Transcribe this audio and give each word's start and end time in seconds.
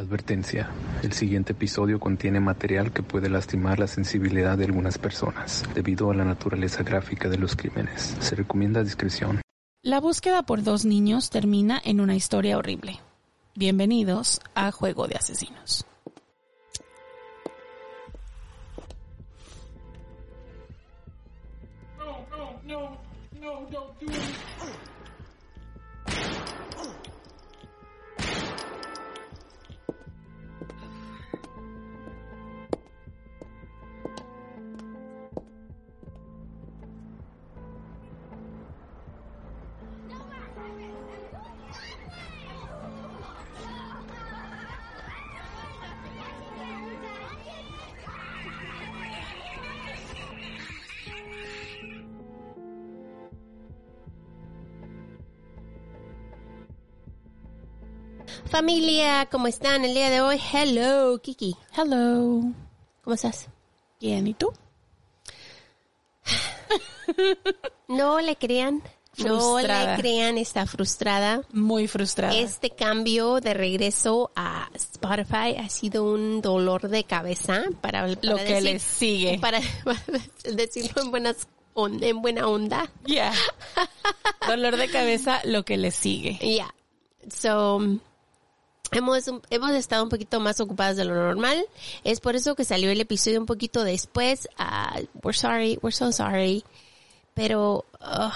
Advertencia. 0.00 0.70
El 1.02 1.12
siguiente 1.12 1.52
episodio 1.52 2.00
contiene 2.00 2.40
material 2.40 2.90
que 2.90 3.02
puede 3.02 3.28
lastimar 3.28 3.78
la 3.78 3.86
sensibilidad 3.86 4.56
de 4.56 4.64
algunas 4.64 4.96
personas 4.96 5.62
debido 5.74 6.10
a 6.10 6.14
la 6.14 6.24
naturaleza 6.24 6.82
gráfica 6.82 7.28
de 7.28 7.36
los 7.36 7.54
crímenes. 7.54 8.16
Se 8.18 8.34
recomienda 8.34 8.82
discreción. 8.82 9.42
La 9.82 10.00
búsqueda 10.00 10.42
por 10.42 10.62
dos 10.62 10.86
niños 10.86 11.28
termina 11.28 11.78
en 11.84 12.00
una 12.00 12.16
historia 12.16 12.56
horrible. 12.56 12.98
Bienvenidos 13.54 14.40
a 14.54 14.72
Juego 14.72 15.06
de 15.06 15.16
Asesinos. 15.16 15.84
No, 21.98 22.26
no, 22.30 22.62
no, 22.64 22.98
no, 23.38 23.70
don't 23.70 24.00
do 24.00 24.06
it. 24.06 24.39
Familia, 58.60 59.26
¿cómo 59.32 59.46
están 59.46 59.86
el 59.86 59.94
día 59.94 60.10
de 60.10 60.20
hoy? 60.20 60.38
Hello, 60.52 61.18
Kiki. 61.22 61.56
Hello. 61.74 62.42
¿Cómo 63.02 63.14
estás? 63.14 63.48
Bien, 63.98 64.26
¿y 64.26 64.34
tú? 64.34 64.52
No 67.88 68.20
le 68.20 68.36
crean. 68.36 68.82
No 69.16 69.58
le 69.60 69.96
crean, 69.96 70.36
está 70.36 70.66
frustrada. 70.66 71.40
Muy 71.54 71.88
frustrada. 71.88 72.34
Este 72.36 72.68
cambio 72.68 73.40
de 73.40 73.54
regreso 73.54 74.30
a 74.36 74.68
Spotify 74.74 75.56
ha 75.58 75.70
sido 75.70 76.04
un 76.04 76.42
dolor 76.42 76.90
de 76.90 77.04
cabeza 77.04 77.62
para, 77.80 78.02
para 78.14 78.20
Lo 78.20 78.36
que 78.36 78.60
le 78.60 78.78
sigue. 78.78 79.38
Para, 79.40 79.60
para 79.84 80.02
decirlo 80.54 81.00
en 81.00 81.10
buenas 81.10 81.48
on- 81.72 82.04
en 82.04 82.20
buena 82.20 82.46
onda. 82.46 82.90
Ya. 83.06 83.32
Dolor 84.46 84.76
de 84.76 84.90
cabeza, 84.90 85.40
lo 85.44 85.64
que 85.64 85.78
le 85.78 85.90
sigue. 85.92 86.36
Yeah. 86.42 86.74
So, 87.30 87.80
hemos, 88.92 89.24
hemos 89.50 89.70
estado 89.72 90.02
un 90.02 90.08
poquito 90.08 90.40
más 90.40 90.60
ocupadas 90.60 90.96
de 90.96 91.04
lo 91.04 91.14
normal. 91.14 91.64
Es 92.04 92.20
por 92.20 92.36
eso 92.36 92.54
que 92.54 92.64
salió 92.64 92.90
el 92.90 93.00
episodio 93.00 93.40
un 93.40 93.46
poquito 93.46 93.84
después. 93.84 94.48
Ah, 94.58 95.00
we're 95.22 95.36
sorry, 95.36 95.78
we're 95.82 95.94
so 95.94 96.12
sorry. 96.12 96.64
Pero, 97.34 97.84
ugh, 98.00 98.32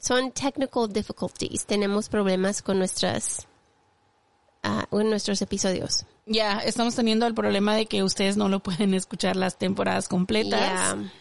son 0.00 0.32
technical 0.32 0.88
difficulties. 0.88 1.66
Tenemos 1.66 2.08
problemas 2.08 2.62
con 2.62 2.78
nuestras, 2.78 3.46
ah, 4.62 4.86
con 4.90 5.08
nuestros 5.08 5.40
episodios. 5.42 6.04
Ya, 6.26 6.58
estamos 6.58 6.94
teniendo 6.96 7.26
el 7.26 7.34
problema 7.34 7.74
de 7.76 7.86
que 7.86 8.02
ustedes 8.02 8.36
no 8.36 8.48
lo 8.48 8.60
pueden 8.60 8.94
escuchar 8.94 9.36
las 9.36 9.58
temporadas 9.58 10.08
completas. 10.08 10.60
Yeah. 10.60 11.12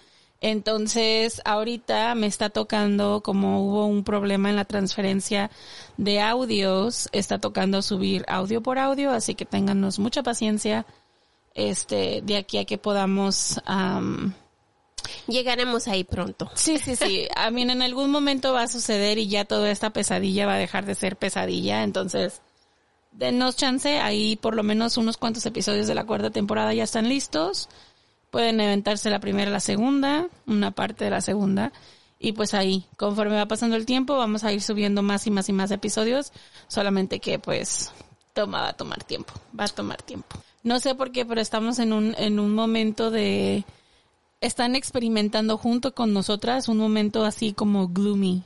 Entonces, 0.41 1.41
ahorita 1.45 2.13
me 2.15 2.27
está 2.27 2.49
tocando, 2.49 3.21
como 3.21 3.65
hubo 3.65 3.85
un 3.85 4.03
problema 4.03 4.49
en 4.49 4.55
la 4.55 4.65
transferencia 4.65 5.49
de 5.97 6.21
audios, 6.21 7.09
está 7.13 7.39
tocando 7.39 7.81
subir 7.81 8.25
audio 8.27 8.61
por 8.61 8.77
audio, 8.77 9.11
así 9.11 9.33
que 9.33 9.45
ténganos 9.45 9.97
mucha 9.97 10.23
paciencia, 10.23 10.85
este, 11.53 12.21
de 12.21 12.37
aquí 12.37 12.57
a 12.57 12.65
que 12.65 12.77
podamos, 12.77 13.61
am, 13.65 14.33
Llegaremos 15.27 15.87
ahí 15.87 16.03
pronto. 16.03 16.51
sí, 16.55 16.77
sí, 16.79 16.95
sí, 16.95 17.27
a 17.35 17.49
mí 17.51 17.61
en 17.61 17.81
algún 17.81 18.11
momento 18.11 18.53
va 18.53 18.63
a 18.63 18.67
suceder 18.67 19.17
y 19.17 19.27
ya 19.27 19.45
toda 19.45 19.71
esta 19.71 19.91
pesadilla 19.91 20.45
va 20.45 20.55
a 20.55 20.59
dejar 20.59 20.85
de 20.85 20.95
ser 20.95 21.15
pesadilla, 21.15 21.83
entonces, 21.83 22.41
denos 23.11 23.55
chance, 23.55 23.99
ahí 23.99 24.35
por 24.35 24.55
lo 24.55 24.63
menos 24.63 24.97
unos 24.97 25.17
cuantos 25.17 25.45
episodios 25.45 25.87
de 25.87 25.95
la 25.95 26.05
cuarta 26.05 26.29
temporada 26.29 26.73
ya 26.73 26.83
están 26.83 27.07
listos. 27.09 27.69
Pueden 28.35 28.59
inventarse 28.59 29.09
la 29.09 29.21
primera, 29.21 29.49
la 29.49 29.61
segunda, 29.61 30.27
una 30.45 30.71
parte 30.71 31.05
de 31.05 31.09
la 31.09 31.21
segunda. 31.21 31.71
Y 32.19 32.33
pues 32.33 32.53
ahí, 32.53 32.83
conforme 32.97 33.37
va 33.37 33.45
pasando 33.45 33.77
el 33.77 33.85
tiempo, 33.85 34.17
vamos 34.17 34.43
a 34.43 34.51
ir 34.51 34.61
subiendo 34.61 35.01
más 35.01 35.25
y 35.25 35.31
más 35.31 35.47
y 35.47 35.53
más 35.53 35.71
episodios. 35.71 36.33
Solamente 36.67 37.21
que 37.21 37.39
pues 37.39 37.93
toma, 38.33 38.59
va 38.59 38.67
a 38.67 38.73
tomar 38.73 39.05
tiempo. 39.05 39.31
Va 39.57 39.63
a 39.63 39.67
tomar 39.69 40.01
tiempo. 40.01 40.35
No 40.63 40.81
sé 40.81 40.95
por 40.95 41.13
qué, 41.13 41.25
pero 41.25 41.39
estamos 41.39 41.79
en 41.79 41.93
un, 41.93 42.13
en 42.17 42.41
un 42.41 42.53
momento 42.53 43.09
de, 43.09 43.63
están 44.41 44.75
experimentando 44.75 45.57
junto 45.57 45.95
con 45.95 46.11
nosotras 46.11 46.67
un 46.67 46.77
momento 46.77 47.23
así 47.23 47.53
como 47.53 47.87
gloomy 47.87 48.43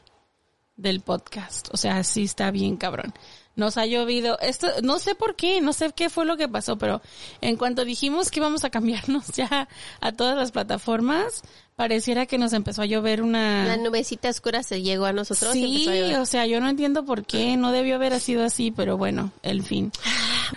del 0.76 1.02
podcast. 1.02 1.68
O 1.74 1.78
sea, 1.78 2.04
sí 2.04 2.26
está 2.26 2.52
bien 2.52 2.78
cabrón. 2.78 3.12
Nos 3.59 3.78
ha 3.78 3.86
llovido. 3.86 4.40
Esto, 4.40 4.68
no 4.84 5.00
sé 5.00 5.16
por 5.16 5.36
qué, 5.36 5.59
no 5.59 5.74
sé 5.74 5.92
qué 5.94 6.09
fue 6.09 6.25
lo 6.25 6.38
que 6.38 6.47
pasó, 6.47 6.78
pero 6.78 7.02
en 7.42 7.58
cuanto 7.58 7.84
dijimos 7.84 8.31
que 8.31 8.40
íbamos 8.40 8.64
a 8.64 8.70
cambiarnos 8.70 9.28
ya 9.36 9.68
a 10.00 10.12
todas 10.14 10.38
las 10.38 10.52
plataformas, 10.52 11.42
pareciera 11.79 12.25
que 12.25 12.38
nos 12.38 12.51
empezó 12.51 12.81
a 12.81 12.85
llover 12.85 13.22
una... 13.22 13.63
La 13.66 13.78
nubecita 13.78 14.28
oscura 14.28 14.63
se 14.63 14.81
llegó 14.81 15.06
a 15.06 15.13
nosotros. 15.13 15.56
y 15.56 15.78
Sí, 15.78 15.88
empezó 15.88 16.17
a 16.17 16.22
o 16.23 16.25
sea, 16.25 16.45
yo 16.45 16.59
no 16.59 16.67
entiendo 16.67 17.06
por 17.06 17.25
qué, 17.25 17.56
no 17.56 17.72
debió 17.72 17.95
haber 17.95 18.19
sido 18.19 18.44
así, 18.44 18.69
pero 18.69 18.97
bueno, 18.97 19.31
el 19.44 19.63
fin. 19.63 19.90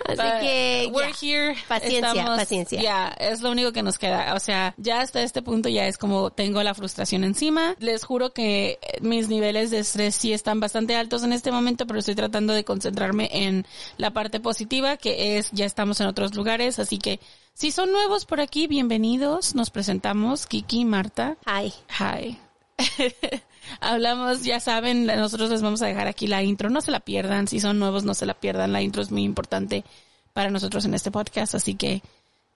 Así 0.04 0.16
But 0.16 0.40
que, 0.40 0.90
we're 0.92 1.12
here. 1.22 1.54
Paciencia, 1.68 2.24
paciencia. 2.24 2.82
Ya, 2.82 3.08
es 3.20 3.40
lo 3.40 3.52
único 3.52 3.70
que 3.70 3.84
nos 3.84 3.98
queda. 3.98 4.34
O 4.34 4.40
sea, 4.40 4.74
ya 4.78 5.00
hasta 5.00 5.22
este 5.22 5.42
punto 5.42 5.68
ya 5.68 5.86
es 5.86 5.96
como 5.96 6.32
tengo 6.32 6.60
la 6.64 6.74
frustración 6.74 7.22
encima. 7.22 7.76
Les 7.78 8.02
juro 8.02 8.32
que 8.32 8.80
eh, 8.82 8.98
mis 9.00 9.28
niveles 9.28 9.70
de 9.70 9.78
estrés 9.78 10.16
sí 10.16 10.32
están 10.32 10.58
bastante 10.58 10.96
altos 10.96 11.22
en 11.22 11.32
este 11.32 11.52
momento, 11.52 11.86
pero 11.86 12.00
estoy 12.00 12.16
tratando 12.16 12.52
de 12.52 12.64
concentrarme 12.64 13.28
en 13.32 13.64
la 13.96 14.10
parte 14.10 14.40
positiva, 14.40 14.96
que 14.96 15.38
es 15.38 15.52
ya 15.52 15.66
estamos 15.66 16.00
en 16.00 16.08
otros 16.08 16.34
lugares, 16.34 16.80
así 16.80 16.98
que 16.98 17.20
si 17.54 17.70
son 17.70 17.92
nuevos 17.92 18.24
por 18.24 18.40
aquí, 18.40 18.66
bienvenidos. 18.66 19.54
Nos 19.54 19.70
presentamos, 19.70 20.46
Kiki, 20.46 20.84
Marta. 20.84 21.36
Hi. 21.46 21.72
Hi. 22.00 22.38
Hablamos, 23.80 24.42
ya 24.42 24.58
saben, 24.58 25.06
nosotros 25.06 25.50
les 25.50 25.62
vamos 25.62 25.82
a 25.82 25.86
dejar 25.86 26.08
aquí 26.08 26.26
la 26.26 26.42
intro, 26.42 26.70
no 26.70 26.80
se 26.80 26.90
la 26.90 27.00
pierdan, 27.00 27.46
si 27.46 27.60
son 27.60 27.78
nuevos 27.78 28.02
no 28.04 28.14
se 28.14 28.26
la 28.26 28.34
pierdan, 28.34 28.72
la 28.72 28.82
intro 28.82 29.02
es 29.02 29.12
muy 29.12 29.22
importante 29.22 29.84
para 30.32 30.50
nosotros 30.50 30.84
en 30.84 30.94
este 30.94 31.10
podcast, 31.12 31.54
así 31.54 31.74
que 31.74 32.02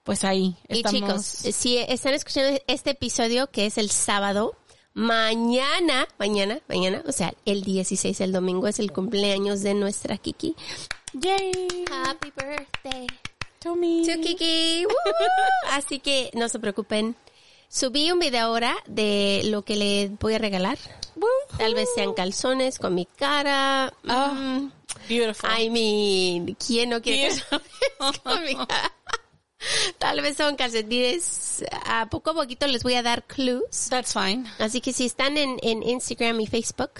pues 0.03 0.23
ahí 0.23 0.57
Y 0.67 0.77
estamos. 0.77 0.99
chicos, 0.99 1.55
si 1.55 1.77
están 1.77 2.13
escuchando 2.13 2.59
este 2.67 2.89
episodio 2.91 3.47
que 3.51 3.67
es 3.67 3.77
el 3.77 3.89
sábado, 3.89 4.55
mañana, 4.93 6.07
mañana, 6.17 6.59
mañana, 6.67 7.03
o 7.07 7.11
sea, 7.11 7.33
el 7.45 7.63
16, 7.63 8.19
el 8.19 8.31
domingo 8.33 8.67
es 8.67 8.79
el 8.79 8.91
cumpleaños 8.91 9.61
de 9.61 9.75
nuestra 9.75 10.17
Kiki. 10.17 10.55
Yay, 11.13 11.85
Happy 11.89 12.33
birthday 12.35 13.07
to 13.59 13.75
me. 13.75 14.03
to 14.05 14.19
Kiki. 14.21 14.85
Woo! 14.85 14.93
Así 15.71 15.99
que 15.99 16.29
no 16.33 16.47
se 16.49 16.59
preocupen. 16.59 17.15
Subí 17.69 18.11
un 18.11 18.19
video 18.19 18.45
ahora 18.45 18.75
de 18.87 19.41
lo 19.45 19.63
que 19.63 19.75
le 19.75 20.09
voy 20.21 20.35
a 20.35 20.37
regalar. 20.37 20.77
Tal 21.57 21.73
vez 21.73 21.89
sean 21.95 22.13
calzones 22.13 22.79
con 22.79 22.95
mi 22.95 23.05
cara. 23.05 23.93
Ah, 24.07 24.31
Mm, 24.33 24.71
Beautiful. 25.09 25.49
I 25.59 25.69
mean, 25.69 26.55
¿quién 26.55 26.89
no 26.91 27.01
quiere 27.01 27.27
calzones 27.29 28.19
con 28.23 28.43
mi 28.43 28.55
cara? 28.55 28.91
Tal 29.97 30.21
vez 30.21 30.37
son 30.37 30.55
calcetines. 30.55 31.65
A 31.85 32.05
poco 32.09 32.29
a 32.29 32.33
poquito 32.35 32.67
les 32.67 32.83
voy 32.83 32.93
a 32.93 33.03
dar 33.03 33.23
clues. 33.25 33.87
That's 33.89 34.13
fine. 34.13 34.45
Así 34.59 34.79
que 34.79 34.93
si 34.93 35.05
están 35.05 35.37
en, 35.37 35.57
en 35.61 35.83
Instagram 35.83 36.39
y 36.39 36.47
Facebook, 36.47 36.91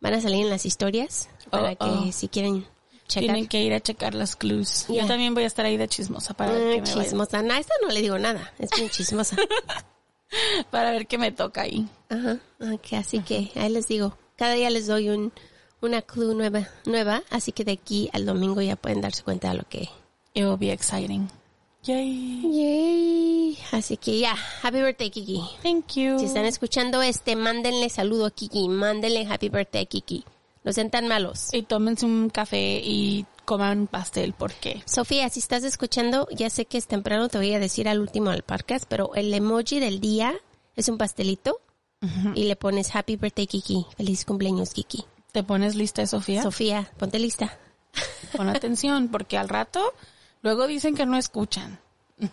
van 0.00 0.14
a 0.14 0.20
salir 0.20 0.42
en 0.44 0.50
las 0.50 0.64
historias 0.66 1.28
para 1.50 1.72
Oh, 1.72 1.76
que 1.78 2.08
oh. 2.08 2.12
si 2.12 2.28
quieren 2.28 2.66
checar. 3.06 3.24
Tienen 3.34 3.46
que 3.48 3.60
ir 3.62 3.72
a 3.74 3.80
checar 3.80 4.14
las 4.14 4.36
clues. 4.36 4.86
Yeah. 4.88 5.02
Yo 5.02 5.08
también 5.08 5.34
voy 5.34 5.44
a 5.44 5.46
estar 5.46 5.64
ahí 5.66 5.76
de 5.76 5.88
chismosa 5.88 6.34
para 6.34 6.52
ver 6.52 6.60
Mm, 6.60 6.70
qué 6.70 6.80
me 6.82 6.94
vaya- 6.94 7.02
chismosa. 7.04 7.42
No, 7.42 7.54
a 7.54 7.58
esta 7.58 7.74
no 7.82 7.88
le 7.88 8.00
digo 8.02 8.18
nada. 8.18 8.52
Es 8.58 8.70
bien 8.76 8.88
chismosa. 8.90 9.36
para 10.70 10.90
ver 10.90 11.06
qué 11.06 11.18
me 11.18 11.32
toca 11.32 11.62
ahí. 11.62 11.86
Ajá. 12.08 12.38
Ok, 12.60 12.92
así 12.94 13.20
que 13.20 13.50
ahí 13.54 13.68
les 13.70 13.86
digo. 13.88 14.16
Cada 14.36 14.54
día 14.54 14.68
les 14.70 14.86
doy 14.86 15.08
un, 15.10 15.32
una 15.80 16.02
clue 16.02 16.34
nueva, 16.34 16.68
nueva. 16.86 17.22
Así 17.30 17.52
que 17.52 17.64
de 17.64 17.72
aquí 17.72 18.10
al 18.12 18.26
domingo 18.26 18.60
ya 18.60 18.76
pueden 18.76 19.00
darse 19.00 19.22
cuenta 19.22 19.50
de 19.50 19.58
lo 19.58 19.64
que 19.68 19.88
It 20.36 20.44
will 20.44 20.56
be 20.58 20.72
exciting. 20.72 21.28
Yay. 21.84 22.40
Yay. 22.42 23.58
Así 23.72 23.96
que 23.98 24.18
ya, 24.18 24.34
happy 24.62 24.78
birthday, 24.80 25.10
Kiki. 25.10 25.40
Thank 25.62 25.92
you. 25.96 26.18
Si 26.18 26.24
están 26.24 26.46
escuchando 26.46 27.02
este, 27.02 27.36
mándenle 27.36 27.88
saludo 27.90 28.26
a 28.26 28.30
Kiki, 28.30 28.68
mándenle 28.68 29.26
happy 29.26 29.50
birthday, 29.50 29.86
Kiki. 29.86 30.24
No 30.64 30.72
sean 30.72 30.90
tan 30.90 31.06
malos. 31.06 31.50
Y 31.52 31.62
tómense 31.62 32.06
un 32.06 32.30
café 32.30 32.80
y 32.82 33.26
coman 33.44 33.80
un 33.80 33.86
pastel, 33.86 34.32
porque 34.32 34.82
Sofía, 34.86 35.28
si 35.28 35.38
estás 35.38 35.62
escuchando, 35.62 36.26
ya 36.30 36.50
sé 36.50 36.64
que 36.64 36.78
es 36.78 36.86
temprano, 36.86 37.28
te 37.28 37.38
voy 37.38 37.52
a 37.52 37.60
decir 37.60 37.88
al 37.88 38.00
último 38.00 38.30
del 38.30 38.42
podcast, 38.42 38.86
pero 38.88 39.14
el 39.14 39.32
emoji 39.32 39.78
del 39.78 40.00
día 40.00 40.34
es 40.74 40.88
un 40.88 40.98
pastelito 40.98 41.60
y 42.34 42.44
le 42.44 42.56
pones 42.56 42.94
happy 42.94 43.16
birthday, 43.16 43.46
Kiki. 43.46 43.86
Feliz 43.96 44.26
cumpleaños, 44.26 44.74
Kiki. 44.74 45.04
te 45.32 45.42
pones 45.42 45.74
lista, 45.74 46.06
Sofía. 46.06 46.42
Sofía, 46.42 46.90
ponte 46.98 47.18
lista. 47.18 47.56
Pon 48.36 48.48
atención, 48.48 49.08
porque 49.08 49.38
al 49.38 49.48
rato 49.48 49.94
Luego 50.44 50.66
dicen 50.66 50.94
que 50.94 51.06
no 51.06 51.16
escuchan. 51.16 51.80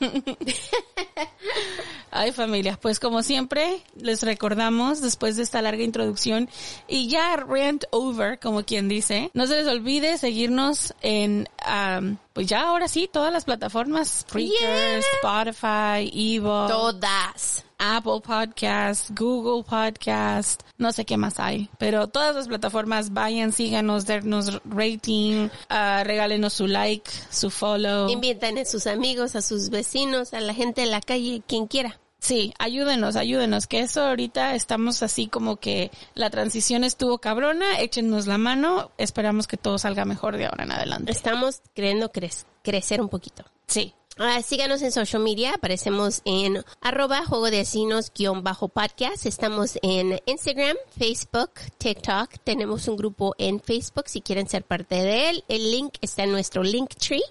Ay 2.12 2.32
familia, 2.34 2.78
pues 2.82 3.00
como 3.00 3.24
siempre 3.24 3.82
les 3.96 4.22
recordamos 4.24 5.02
después 5.02 5.38
de 5.38 5.44
esta 5.44 5.62
larga 5.62 5.84
introducción 5.84 6.50
y 6.88 7.08
ya 7.08 7.38
rant 7.38 7.86
over, 7.92 8.38
como 8.40 8.64
quien 8.64 8.90
dice, 8.90 9.32
no 9.34 9.48
se 9.48 9.56
les 9.56 9.68
olvide 9.68 10.18
seguirnos 10.18 10.94
en, 11.02 11.48
um, 11.66 12.18
pues 12.34 12.48
ya 12.48 12.64
ahora 12.64 12.88
sí, 12.90 13.10
todas 13.12 13.32
las 13.32 13.46
plataformas, 13.46 14.26
Spreaker, 14.28 14.60
Yeah. 14.60 15.00
Spotify, 15.22 16.12
Evo, 16.36 16.68
Todas. 16.68 17.64
Apple 17.84 18.22
Podcast, 18.24 19.10
Google 19.18 19.64
Podcast, 19.64 20.62
no 20.78 20.92
sé 20.92 21.04
qué 21.04 21.18
más 21.18 21.40
hay, 21.40 21.68
pero 21.80 22.08
todas 22.08 22.36
las 22.36 22.48
plataformas 22.48 23.12
vayan, 23.12 23.52
síganos, 23.52 24.06
dennos 24.06 24.62
rating, 24.66 25.50
ah, 25.70 26.04
regálenos 26.06 26.54
su 26.54 26.68
like, 26.68 27.10
su 27.32 27.50
follow. 27.50 28.08
Invitan 28.08 28.58
a 28.60 28.66
sus 28.66 28.86
amigos, 28.86 29.36
a 29.36 29.42
sus 29.42 29.70
vecinos, 29.72 30.34
a 30.36 30.42
la 30.42 30.54
gente 30.54 30.82
de 30.82 30.88
la 30.88 31.02
calle, 31.02 31.42
quien 31.48 31.66
quiera. 31.66 32.00
Sí, 32.20 32.54
ayúdenos, 32.60 33.16
ayúdenos, 33.16 33.66
que 33.66 33.80
eso 33.80 34.04
ahorita 34.06 34.54
estamos 34.54 35.02
así 35.02 35.26
como 35.26 35.56
que 35.56 35.90
la 36.14 36.30
transición 36.30 36.84
estuvo 36.84 37.18
cabrona, 37.18 37.80
échenos 37.80 38.28
la 38.28 38.38
mano, 38.38 38.92
esperamos 39.00 39.48
que 39.48 39.58
todo 39.58 39.80
salga 39.80 40.06
mejor 40.06 40.38
de 40.38 40.46
ahora 40.46 40.66
en 40.66 40.72
adelante. 40.72 41.12
Estamos 41.12 41.62
queriendo 41.74 42.12
cre- 42.12 42.46
crecer 42.62 43.02
un 43.02 43.10
poquito. 43.10 43.44
Sí, 43.66 43.96
Ah, 44.24 44.40
síganos 44.44 44.84
en 44.84 44.92
social 44.92 45.24
media, 45.24 45.56
aparecemos 45.56 46.22
en 46.26 46.64
arroba 46.80 47.26
juego 47.26 47.50
de 47.50 47.58
vecinos 47.58 48.12
guion 48.14 48.44
bajo 48.44 48.68
podcast, 48.68 49.26
estamos 49.26 49.80
en 49.82 50.20
Instagram, 50.28 50.78
Facebook, 50.96 51.50
TikTok, 51.80 52.30
tenemos 52.44 52.88
un 52.88 52.98
grupo 52.98 53.34
en 53.40 53.60
Facebook 53.60 54.04
si 54.06 54.22
quieren 54.22 54.48
ser 54.48 54.64
parte 54.64 54.94
de 54.94 55.32
él, 55.32 55.44
el 55.48 55.72
link 55.72 55.96
está 56.02 56.26
en 56.26 56.34
nuestro 56.34 56.62
link 56.62 56.94
tree. 56.94 57.24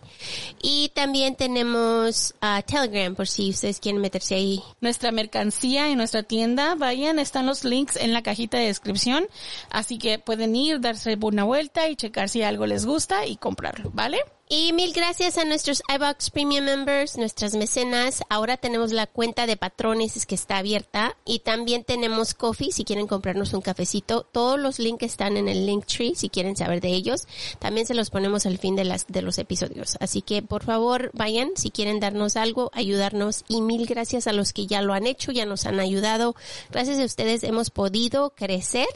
Y 0.62 0.88
también 0.88 1.36
tenemos 1.36 2.34
ah, 2.40 2.60
Telegram 2.66 3.14
por 3.14 3.28
si 3.28 3.50
ustedes 3.50 3.78
quieren 3.78 4.00
meterse 4.00 4.34
ahí. 4.34 4.60
nuestra 4.80 5.12
mercancía 5.12 5.90
en 5.90 5.98
nuestra 5.98 6.24
tienda, 6.24 6.74
vayan, 6.74 7.20
están 7.20 7.46
los 7.46 7.62
links 7.62 7.94
en 7.94 8.12
la 8.12 8.24
cajita 8.24 8.58
de 8.58 8.66
descripción, 8.66 9.28
así 9.70 9.96
que 9.96 10.18
pueden 10.18 10.56
ir, 10.56 10.80
darse 10.80 11.16
una 11.22 11.44
vuelta 11.44 11.88
y 11.88 11.94
checar 11.94 12.28
si 12.28 12.42
algo 12.42 12.66
les 12.66 12.84
gusta 12.84 13.26
y 13.26 13.36
comprarlo, 13.36 13.92
¿vale? 13.94 14.24
Y 14.52 14.72
mil 14.72 14.92
gracias 14.92 15.38
a 15.38 15.44
nuestros 15.44 15.80
iBox 15.94 16.30
Premium 16.30 16.64
Members, 16.64 17.16
nuestras 17.16 17.54
mecenas. 17.54 18.24
Ahora 18.28 18.56
tenemos 18.56 18.90
la 18.90 19.06
cuenta 19.06 19.46
de 19.46 19.56
patrones 19.56 20.16
es 20.16 20.26
que 20.26 20.34
está 20.34 20.58
abierta 20.58 21.16
y 21.24 21.38
también 21.38 21.84
tenemos 21.84 22.34
Coffee 22.34 22.72
si 22.72 22.82
quieren 22.82 23.06
comprarnos 23.06 23.52
un 23.52 23.60
cafecito. 23.60 24.24
Todos 24.24 24.58
los 24.58 24.80
links 24.80 25.04
están 25.04 25.36
en 25.36 25.48
el 25.48 25.66
link 25.66 25.86
tree 25.86 26.16
si 26.16 26.30
quieren 26.30 26.56
saber 26.56 26.80
de 26.80 26.88
ellos. 26.88 27.28
También 27.60 27.86
se 27.86 27.94
los 27.94 28.10
ponemos 28.10 28.44
al 28.44 28.58
fin 28.58 28.74
de 28.74 28.82
las 28.82 29.06
de 29.06 29.22
los 29.22 29.38
episodios. 29.38 29.96
Así 30.00 30.20
que 30.20 30.42
por 30.42 30.64
favor 30.64 31.12
vayan 31.14 31.50
si 31.54 31.70
quieren 31.70 32.00
darnos 32.00 32.36
algo, 32.36 32.72
ayudarnos 32.74 33.44
y 33.46 33.60
mil 33.60 33.86
gracias 33.86 34.26
a 34.26 34.32
los 34.32 34.52
que 34.52 34.66
ya 34.66 34.82
lo 34.82 34.94
han 34.94 35.06
hecho, 35.06 35.30
ya 35.30 35.46
nos 35.46 35.64
han 35.64 35.78
ayudado. 35.78 36.34
Gracias 36.72 36.98
a 36.98 37.04
ustedes 37.04 37.44
hemos 37.44 37.70
podido 37.70 38.30
crecer. 38.30 38.88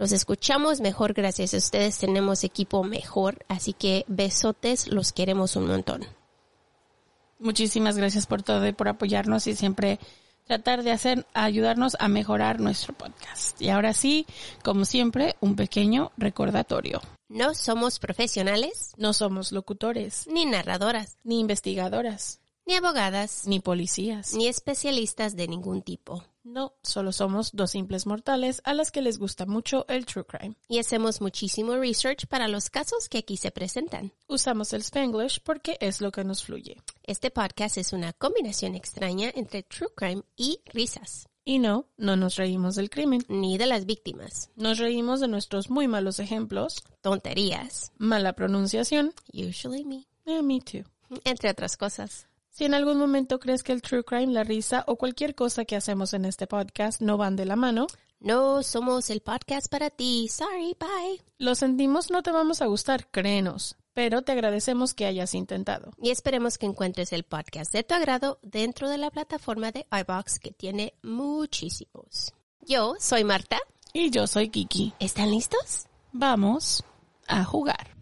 Los 0.00 0.12
escuchamos 0.12 0.80
mejor 0.80 1.12
gracias 1.12 1.52
a 1.52 1.58
ustedes, 1.58 1.98
tenemos 1.98 2.42
equipo 2.42 2.82
mejor, 2.82 3.44
así 3.48 3.74
que 3.74 4.06
besotes, 4.08 4.88
los 4.88 5.12
queremos 5.12 5.56
un 5.56 5.66
montón. 5.66 6.06
Muchísimas 7.38 7.98
gracias 7.98 8.24
por 8.24 8.42
todo 8.42 8.66
y 8.66 8.72
por 8.72 8.88
apoyarnos 8.88 9.46
y 9.46 9.54
siempre 9.54 9.98
tratar 10.46 10.84
de 10.84 10.92
hacer, 10.92 11.26
ayudarnos 11.34 11.98
a 12.00 12.08
mejorar 12.08 12.60
nuestro 12.60 12.94
podcast. 12.94 13.60
Y 13.60 13.68
ahora 13.68 13.92
sí, 13.92 14.24
como 14.64 14.86
siempre, 14.86 15.36
un 15.40 15.54
pequeño 15.54 16.12
recordatorio. 16.16 17.02
No 17.28 17.52
somos 17.52 17.98
profesionales, 17.98 18.94
No 18.96 19.12
somos 19.12 19.52
locutores, 19.52 20.26
ni 20.28 20.46
narradoras, 20.46 21.18
ni 21.24 21.40
investigadoras, 21.40 22.39
ni 22.66 22.74
abogadas, 22.76 23.46
ni 23.46 23.60
policías. 23.60 24.34
ni 24.34 24.46
especialistas 24.48 25.34
de 25.36 25.48
ningún 25.48 25.82
tipo. 25.82 26.24
No, 26.42 26.72
solo 26.82 27.12
somos 27.12 27.50
dos 27.52 27.72
simples 27.72 28.06
mortales 28.06 28.62
a 28.64 28.72
las 28.72 28.90
que 28.90 29.02
les 29.02 29.18
gusta 29.18 29.44
mucho 29.44 29.84
el 29.88 30.06
true 30.06 30.24
crime. 30.24 30.56
Y 30.68 30.78
hacemos 30.78 31.20
muchísimo 31.20 31.76
research 31.76 32.26
para 32.26 32.48
los 32.48 32.70
casos 32.70 33.08
que 33.08 33.18
aquí 33.18 33.36
se 33.36 33.50
presentan. 33.50 34.12
Usamos 34.26 34.72
el 34.72 34.80
Spanglish 34.80 35.40
porque 35.42 35.76
es 35.80 36.00
lo 36.00 36.10
que 36.12 36.24
nos 36.24 36.42
fluye. 36.44 36.80
Este 37.02 37.30
podcast 37.30 37.76
es 37.76 37.92
una 37.92 38.12
combinación 38.14 38.74
extraña 38.74 39.30
entre 39.34 39.62
true 39.64 39.90
crime 39.94 40.22
y 40.36 40.60
risas, 40.66 41.28
Y 41.44 41.58
no, 41.58 41.86
no 41.98 42.16
nos 42.16 42.36
reímos 42.36 42.76
del 42.76 42.88
crimen. 42.88 43.22
ni 43.28 43.58
de 43.58 43.66
las 43.66 43.84
víctimas, 43.84 44.50
Nos 44.56 44.78
reímos 44.78 45.20
de 45.20 45.28
nuestros 45.28 45.68
muy 45.68 45.88
malos 45.88 46.20
ejemplos, 46.20 46.82
tonterías, 47.02 47.92
mala 47.98 48.32
pronunciación, 48.32 49.12
usually 49.34 49.84
me, 49.84 50.06
eh, 50.24 50.42
me 50.42 50.60
too. 50.60 50.84
entre 51.24 51.50
otras 51.50 51.76
cosas. 51.76 52.28
Si 52.50 52.64
en 52.64 52.74
algún 52.74 52.98
momento 52.98 53.38
crees 53.38 53.62
que 53.62 53.72
el 53.72 53.80
true 53.82 54.04
crime, 54.04 54.32
la 54.32 54.44
risa 54.44 54.84
o 54.86 54.96
cualquier 54.96 55.34
cosa 55.34 55.64
que 55.64 55.76
hacemos 55.76 56.12
en 56.14 56.24
este 56.24 56.46
podcast 56.46 57.00
no 57.00 57.16
van 57.16 57.36
de 57.36 57.44
la 57.46 57.56
mano, 57.56 57.86
No 58.22 58.62
somos 58.62 59.08
el 59.08 59.20
podcast 59.22 59.68
para 59.70 59.88
ti. 59.88 60.28
Sorry, 60.28 60.76
bye. 60.78 61.22
lo 61.38 61.54
sentimos, 61.54 62.10
no 62.10 62.22
te 62.22 62.30
vamos 62.30 62.60
a 62.60 62.66
gustar, 62.66 63.08
créenos, 63.10 63.76
pero 63.94 64.20
te 64.20 64.32
agradecemos 64.32 64.92
que 64.92 65.06
hayas 65.06 65.34
intentado. 65.34 65.92
Y 66.02 66.10
esperemos 66.10 66.58
que 66.58 66.66
encuentres 66.66 67.14
el 67.14 67.22
podcast 67.24 67.72
de 67.72 67.82
tu 67.82 67.94
agrado 67.94 68.38
dentro 68.42 68.90
de 68.90 68.98
la 68.98 69.10
plataforma 69.10 69.72
de 69.72 69.86
iBox 69.90 70.38
que 70.38 70.50
tiene 70.52 70.92
muchísimos. 71.02 72.34
Yo 72.60 72.94
soy 73.00 73.24
Marta. 73.24 73.58
Y 73.94 74.10
yo 74.10 74.26
soy 74.26 74.50
Kiki. 74.50 74.92
¿Están 75.00 75.30
listos? 75.30 75.86
Vamos 76.12 76.84
a 77.26 77.42
jugar. 77.44 77.99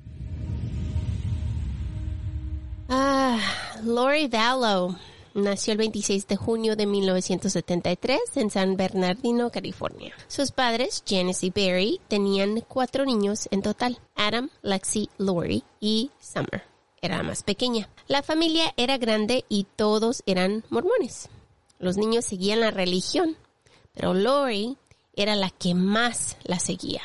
Ah, 2.90 3.38
Lori 3.84 4.28
Vallow 4.28 4.96
nació 5.34 5.72
el 5.72 5.78
26 5.78 6.26
de 6.26 6.36
junio 6.36 6.74
de 6.74 6.86
1973 6.86 8.18
en 8.36 8.50
San 8.50 8.78
Bernardino, 8.78 9.50
California. 9.50 10.14
Sus 10.26 10.52
padres, 10.52 11.04
Janice 11.06 11.46
y 11.46 11.50
Barry, 11.50 12.00
tenían 12.08 12.62
cuatro 12.66 13.04
niños 13.04 13.46
en 13.50 13.60
total. 13.60 13.98
Adam, 14.16 14.48
Lexi, 14.62 15.10
Lori 15.18 15.64
y 15.80 16.12
Summer. 16.18 16.62
Era 17.02 17.18
la 17.18 17.24
más 17.24 17.42
pequeña. 17.42 17.90
La 18.06 18.22
familia 18.22 18.72
era 18.78 18.96
grande 18.96 19.44
y 19.50 19.66
todos 19.76 20.22
eran 20.24 20.64
mormones. 20.70 21.28
Los 21.78 21.98
niños 21.98 22.24
seguían 22.24 22.60
la 22.60 22.70
religión, 22.70 23.36
pero 23.92 24.14
Lori 24.14 24.78
era 25.14 25.36
la 25.36 25.50
que 25.50 25.74
más 25.74 26.38
la 26.42 26.58
seguía. 26.58 27.02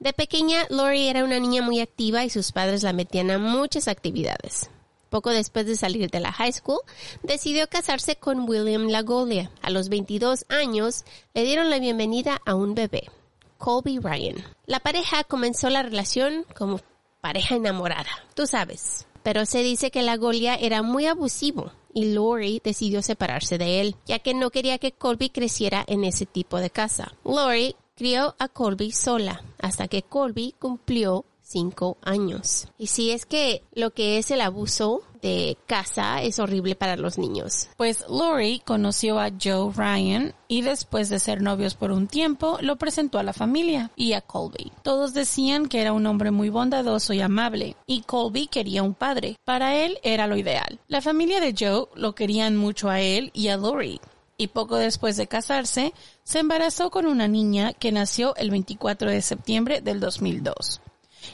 De 0.00 0.12
pequeña, 0.12 0.66
Lori 0.68 1.06
era 1.06 1.22
una 1.22 1.38
niña 1.38 1.62
muy 1.62 1.78
activa 1.78 2.24
y 2.24 2.30
sus 2.30 2.50
padres 2.50 2.82
la 2.82 2.92
metían 2.92 3.30
a 3.30 3.38
muchas 3.38 3.86
actividades. 3.86 4.68
Poco 5.10 5.30
después 5.30 5.66
de 5.66 5.76
salir 5.76 6.10
de 6.10 6.20
la 6.20 6.32
high 6.32 6.52
school, 6.52 6.80
decidió 7.22 7.68
casarse 7.68 8.16
con 8.16 8.48
William 8.48 8.88
Lagolia. 8.88 9.50
A 9.62 9.70
los 9.70 9.88
22 9.88 10.46
años, 10.48 11.04
le 11.34 11.44
dieron 11.44 11.70
la 11.70 11.78
bienvenida 11.78 12.40
a 12.44 12.54
un 12.54 12.74
bebé, 12.74 13.10
Colby 13.58 13.98
Ryan. 13.98 14.44
La 14.66 14.80
pareja 14.80 15.24
comenzó 15.24 15.70
la 15.70 15.82
relación 15.82 16.44
como 16.56 16.80
pareja 17.20 17.56
enamorada, 17.56 18.10
tú 18.34 18.46
sabes. 18.46 19.06
Pero 19.22 19.44
se 19.46 19.62
dice 19.62 19.90
que 19.90 20.02
Lagolia 20.02 20.54
era 20.54 20.82
muy 20.82 21.06
abusivo 21.06 21.72
y 21.92 22.12
Lori 22.12 22.60
decidió 22.62 23.02
separarse 23.02 23.58
de 23.58 23.80
él, 23.80 23.96
ya 24.06 24.18
que 24.18 24.34
no 24.34 24.50
quería 24.50 24.78
que 24.78 24.92
Colby 24.92 25.30
creciera 25.30 25.82
en 25.88 26.04
ese 26.04 26.26
tipo 26.26 26.58
de 26.58 26.70
casa. 26.70 27.14
Lori 27.24 27.74
crió 27.96 28.36
a 28.38 28.48
Colby 28.48 28.92
sola 28.92 29.42
hasta 29.58 29.88
que 29.88 30.02
Colby 30.02 30.54
cumplió 30.60 31.24
cinco 31.46 31.96
años. 32.02 32.68
Y 32.78 32.88
si 32.88 33.12
es 33.12 33.24
que 33.24 33.62
lo 33.72 33.92
que 33.92 34.18
es 34.18 34.30
el 34.30 34.40
abuso 34.40 35.02
de 35.22 35.56
casa 35.66 36.22
es 36.22 36.38
horrible 36.38 36.74
para 36.74 36.96
los 36.96 37.18
niños. 37.18 37.68
Pues 37.76 38.04
Lori 38.08 38.60
conoció 38.64 39.18
a 39.18 39.30
Joe 39.30 39.72
Ryan 39.74 40.34
y 40.48 40.62
después 40.62 41.08
de 41.08 41.18
ser 41.18 41.42
novios 41.42 41.74
por 41.74 41.92
un 41.92 42.06
tiempo 42.06 42.58
lo 42.60 42.76
presentó 42.76 43.18
a 43.18 43.22
la 43.22 43.32
familia 43.32 43.90
y 43.96 44.12
a 44.12 44.20
Colby. 44.20 44.72
Todos 44.82 45.14
decían 45.14 45.66
que 45.66 45.80
era 45.80 45.92
un 45.92 46.06
hombre 46.06 46.30
muy 46.30 46.48
bondadoso 46.48 47.12
y 47.12 47.20
amable 47.20 47.76
y 47.86 48.02
Colby 48.02 48.48
quería 48.48 48.82
un 48.82 48.94
padre. 48.94 49.36
Para 49.44 49.76
él 49.76 49.98
era 50.02 50.26
lo 50.26 50.36
ideal. 50.36 50.80
La 50.88 51.00
familia 51.00 51.40
de 51.40 51.54
Joe 51.58 51.86
lo 51.94 52.14
querían 52.14 52.56
mucho 52.56 52.88
a 52.88 53.00
él 53.00 53.30
y 53.34 53.48
a 53.48 53.56
Lori. 53.56 54.00
Y 54.38 54.48
poco 54.48 54.76
después 54.76 55.16
de 55.16 55.28
casarse, 55.28 55.94
se 56.22 56.40
embarazó 56.40 56.90
con 56.90 57.06
una 57.06 57.26
niña 57.26 57.72
que 57.72 57.90
nació 57.90 58.36
el 58.36 58.50
24 58.50 59.10
de 59.10 59.22
septiembre 59.22 59.80
del 59.80 59.98
2002 59.98 60.82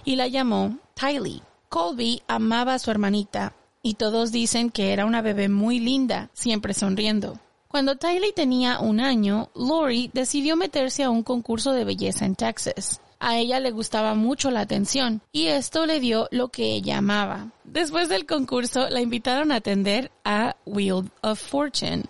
y 0.04 0.16
la 0.16 0.28
llamó 0.28 0.78
Tylee. 0.94 1.42
Colby 1.68 2.22
amaba 2.28 2.74
a 2.74 2.78
su 2.78 2.90
hermanita 2.90 3.54
y 3.82 3.94
todos 3.94 4.30
dicen 4.30 4.70
que 4.70 4.92
era 4.92 5.06
una 5.06 5.22
bebé 5.22 5.48
muy 5.48 5.80
linda, 5.80 6.30
siempre 6.32 6.74
sonriendo. 6.74 7.38
Cuando 7.68 7.96
Tylee 7.96 8.32
tenía 8.32 8.80
un 8.80 9.00
año, 9.00 9.48
Lori 9.54 10.10
decidió 10.12 10.56
meterse 10.56 11.02
a 11.02 11.10
un 11.10 11.22
concurso 11.22 11.72
de 11.72 11.84
belleza 11.84 12.26
en 12.26 12.34
Texas. 12.34 13.00
A 13.18 13.38
ella 13.38 13.60
le 13.60 13.70
gustaba 13.70 14.14
mucho 14.14 14.50
la 14.50 14.60
atención 14.60 15.22
y 15.32 15.46
esto 15.46 15.86
le 15.86 16.00
dio 16.00 16.28
lo 16.32 16.48
que 16.48 16.74
ella 16.74 16.98
amaba. 16.98 17.52
Después 17.64 18.08
del 18.08 18.26
concurso 18.26 18.90
la 18.90 19.00
invitaron 19.00 19.52
a 19.52 19.56
atender 19.56 20.10
a 20.24 20.56
Wheel 20.66 21.10
of 21.22 21.40
Fortune. 21.40 22.02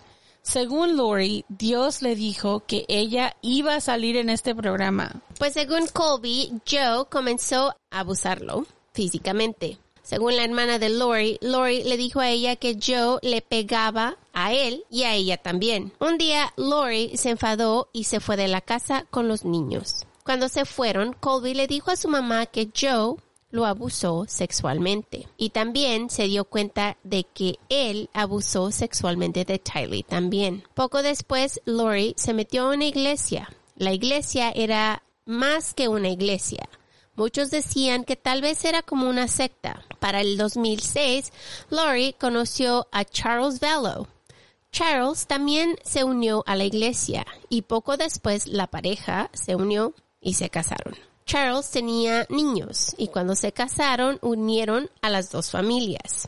Según 0.43 0.97
Lori, 0.97 1.45
Dios 1.47 2.01
le 2.01 2.15
dijo 2.15 2.63
que 2.67 2.85
ella 2.89 3.37
iba 3.41 3.75
a 3.75 3.81
salir 3.81 4.17
en 4.17 4.29
este 4.29 4.53
programa. 4.53 5.21
Pues 5.39 5.53
según 5.53 5.87
Colby, 5.87 6.51
Joe 6.69 7.05
comenzó 7.09 7.69
a 7.89 8.01
abusarlo 8.01 8.65
físicamente. 8.93 9.79
Según 10.03 10.35
la 10.35 10.43
hermana 10.43 10.79
de 10.79 10.89
Lori, 10.89 11.39
Lori 11.41 11.83
le 11.83 11.95
dijo 11.95 12.19
a 12.19 12.29
ella 12.29 12.57
que 12.57 12.77
Joe 12.77 13.19
le 13.21 13.41
pegaba 13.41 14.17
a 14.33 14.53
él 14.53 14.83
y 14.89 15.03
a 15.03 15.13
ella 15.15 15.37
también. 15.37 15.93
Un 15.99 16.17
día 16.17 16.53
Lori 16.57 17.15
se 17.15 17.29
enfadó 17.29 17.89
y 17.93 18.03
se 18.03 18.19
fue 18.19 18.35
de 18.35 18.49
la 18.49 18.59
casa 18.59 19.05
con 19.09 19.29
los 19.29 19.45
niños. 19.45 20.05
Cuando 20.25 20.49
se 20.49 20.65
fueron, 20.65 21.13
Colby 21.13 21.53
le 21.53 21.67
dijo 21.67 21.89
a 21.89 21.95
su 21.95 22.09
mamá 22.09 22.47
que 22.47 22.69
Joe 22.77 23.15
lo 23.53 23.67
abusó 23.67 24.25
sexualmente 24.27 25.27
y 25.37 25.51
también 25.51 26.09
se 26.09 26.23
dio 26.23 26.43
cuenta 26.43 26.97
de 27.03 27.23
que 27.23 27.59
él 27.69 28.09
abusó 28.11 28.71
sexualmente 28.71 29.45
de 29.45 29.59
Tylee 29.59 30.01
también. 30.01 30.63
Poco 30.73 31.03
después, 31.03 31.61
Lori 31.63 32.15
se 32.17 32.33
metió 32.33 32.63
a 32.63 32.73
una 32.73 32.85
iglesia. 32.85 33.47
La 33.75 33.93
iglesia 33.93 34.51
era 34.55 35.03
más 35.25 35.75
que 35.75 35.87
una 35.87 36.09
iglesia. 36.09 36.67
Muchos 37.15 37.51
decían 37.51 38.05
que 38.05 38.15
tal 38.15 38.41
vez 38.41 38.65
era 38.65 38.81
como 38.81 39.07
una 39.07 39.27
secta. 39.27 39.85
Para 39.99 40.21
el 40.21 40.35
2006, 40.35 41.31
Lori 41.69 42.15
conoció 42.19 42.87
a 42.91 43.05
Charles 43.05 43.59
Velo. 43.59 44.07
Charles 44.71 45.27
también 45.27 45.75
se 45.83 46.03
unió 46.03 46.43
a 46.47 46.55
la 46.55 46.63
iglesia 46.63 47.27
y 47.49 47.61
poco 47.61 47.97
después 47.97 48.47
la 48.47 48.65
pareja 48.65 49.29
se 49.31 49.55
unió 49.55 49.93
y 50.19 50.33
se 50.33 50.49
casaron. 50.49 50.95
Charles 51.25 51.71
tenía 51.71 52.25
niños 52.29 52.93
y 52.97 53.07
cuando 53.07 53.35
se 53.35 53.51
casaron 53.51 54.19
unieron 54.21 54.89
a 55.01 55.09
las 55.09 55.31
dos 55.31 55.51
familias. 55.51 56.27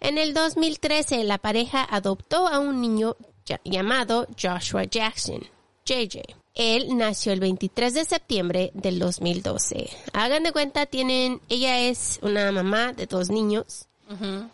En 0.00 0.18
el 0.18 0.34
2013 0.34 1.24
la 1.24 1.38
pareja 1.38 1.86
adoptó 1.88 2.46
a 2.48 2.58
un 2.58 2.80
niño 2.80 3.16
llamado 3.64 4.26
Joshua 4.40 4.84
Jackson, 4.84 5.40
JJ. 5.84 6.22
Él 6.54 6.96
nació 6.96 7.32
el 7.32 7.40
23 7.40 7.92
de 7.94 8.04
septiembre 8.04 8.70
del 8.74 8.98
2012. 8.98 9.90
Hagan 10.14 10.42
de 10.42 10.52
cuenta, 10.52 10.86
tienen, 10.86 11.40
ella 11.50 11.80
es 11.80 12.18
una 12.22 12.50
mamá 12.50 12.92
de 12.92 13.06
dos 13.06 13.28
niños. 13.28 13.86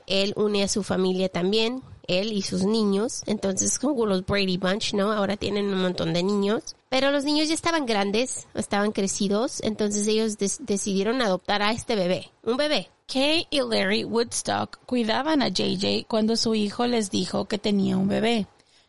Él 0.06 0.32
une 0.36 0.64
a 0.64 0.68
su 0.68 0.82
familia 0.82 1.28
también, 1.28 1.82
él 2.08 2.32
y 2.32 2.42
sus 2.42 2.64
niños. 2.64 3.22
Entonces, 3.26 3.78
como 3.78 4.06
los 4.06 4.24
Brady 4.24 4.56
Bunch, 4.56 4.94
¿no? 4.94 5.12
Ahora 5.12 5.36
tienen 5.36 5.66
un 5.66 5.80
montón 5.80 6.12
de 6.12 6.22
niños. 6.22 6.74
Pero 6.88 7.10
los 7.10 7.24
niños 7.24 7.48
ya 7.48 7.54
estaban 7.54 7.86
grandes, 7.86 8.46
estaban 8.54 8.92
crecidos, 8.92 9.60
entonces 9.62 10.06
ellos 10.06 10.36
decidieron 10.60 11.22
adoptar 11.22 11.62
a 11.62 11.72
este 11.72 11.96
bebé, 11.96 12.30
un 12.42 12.56
bebé. 12.56 12.90
Kay 13.06 13.46
y 13.50 13.60
Larry 13.60 14.04
Woodstock 14.04 14.78
cuidaban 14.86 15.42
a 15.42 15.48
JJ 15.48 16.06
cuando 16.06 16.36
su 16.36 16.54
hijo 16.54 16.86
les 16.86 17.10
dijo 17.10 17.46
que 17.46 17.58
tenía 17.58 17.96
un 17.96 18.08
bebé, 18.08 18.46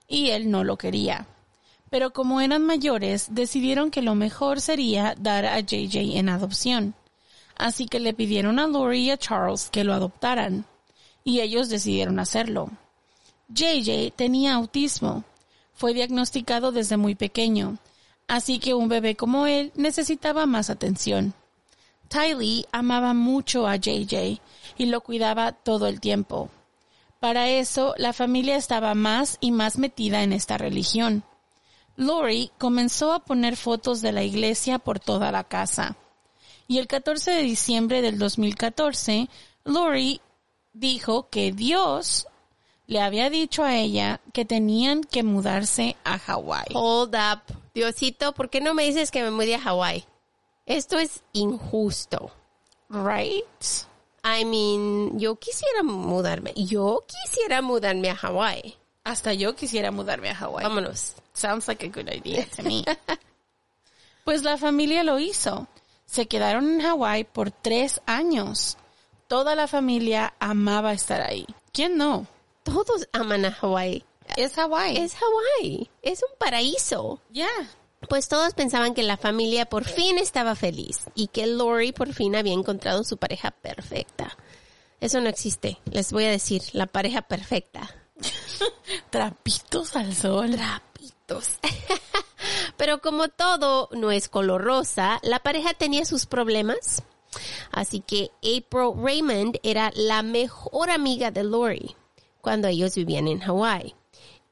y 0.08 0.30
él 0.32 0.52
no 0.52 0.64
lo 0.64 0.78
quería. 0.78 1.28
Pero 1.90 2.12
como 2.12 2.42
eran 2.42 2.66
mayores, 2.66 3.28
decidieron 3.32 3.92
que 3.92 4.02
lo 4.02 4.16
mejor 4.16 4.62
sería 4.62 5.16
dar 5.20 5.46
a 5.46 5.60
JJ 5.60 6.18
en 6.18 6.30
adopción. 6.30 6.96
Así 7.56 7.86
que 7.86 8.00
le 8.00 8.14
pidieron 8.14 8.60
a 8.60 8.68
Lori 8.68 9.00
y 9.00 9.12
a 9.12 9.18
Charles 9.18 9.70
que 9.70 9.84
lo 9.84 9.94
adoptaran, 9.94 10.66
y 11.24 11.40
ellos 11.40 11.70
decidieron 11.70 12.20
hacerlo. 12.20 12.70
JJ 13.50 14.14
tenía 14.16 14.56
autismo. 14.56 15.24
Fue 15.74 15.94
diagnosticado 15.94 16.72
desde 16.72 16.98
muy 16.98 17.16
pequeño, 17.16 17.78
así 18.28 18.60
que 18.60 18.74
un 18.74 18.88
bebé 18.88 19.16
como 19.16 19.48
él 19.48 19.72
necesitaba 19.76 20.46
más 20.46 20.70
atención. 20.70 21.34
Tylee 22.08 22.66
amaba 22.72 23.14
mucho 23.14 23.68
a 23.68 23.76
JJ 23.76 24.40
y 24.78 24.86
lo 24.86 25.02
cuidaba 25.02 25.52
todo 25.52 25.88
el 25.88 26.00
tiempo. 26.00 26.50
Para 27.20 27.50
eso, 27.50 27.96
la 27.98 28.14
familia 28.14 28.56
estaba 28.56 28.94
más 28.96 29.38
y 29.40 29.52
más 29.52 29.78
metida 29.78 30.24
en 30.24 30.34
esta 30.34 30.58
religión. 30.58 31.24
Lori 31.96 32.52
comenzó 32.58 33.14
a 33.14 33.20
poner 33.20 33.56
fotos 33.56 34.02
de 34.02 34.12
la 34.12 34.24
iglesia 34.24 34.80
por 34.80 35.00
toda 35.00 35.32
la 35.32 35.44
casa. 35.44 35.96
Y 36.68 36.80
el 36.80 36.88
14 36.88 37.32
de 37.32 37.44
diciembre 37.44 38.02
del 38.02 38.18
2014, 38.18 39.30
Lori 39.64 40.22
dijo 40.74 41.30
que 41.30 41.52
Dios 41.52 42.28
le 42.94 43.02
había 43.02 43.32
dicho 43.32 43.64
a 43.64 43.76
ella 43.76 44.22
que 44.34 44.46
tenían 44.46 45.04
que 45.04 45.24
mudarse 45.24 45.98
a 46.04 46.20
Hawái. 46.20 46.68
Hold 46.76 47.16
up. 47.16 47.56
Diosito, 47.74 48.34
¿por 48.34 48.52
qué 48.52 48.62
no 48.62 48.76
me 48.76 48.84
dices 48.84 49.10
que 49.10 49.24
me 49.24 49.32
mude 49.32 49.56
a 49.56 49.60
Hawái? 49.60 50.06
Esto 50.68 51.00
es 51.00 51.24
injusto. 51.34 52.32
Right? 52.90 53.44
I 54.24 54.46
mean, 54.46 55.20
yo 55.20 55.38
quisiera 55.38 55.82
mudarme. 55.82 56.54
Yo 56.56 57.04
quisiera 57.08 57.64
mudarme 57.64 58.12
a 58.12 58.16
Hawái. 58.16 58.78
Hasta 59.04 59.34
yo 59.34 59.56
quisiera 59.56 59.90
mudarme 59.90 60.30
a 60.30 60.36
Hawái. 60.36 60.64
Vámonos. 60.64 61.16
Sounds 61.34 61.68
like 61.68 61.84
a 61.84 61.90
good 61.90 62.08
idea 62.08 62.46
to 62.56 62.62
me. 62.62 62.86
pues 64.24 64.44
la 64.44 64.58
familia 64.58 65.04
lo 65.04 65.18
hizo. 65.18 65.68
Se 66.06 66.28
quedaron 66.28 66.76
en 66.76 66.82
Hawái 66.82 67.24
por 67.24 67.50
tres 67.50 68.02
años. 68.06 68.78
Toda 69.28 69.56
la 69.56 69.68
familia 69.68 70.36
amaba 70.40 70.94
estar 70.94 71.22
ahí. 71.22 71.48
¿Quién 71.72 71.98
no? 71.98 72.28
Todos 72.64 73.08
aman 73.12 73.46
a 73.46 73.52
Hawái. 73.52 74.06
Es 74.38 74.54
Hawái. 74.54 74.98
Es 74.98 75.16
Hawái. 75.16 75.90
Es 76.02 76.24
un 76.24 76.38
paraíso. 76.38 77.20
Ya. 77.30 77.50
Pues 78.10 78.28
todos 78.28 78.54
pensaban 78.54 78.94
que 78.94 79.04
la 79.04 79.18
familia 79.18 79.66
por 79.66 79.86
fin 79.86 80.18
estaba 80.18 80.56
feliz 80.56 81.02
y 81.16 81.28
que 81.28 81.46
Lori 81.46 81.92
por 81.92 82.14
fin 82.14 82.36
había 82.36 82.54
encontrado 82.54 83.04
su 83.04 83.18
pareja 83.18 83.52
perfecta. 83.52 84.38
Eso 85.00 85.20
no 85.22 85.30
existe. 85.30 85.80
Les 85.86 86.12
voy 86.12 86.26
a 86.26 86.32
decir, 86.32 86.62
la 86.74 86.86
pareja 86.86 87.22
perfecta. 87.22 87.90
Trapitos 89.10 89.96
al 89.96 90.16
sol. 90.16 90.52
Trapitos. 90.52 91.60
Pero 92.78 93.00
como 93.00 93.28
todo 93.30 93.90
no 93.92 94.12
es 94.12 94.30
color 94.30 94.64
rosa, 94.64 95.20
la 95.24 95.40
pareja 95.40 95.74
tenía 95.74 96.06
sus 96.06 96.26
problemas. 96.26 97.04
Así 97.72 98.02
que 98.02 98.32
April 98.40 98.94
Raymond 98.96 99.58
era 99.64 99.92
la 99.96 100.22
mejor 100.24 100.92
amiga 100.92 101.32
de 101.32 101.44
Lori 101.44 101.96
cuando 102.44 102.68
ellos 102.68 102.94
vivían 102.96 103.30
en 103.30 103.40
Hawái. 103.40 103.96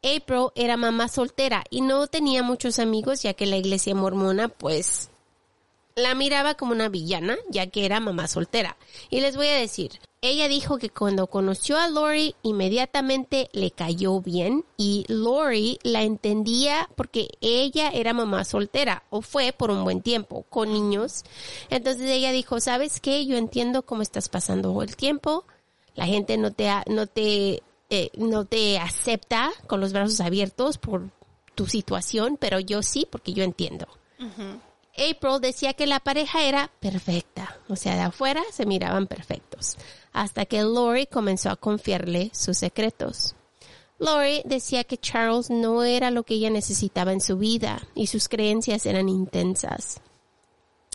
April 0.02 0.48
era 0.56 0.78
mamá 0.78 1.10
soltera 1.10 1.66
y 1.70 1.82
no 1.82 2.08
tenía 2.08 2.42
muchos 2.42 2.80
amigos 2.80 3.22
ya 3.22 3.34
que 3.34 3.46
la 3.46 3.58
iglesia 3.58 3.94
mormona 3.94 4.48
pues 4.48 5.12
la 5.96 6.16
miraba 6.16 6.56
como 6.56 6.72
una 6.72 6.88
villana 6.88 7.38
ya 7.50 7.68
que 7.68 7.86
era 7.86 8.00
mamá 8.00 8.30
soltera. 8.30 8.78
Y 9.10 9.20
les 9.20 9.36
voy 9.36 9.48
a 9.48 9.58
decir, 9.58 10.00
ella 10.22 10.48
dijo 10.48 10.78
que 10.78 10.90
cuando 10.90 11.28
conoció 11.28 11.78
a 11.78 11.90
Lori 11.90 12.34
inmediatamente 12.44 13.50
le 13.52 13.72
cayó 13.72 14.22
bien 14.22 14.64
y 14.78 15.04
Lori 15.10 15.78
la 15.84 16.04
entendía 16.04 16.90
porque 16.96 17.28
ella 17.42 17.90
era 17.90 18.14
mamá 18.14 18.46
soltera 18.46 19.04
o 19.10 19.22
fue 19.22 19.52
por 19.52 19.70
un 19.70 19.84
buen 19.84 20.02
tiempo 20.02 20.46
con 20.50 20.72
niños. 20.72 21.26
Entonces 21.70 22.10
ella 22.10 22.32
dijo, 22.32 22.62
¿sabes 22.62 23.02
qué? 23.02 23.26
Yo 23.26 23.36
entiendo 23.36 23.84
cómo 23.84 24.02
estás 24.02 24.30
pasando 24.30 24.82
el 24.82 24.96
tiempo. 24.96 25.44
La 25.94 26.06
gente 26.06 26.38
no 26.38 26.52
te, 26.52 26.70
no 26.88 27.06
te 27.06 27.62
eh, 27.94 28.10
no 28.16 28.46
te 28.46 28.80
acepta 28.80 29.52
con 29.68 29.82
los 29.82 29.92
brazos 29.92 30.22
abiertos 30.22 30.78
por 30.78 31.10
tu 31.56 31.68
situación, 31.68 32.38
pero 32.40 32.58
yo 32.62 32.84
sí, 32.84 33.06
porque 33.12 33.34
yo 33.34 33.44
entiendo. 33.44 33.86
April 34.94 35.42
decía 35.42 35.74
que 35.74 35.88
la 35.88 36.00
pareja 36.00 36.46
era 36.46 36.72
perfecta, 36.80 37.60
o 37.68 37.76
sea, 37.76 37.96
de 37.96 38.04
afuera 38.04 38.42
se 38.54 38.66
miraban 38.66 39.08
perfectos, 39.08 39.78
hasta 40.14 40.46
que 40.46 40.62
Lori 40.62 41.06
comenzó 41.06 41.50
a 41.50 41.58
confiarle 41.58 42.32
sus 42.34 42.60
secretos. 42.60 43.36
Lori 44.00 44.42
decía 44.46 44.86
que 44.86 44.98
Charles 44.98 45.50
no 45.50 45.84
era 45.84 46.12
lo 46.12 46.24
que 46.24 46.36
ella 46.36 46.50
necesitaba 46.50 47.12
en 47.12 47.20
su 47.20 47.38
vida 47.38 47.86
y 47.94 48.08
sus 48.08 48.30
creencias 48.30 48.86
eran 48.86 49.10
intensas. 49.10 50.00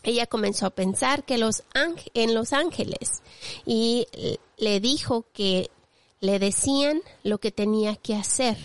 Ella 0.03 0.27
comenzó 0.27 0.65
a 0.65 0.71
pensar 0.71 1.25
que 1.25 1.37
los 1.37 1.63
en 2.15 2.35
los 2.35 2.55
ángeles 2.55 3.23
y 3.67 4.07
le 4.57 4.81
dijo 4.81 5.27
que 5.35 5.71
le 6.21 6.39
decían 6.39 7.03
lo 7.23 7.39
que 7.39 7.51
tenía 7.51 7.97
que 7.97 8.15
hacer. 8.15 8.57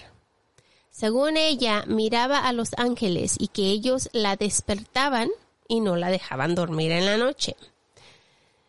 Según 0.89 1.37
ella, 1.37 1.85
miraba 1.87 2.39
a 2.39 2.53
los 2.53 2.69
ángeles 2.77 3.35
y 3.39 3.47
que 3.47 3.63
ellos 3.67 4.09
la 4.13 4.35
despertaban 4.35 5.29
y 5.67 5.79
no 5.79 5.95
la 5.95 6.09
dejaban 6.09 6.55
dormir 6.55 6.91
en 6.91 7.05
la 7.05 7.17
noche. 7.17 7.55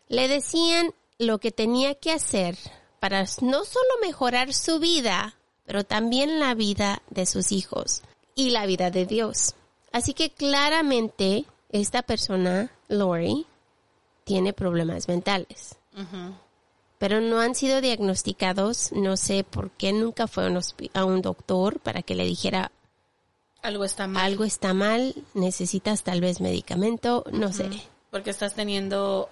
Le 0.07 0.27
decían 0.27 0.93
lo 1.17 1.39
que 1.39 1.51
tenía 1.51 1.95
que 1.95 2.11
hacer 2.11 2.57
para 2.99 3.25
no 3.41 3.65
solo 3.65 3.89
mejorar 4.01 4.53
su 4.53 4.79
vida, 4.79 5.35
pero 5.65 5.83
también 5.83 6.39
la 6.39 6.53
vida 6.53 7.01
de 7.09 7.25
sus 7.25 7.51
hijos 7.51 8.03
y 8.35 8.51
la 8.51 8.65
vida 8.65 8.89
de 8.89 9.05
Dios. 9.05 9.55
Así 9.91 10.13
que 10.13 10.31
claramente 10.31 11.45
esta 11.69 12.01
persona, 12.01 12.71
Lori, 12.87 13.45
tiene 14.23 14.53
problemas 14.53 15.07
mentales 15.07 15.77
pero 17.03 17.19
no 17.19 17.41
han 17.41 17.53
sido 17.53 17.81
diagnosticados. 17.81 18.93
No 18.93 19.17
sé 19.17 19.43
por 19.43 19.71
qué 19.71 19.91
nunca 19.91 20.25
fue 20.25 20.45
a 20.93 21.03
un 21.03 21.21
doctor 21.21 21.81
para 21.81 22.01
que 22.01 22.15
le 22.15 22.23
dijera 22.23 22.71
algo 23.61 23.83
está 23.83 24.07
mal. 24.07 24.23
Algo 24.23 24.45
está 24.45 24.73
mal, 24.73 25.13
necesitas 25.33 26.03
tal 26.03 26.21
vez 26.21 26.39
medicamento, 26.39 27.25
no 27.33 27.51
sé. 27.51 27.69
Porque 28.09 28.29
estás 28.29 28.55
teniendo 28.55 29.27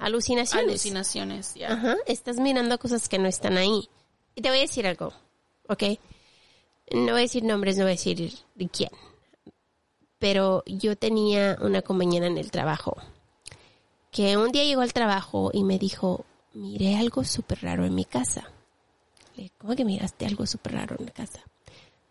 alucinaciones. 0.00 0.66
Alucinaciones, 0.66 1.52
ya. 1.56 1.74
Ajá, 1.74 1.96
estás 2.06 2.38
mirando 2.38 2.78
cosas 2.78 3.06
que 3.06 3.18
no 3.18 3.28
están 3.28 3.58
ahí. 3.58 3.90
Y 4.34 4.40
te 4.40 4.48
voy 4.48 4.56
a 4.56 4.62
decir 4.62 4.86
algo, 4.86 5.12
¿ok? 5.68 5.82
No 6.92 7.12
voy 7.12 7.18
a 7.20 7.24
decir 7.24 7.44
nombres, 7.44 7.76
no 7.76 7.82
voy 7.82 7.90
a 7.90 7.96
decir 7.96 8.32
de 8.54 8.68
quién. 8.70 8.92
Pero 10.18 10.62
yo 10.64 10.96
tenía 10.96 11.58
una 11.60 11.82
compañera 11.82 12.28
en 12.28 12.38
el 12.38 12.50
trabajo 12.50 12.96
que 14.10 14.36
un 14.36 14.52
día 14.52 14.64
llegó 14.64 14.80
al 14.80 14.92
trabajo 14.92 15.50
y 15.52 15.62
me 15.64 15.78
dijo, 15.78 16.24
miré 16.54 16.96
algo 16.96 17.24
súper 17.24 17.62
raro 17.62 17.84
en 17.84 17.94
mi 17.94 18.04
casa. 18.04 18.50
Le 19.36 19.50
¿cómo 19.58 19.76
que 19.76 19.84
miraste 19.84 20.26
algo 20.26 20.46
súper 20.46 20.72
raro 20.72 20.96
en 20.98 21.06
mi 21.06 21.10
casa? 21.10 21.40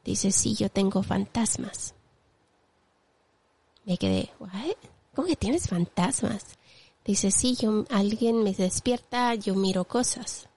Dice, 0.04 0.32
sí, 0.32 0.56
yo 0.56 0.70
tengo 0.70 1.04
fantasmas. 1.04 1.94
Me 3.86 3.98
quedé, 3.98 4.30
¿what? 4.40 4.76
¿Cómo 5.14 5.28
que 5.28 5.36
tienes 5.36 5.68
fantasmas? 5.68 6.46
Dice, 7.06 7.32
sí, 7.32 7.56
yo, 7.56 7.86
alguien 7.90 8.44
me 8.44 8.54
despierta, 8.54 9.36
yo 9.36 9.56
miro 9.56 9.86
cosas. 9.86 10.48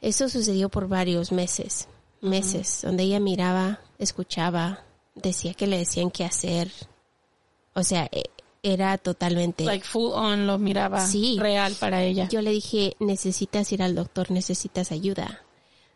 Eso 0.00 0.28
sucedió 0.28 0.68
por 0.68 0.88
varios 0.88 1.32
meses, 1.32 1.88
meses, 2.20 2.80
donde 2.82 3.04
ella 3.04 3.20
miraba, 3.20 3.80
escuchaba, 3.98 4.84
decía 5.14 5.54
que 5.54 5.66
le 5.66 5.78
decían 5.78 6.10
qué 6.10 6.24
hacer. 6.24 6.70
O 7.74 7.82
sea, 7.82 8.08
e- 8.12 8.30
era 8.64 8.98
totalmente... 8.98 9.62
Like 9.64 9.86
full 9.86 10.10
on 10.12 10.46
lo 10.46 10.58
miraba 10.58 11.06
Sí. 11.06 11.36
real 11.38 11.74
para 11.78 12.02
ella. 12.02 12.28
Yo 12.28 12.42
le 12.42 12.50
dije, 12.50 12.96
necesitas 12.98 13.70
ir 13.72 13.82
al 13.82 13.94
doctor, 13.94 14.30
necesitas 14.30 14.90
ayuda. 14.90 15.42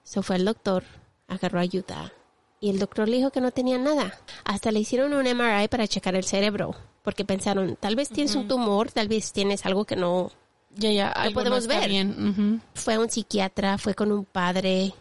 Se 0.05 0.23
fue 0.23 0.37
al 0.37 0.45
doctor, 0.45 0.85
agarró 1.27 1.59
ayuda. 1.61 2.13
Y 2.61 2.71
el 2.71 2.79
doctor 2.79 3.09
le 3.09 3.17
dijo 3.17 3.31
que 3.31 3.41
no 3.41 3.51
tenía 3.53 3.79
nada. 3.79 4.13
Hasta 4.45 4.71
le 4.71 4.81
hicieron 4.81 5.15
un 5.15 5.25
MRI 5.25 5.69
para 5.69 5.89
checar 5.89 6.15
el 6.15 6.25
cerebro. 6.25 6.75
Porque 7.03 7.25
pensaron, 7.25 7.77
tal 7.81 7.97
vez 7.97 8.11
tienes 8.11 8.35
un 8.37 8.47
tumor, 8.49 8.93
tal 8.93 9.09
vez 9.09 9.33
tienes 9.33 9.65
algo 9.65 9.85
que 9.87 9.97
no... 9.97 10.31
ya, 10.75 10.91
ya, 10.93 11.09
algo 11.09 11.35
podemos 11.41 11.67
no 11.67 11.73
está 11.73 11.81
ver. 11.81 11.89
bien. 11.89 12.29
Ujú. 12.61 12.61
Fue 12.75 12.95
a 12.95 13.01
un 13.01 13.09
psiquiatra, 13.11 13.79
fue 13.79 13.95
con 13.95 14.13
un 14.13 14.25
padre. 14.27 14.93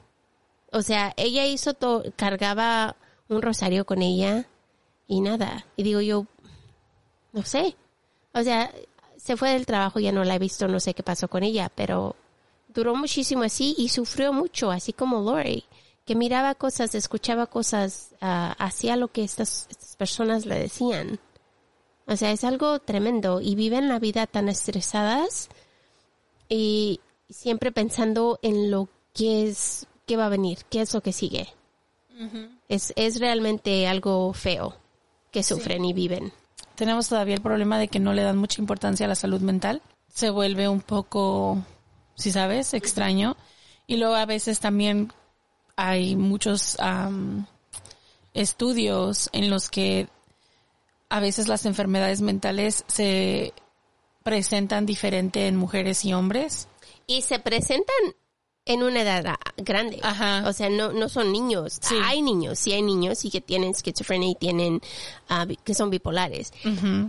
O 0.71 0.81
sea, 0.81 1.13
ella 1.17 1.45
hizo 1.45 1.73
todo, 1.73 2.03
cargaba 2.15 2.95
un 3.27 3.41
rosario 3.41 3.85
con 3.85 4.01
ella 4.01 4.45
y 5.07 5.21
nada. 5.21 5.65
Y 5.75 5.83
digo 5.83 5.99
yo, 6.01 6.27
no 7.37 7.43
sé. 7.45 7.75
O 8.33 8.43
sea, 8.43 8.71
se 9.17 9.37
fue 9.37 9.51
del 9.51 9.65
trabajo, 9.65 9.99
ya 9.99 10.11
no 10.11 10.23
la 10.23 10.35
he 10.35 10.39
visto, 10.39 10.67
no 10.67 10.79
sé 10.79 10.93
qué 10.93 11.03
pasó 11.03 11.27
con 11.27 11.43
ella, 11.43 11.71
pero 11.73 12.15
duró 12.73 12.95
muchísimo 12.95 13.43
así 13.43 13.75
y 13.77 13.89
sufrió 13.89 14.33
mucho, 14.33 14.71
así 14.71 14.93
como 14.93 15.21
Lori, 15.21 15.65
que 16.05 16.15
miraba 16.15 16.55
cosas, 16.55 16.95
escuchaba 16.95 17.45
cosas, 17.47 18.15
ah, 18.21 18.55
hacía 18.57 18.95
lo 18.95 19.09
que 19.09 19.23
estas, 19.23 19.67
estas 19.69 19.95
personas 19.95 20.45
le 20.45 20.59
decían. 20.59 21.19
O 22.07 22.15
sea, 22.15 22.31
es 22.31 22.43
algo 22.43 22.79
tremendo 22.79 23.41
y 23.41 23.55
viven 23.55 23.89
la 23.89 23.99
vida 23.99 24.27
tan 24.27 24.49
estresadas 24.49 25.49
y 26.49 27.01
siempre 27.29 27.71
pensando 27.71 28.39
en 28.41 28.71
lo 28.71 28.87
que 29.13 29.47
es, 29.47 29.87
qué 30.05 30.15
va 30.15 30.27
a 30.27 30.29
venir, 30.29 30.59
qué 30.69 30.81
es 30.81 30.93
lo 30.93 31.01
que 31.01 31.13
sigue. 31.13 31.49
es, 32.67 32.93
es 32.95 33.19
realmente 33.19 33.87
algo 33.87 34.33
feo 34.33 34.75
que 35.31 35.43
sufren 35.43 35.85
y 35.85 35.93
viven. 35.93 36.31
Tenemos 36.77 37.09
todavía 37.09 37.33
el 37.33 37.41
problema 37.41 37.79
de 37.79 37.87
que 37.87 37.99
no 37.99 38.13
le 38.13 38.21
dan 38.21 38.37
mucha 38.37 38.61
importancia 38.61 39.07
a 39.07 39.09
la 39.09 39.15
salud 39.15 39.41
mental. 39.41 39.81
Se 40.13 40.29
vuelve 40.29 40.69
un 40.69 40.79
poco, 40.79 41.65
si 42.13 42.31
sabes, 42.31 42.75
extraño. 42.75 43.35
Y 43.87 43.97
luego 43.97 44.13
a 44.13 44.27
veces 44.27 44.59
también 44.59 45.11
hay 45.75 46.15
muchos 46.15 46.79
am, 46.79 47.47
estudios 48.35 49.31
en 49.33 49.49
los 49.49 49.71
que 49.71 50.07
a 51.09 51.19
veces 51.19 51.47
las 51.47 51.65
enfermedades 51.65 52.21
mentales 52.21 52.83
se 52.85 53.53
presentan 54.21 54.85
diferente 54.85 55.47
en 55.47 55.55
mujeres 55.55 56.05
y 56.05 56.13
hombres. 56.13 56.67
Y 57.07 57.23
se 57.23 57.39
presentan 57.39 57.95
en 58.67 58.83
una 58.83 59.01
edad 59.01 59.37
grande. 59.57 59.99
Ajá. 60.03 60.43
O 60.47 60.53
sea, 60.53 60.69
no, 60.69 60.91
no 60.91 61.09
son 61.09 61.31
niños. 61.31 61.79
Sí. 61.81 61.95
Hay 62.03 62.21
niños, 62.21 62.59
sí 62.59 62.73
hay 62.73 62.81
niños 62.81 63.23
y 63.25 63.31
que 63.31 63.41
tienen 63.41 63.71
esquizofrenia 63.71 64.29
y 64.29 64.35
tienen, 64.35 64.81
bi- 65.47 65.57
que 65.63 65.73
son 65.73 65.89
bipolares. 65.89 66.51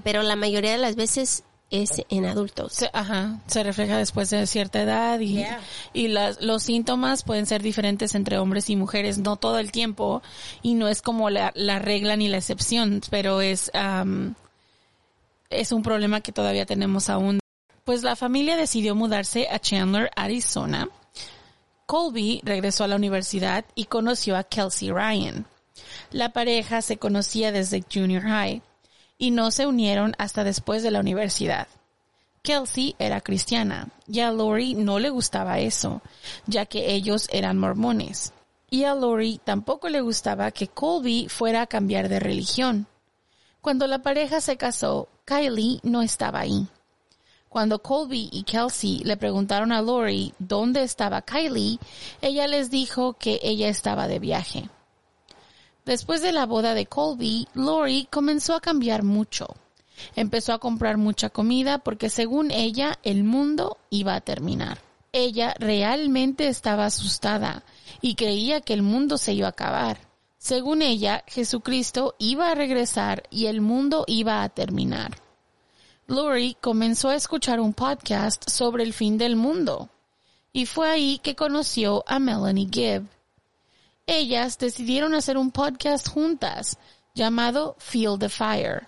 Pero 0.05 0.23
la 0.23 0.37
mayoría 0.37 0.73
de 0.73 0.79
las 0.79 0.97
veces 0.97 1.45
es 1.71 2.03
en 2.09 2.25
adultos. 2.25 2.73
Se, 2.73 2.89
ajá, 2.95 3.41
se 3.47 3.63
refleja 3.63 3.99
después 3.99 4.31
de 4.31 4.47
cierta 4.47 4.81
edad 4.81 5.21
y, 5.21 5.35
Yeah. 5.35 5.61
y 5.93 6.09
las, 6.09 6.41
los 6.41 6.63
síntomas 6.63 7.25
pueden 7.25 7.45
ser 7.45 7.63
diferentes 7.63 8.15
entre 8.15 8.39
hombres 8.39 8.71
y 8.71 8.77
mujeres, 8.77 9.19
no 9.19 9.37
todo 9.37 9.59
el 9.59 9.71
tiempo, 9.71 10.23
y 10.63 10.73
no 10.73 10.89
es 10.89 11.03
como 11.03 11.29
la, 11.29 11.53
la 11.55 11.79
regla 11.79 12.17
ni 12.17 12.29
la 12.29 12.39
excepción, 12.39 13.03
pero 13.11 13.43
es, 13.43 13.71
am, 13.75 14.35
es 15.51 15.73
un 15.73 15.83
problema 15.83 16.21
que 16.23 16.33
todavía 16.33 16.65
tenemos 16.67 17.09
aún. 17.11 17.39
Pues 17.85 18.03
la 18.03 18.17
familia 18.17 18.57
decidió 18.57 18.95
mudarse 18.95 19.49
a 19.51 19.59
Chandler, 19.59 20.11
Arizona. 20.17 20.89
Colby 21.89 22.43
regresó 22.45 22.85
a 22.85 22.87
la 22.87 22.97
universidad 22.97 23.65
y 23.75 23.87
conoció 23.87 24.37
a 24.37 24.45
Kelsey 24.45 24.91
Ryan. 24.91 25.47
La 26.11 26.35
pareja 26.35 26.83
se 26.83 26.99
conocía 26.99 27.51
desde 27.51 27.83
junior 27.91 28.25
high 28.25 28.61
y 29.17 29.31
no 29.31 29.51
se 29.51 29.67
unieron 29.67 30.15
hasta 30.19 30.45
después 30.45 30.83
de 30.83 30.91
la 30.91 31.01
universidad. 31.01 31.67
Kelsey 32.43 32.95
era 32.99 33.23
cristiana 33.23 33.89
y 34.07 34.21
a 34.21 34.31
Lori 34.31 34.75
no 34.75 34.99
le 34.99 35.09
gustaba 35.09 35.61
eso, 35.61 36.03
ya 36.47 36.67
que 36.67 36.93
ellos 36.93 37.27
eran 37.33 37.57
mormones. 37.57 38.35
Y 38.69 38.85
a 38.85 38.95
Lori 38.95 39.41
tampoco 39.43 39.89
le 39.89 40.03
gustaba 40.03 40.51
que 40.51 40.69
Colby 40.69 41.29
fuera 41.31 41.63
a 41.63 41.67
cambiar 41.69 42.11
de 42.11 42.21
religión. 42.21 42.87
Cuando 43.63 43.87
la 43.87 44.01
pareja 44.01 44.43
se 44.43 44.59
casó, 44.59 45.09
Kylie 45.25 45.81
no 45.85 46.03
estaba 46.03 46.41
ahí. 46.41 46.69
Cuando 47.49 47.81
Colby 47.81 48.29
y 48.31 48.43
Kelsey 48.43 48.99
le 49.05 49.17
preguntaron 49.17 49.73
a 49.73 49.81
Lori 49.81 50.35
dónde 50.39 50.83
estaba 50.83 51.23
Kylie, 51.23 51.79
ella 52.21 52.47
les 52.47 52.71
dijo 52.71 53.15
que 53.15 53.41
ella 53.43 53.69
estaba 53.69 54.07
de 54.07 54.19
viaje. 54.19 54.69
Después 55.87 56.21
de 56.21 56.33
la 56.33 56.45
boda 56.45 56.75
de 56.75 56.85
Colby, 56.85 57.49
Lori 57.55 58.07
comenzó 58.11 58.55
a 58.55 58.61
cambiar 58.61 59.03
mucho. 59.03 59.57
Empezó 60.15 60.53
a 60.53 60.59
comprar 60.59 60.99
mucha 60.99 61.31
comida 61.31 61.79
porque 61.79 62.11
según 62.11 62.51
ella 62.51 62.99
el 63.03 63.25
mundo 63.25 63.79
iba 63.89 64.15
a 64.15 64.21
terminar. 64.21 64.79
Ella 65.13 65.55
realmente 65.59 66.49
estaba 66.49 66.85
asustada 66.85 67.65
y 68.03 68.15
creía 68.15 68.61
que 68.61 68.75
el 68.75 68.83
mundo 68.83 69.17
se 69.17 69.33
iba 69.33 69.47
a 69.47 69.51
acabar. 69.51 69.99
Según 70.37 70.83
ella, 70.83 71.25
Jesucristo 71.27 72.15
iba 72.19 72.51
a 72.51 72.55
regresar 72.55 73.23
y 73.31 73.47
el 73.47 73.63
mundo 73.63 74.05
iba 74.07 74.43
a 74.43 74.49
terminar. 74.51 75.28
Lori 76.09 76.57
comenzó 76.63 77.11
a 77.11 77.17
escuchar 77.17 77.61
un 77.61 77.75
podcast 77.75 78.49
sobre 78.49 78.83
el 78.83 78.95
fin 78.95 79.19
del 79.19 79.37
mundo. 79.37 79.91
Y 80.55 80.65
fue 80.65 80.89
ahí 80.89 81.19
que 81.19 81.37
conoció 81.37 82.03
a 82.07 82.19
Melanie 82.19 82.71
Gibb. 82.73 83.07
Ellas 84.07 84.57
decidieron 84.57 85.15
hacer 85.15 85.37
un 85.37 85.51
podcast 85.51 86.09
juntas 86.09 86.79
llamado 87.15 87.77
Feel 87.79 88.19
the 88.19 88.31
Fire. 88.31 88.87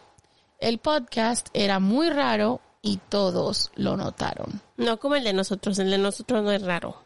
El 0.60 0.78
podcast 0.78 1.48
era 1.52 1.78
muy 1.78 2.08
raro 2.08 2.62
y 2.80 2.96
todos 3.10 3.70
lo 3.74 3.98
notaron. 3.98 4.62
No 4.78 4.98
como 4.98 5.16
el 5.16 5.24
de 5.24 5.34
nosotros, 5.34 5.78
el 5.78 5.90
de 5.90 5.98
nosotros 5.98 6.42
no 6.42 6.50
es 6.52 6.62
raro. 6.62 7.02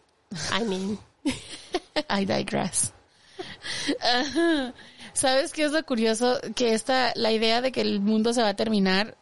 I 0.56 0.62
mean, 0.62 0.96
I 2.08 2.24
digress. 2.24 2.92
¿Sabes 5.12 5.52
qué 5.52 5.64
es 5.64 5.72
lo 5.72 5.84
curioso? 5.84 6.38
Que 6.54 6.72
esta, 6.72 7.12
la 7.16 7.32
idea 7.32 7.60
de 7.60 7.72
que 7.72 7.80
el 7.80 7.98
mundo 7.98 8.32
se 8.32 8.42
va 8.42 8.50
a 8.50 8.56
terminar, 8.56 9.16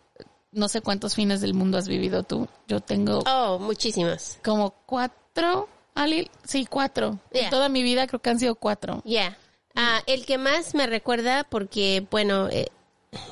no 0.53 0.69
sé 0.69 0.81
cuántos 0.81 1.15
fines 1.15 1.41
del 1.41 1.55
mundo 1.55 1.79
has 1.79 1.89
vivido 1.89 2.23
tú. 2.23 2.49
Yo 2.69 2.81
tengo 2.81 3.21
oh, 3.27 3.59
muchísimas. 3.59 4.39
como 4.45 4.71
cuatro, 4.87 5.69
Ali, 5.95 6.31
sí, 6.45 6.67
cuatro. 6.67 7.19
Yeah. 7.33 7.45
En 7.45 7.51
toda 7.51 7.69
mi 7.69 7.83
vida 7.83 8.07
creo 8.07 8.21
que 8.21 8.31
han 8.31 8.39
sido 8.39 8.55
cuatro. 8.55 9.03
Yeah. 9.05 9.37
Ah, 9.75 10.03
el 10.07 10.27
que 10.27 10.39
más 10.39 10.75
me 10.75 10.87
recuerda, 10.87 11.45
porque, 11.45 12.07
bueno, 12.11 12.49
eh, 12.51 12.69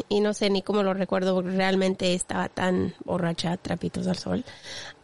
y 0.09 0.21
no 0.21 0.35
sé 0.35 0.51
ni 0.51 0.63
cómo 0.63 0.83
lo 0.83 0.95
recuerdo, 0.95 1.35
porque 1.35 1.51
realmente 1.51 2.15
estaba 2.15 2.49
tan 2.49 2.95
borracha, 3.05 3.57
trapitos 3.57 4.07
al 4.07 4.17
sol, 4.17 4.45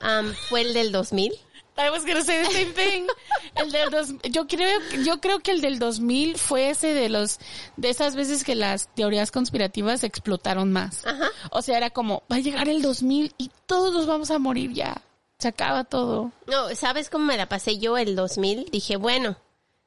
am, 0.01 0.35
fue 0.49 0.63
el 0.63 0.75
del 0.75 0.93
2000. 0.93 1.33
I 1.79 1.91
was 1.91 2.05
gonna 2.05 2.23
say 2.23 2.43
the 2.43 2.51
same 2.51 2.73
thing. 2.73 3.07
El 3.55 3.71
del 3.71 3.91
dos, 3.91 4.15
yo 4.31 4.47
creo, 4.47 4.81
yo 5.05 5.21
creo 5.21 5.41
que 5.41 5.51
el 5.53 5.61
del 5.61 5.79
2000 5.79 6.39
fue 6.39 6.71
ese 6.71 6.95
de 6.95 7.09
los, 7.09 7.39
de 7.77 7.91
esas 7.91 8.17
veces 8.17 8.45
que 8.45 8.55
las 8.55 8.89
teorías 8.95 9.31
conspirativas 9.31 10.05
explotaron 10.05 10.73
más. 10.73 11.07
Ajá. 11.07 11.29
O 11.51 11.63
sea, 11.63 11.77
era 11.77 11.91
como, 11.91 12.23
va 12.31 12.37
a 12.37 12.41
llegar 12.41 12.69
el 12.69 12.83
2000 12.83 13.35
y 13.39 13.51
todos 13.67 13.93
nos 13.93 14.07
vamos 14.07 14.31
a 14.31 14.39
morir 14.39 14.73
ya. 14.73 15.03
Se 15.39 15.49
acaba 15.49 15.85
todo. 15.85 16.33
No, 16.47 16.75
¿sabes 16.75 17.11
cómo 17.11 17.27
me 17.27 17.37
la 17.37 17.49
pasé 17.49 17.79
yo 17.79 17.99
el 17.99 18.17
2000? 18.17 18.71
Dije, 18.71 18.97
bueno, 18.97 19.37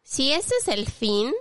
si 0.03 0.31
ese 0.31 0.53
es 0.61 0.67
el 0.67 0.85
fin, 0.85 1.33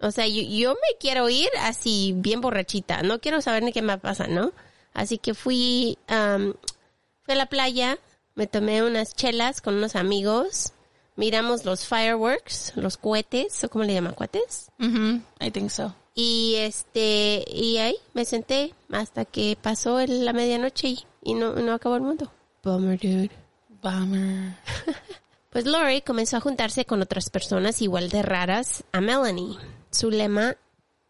o 0.00 0.10
sea, 0.10 0.26
yo, 0.26 0.42
yo 0.42 0.74
me 0.74 0.98
quiero 0.98 1.28
ir 1.28 1.48
así 1.60 2.12
bien 2.16 2.40
borrachita, 2.40 3.02
no 3.02 3.20
quiero 3.20 3.40
saber 3.40 3.62
ni 3.62 3.72
qué 3.72 3.82
me 3.82 3.98
pasa, 3.98 4.26
¿no? 4.26 4.52
Así 4.92 5.18
que 5.18 5.34
fui, 5.34 5.98
am, 6.08 6.54
fui 7.22 7.34
a 7.34 7.36
la 7.36 7.46
playa, 7.46 7.98
me 8.36 8.46
tomé 8.46 8.84
unas 8.84 9.14
chelas 9.14 9.60
con 9.60 9.74
unos 9.74 9.96
amigos, 9.96 10.72
miramos 11.16 11.64
los 11.64 11.86
fireworks, 11.86 12.72
los 12.76 12.96
cohetes, 12.96 13.64
¿o 13.64 13.68
cómo 13.68 13.84
le 13.84 13.94
llaman 13.94 14.14
cohetes? 14.14 14.68
Mhm, 14.78 15.24
I 15.40 15.50
think 15.50 15.70
so. 15.70 15.92
Y 16.14 16.54
este, 16.58 17.44
y 17.52 17.78
ahí 17.78 17.96
me 18.14 18.24
senté 18.24 18.72
hasta 18.92 19.24
que 19.24 19.58
pasó 19.60 19.98
el- 20.00 20.24
la 20.24 20.32
medianoche 20.32 20.88
y, 20.88 21.04
y 21.22 21.34
no, 21.34 21.54
no 21.56 21.72
acabó 21.74 21.96
el 21.96 22.02
mundo. 22.02 22.30
Bummer, 22.62 22.98
dude. 22.98 23.30
Bummer. 23.82 24.54
Pues 25.50 25.64
Lori 25.64 26.02
comenzó 26.02 26.36
a 26.36 26.40
juntarse 26.40 26.84
con 26.84 27.00
otras 27.00 27.30
personas 27.30 27.80
igual 27.80 28.10
de 28.10 28.20
raras 28.20 28.84
a 28.92 29.00
Melanie. 29.00 29.56
Su 29.90 30.10
lema, 30.10 30.54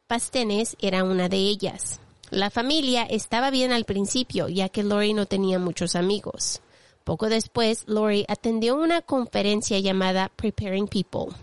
Pastenes, 0.06 0.76
era 0.80 1.02
una 1.02 1.28
de 1.28 1.38
ellas. 1.38 1.98
La 2.30 2.50
familia 2.50 3.02
estaba 3.02 3.50
bien 3.50 3.72
al 3.72 3.84
principio, 3.84 4.46
ya 4.48 4.68
que 4.68 4.84
Lori 4.84 5.14
no 5.14 5.26
tenía 5.26 5.58
muchos 5.58 5.96
amigos. 5.96 6.60
Poco 7.06 7.28
después, 7.28 7.84
Lori 7.86 8.24
atendió 8.26 8.74
una 8.74 9.00
conferencia 9.00 9.78
llamada 9.78 10.28
Preparing 10.34 10.88
People. 10.88 11.36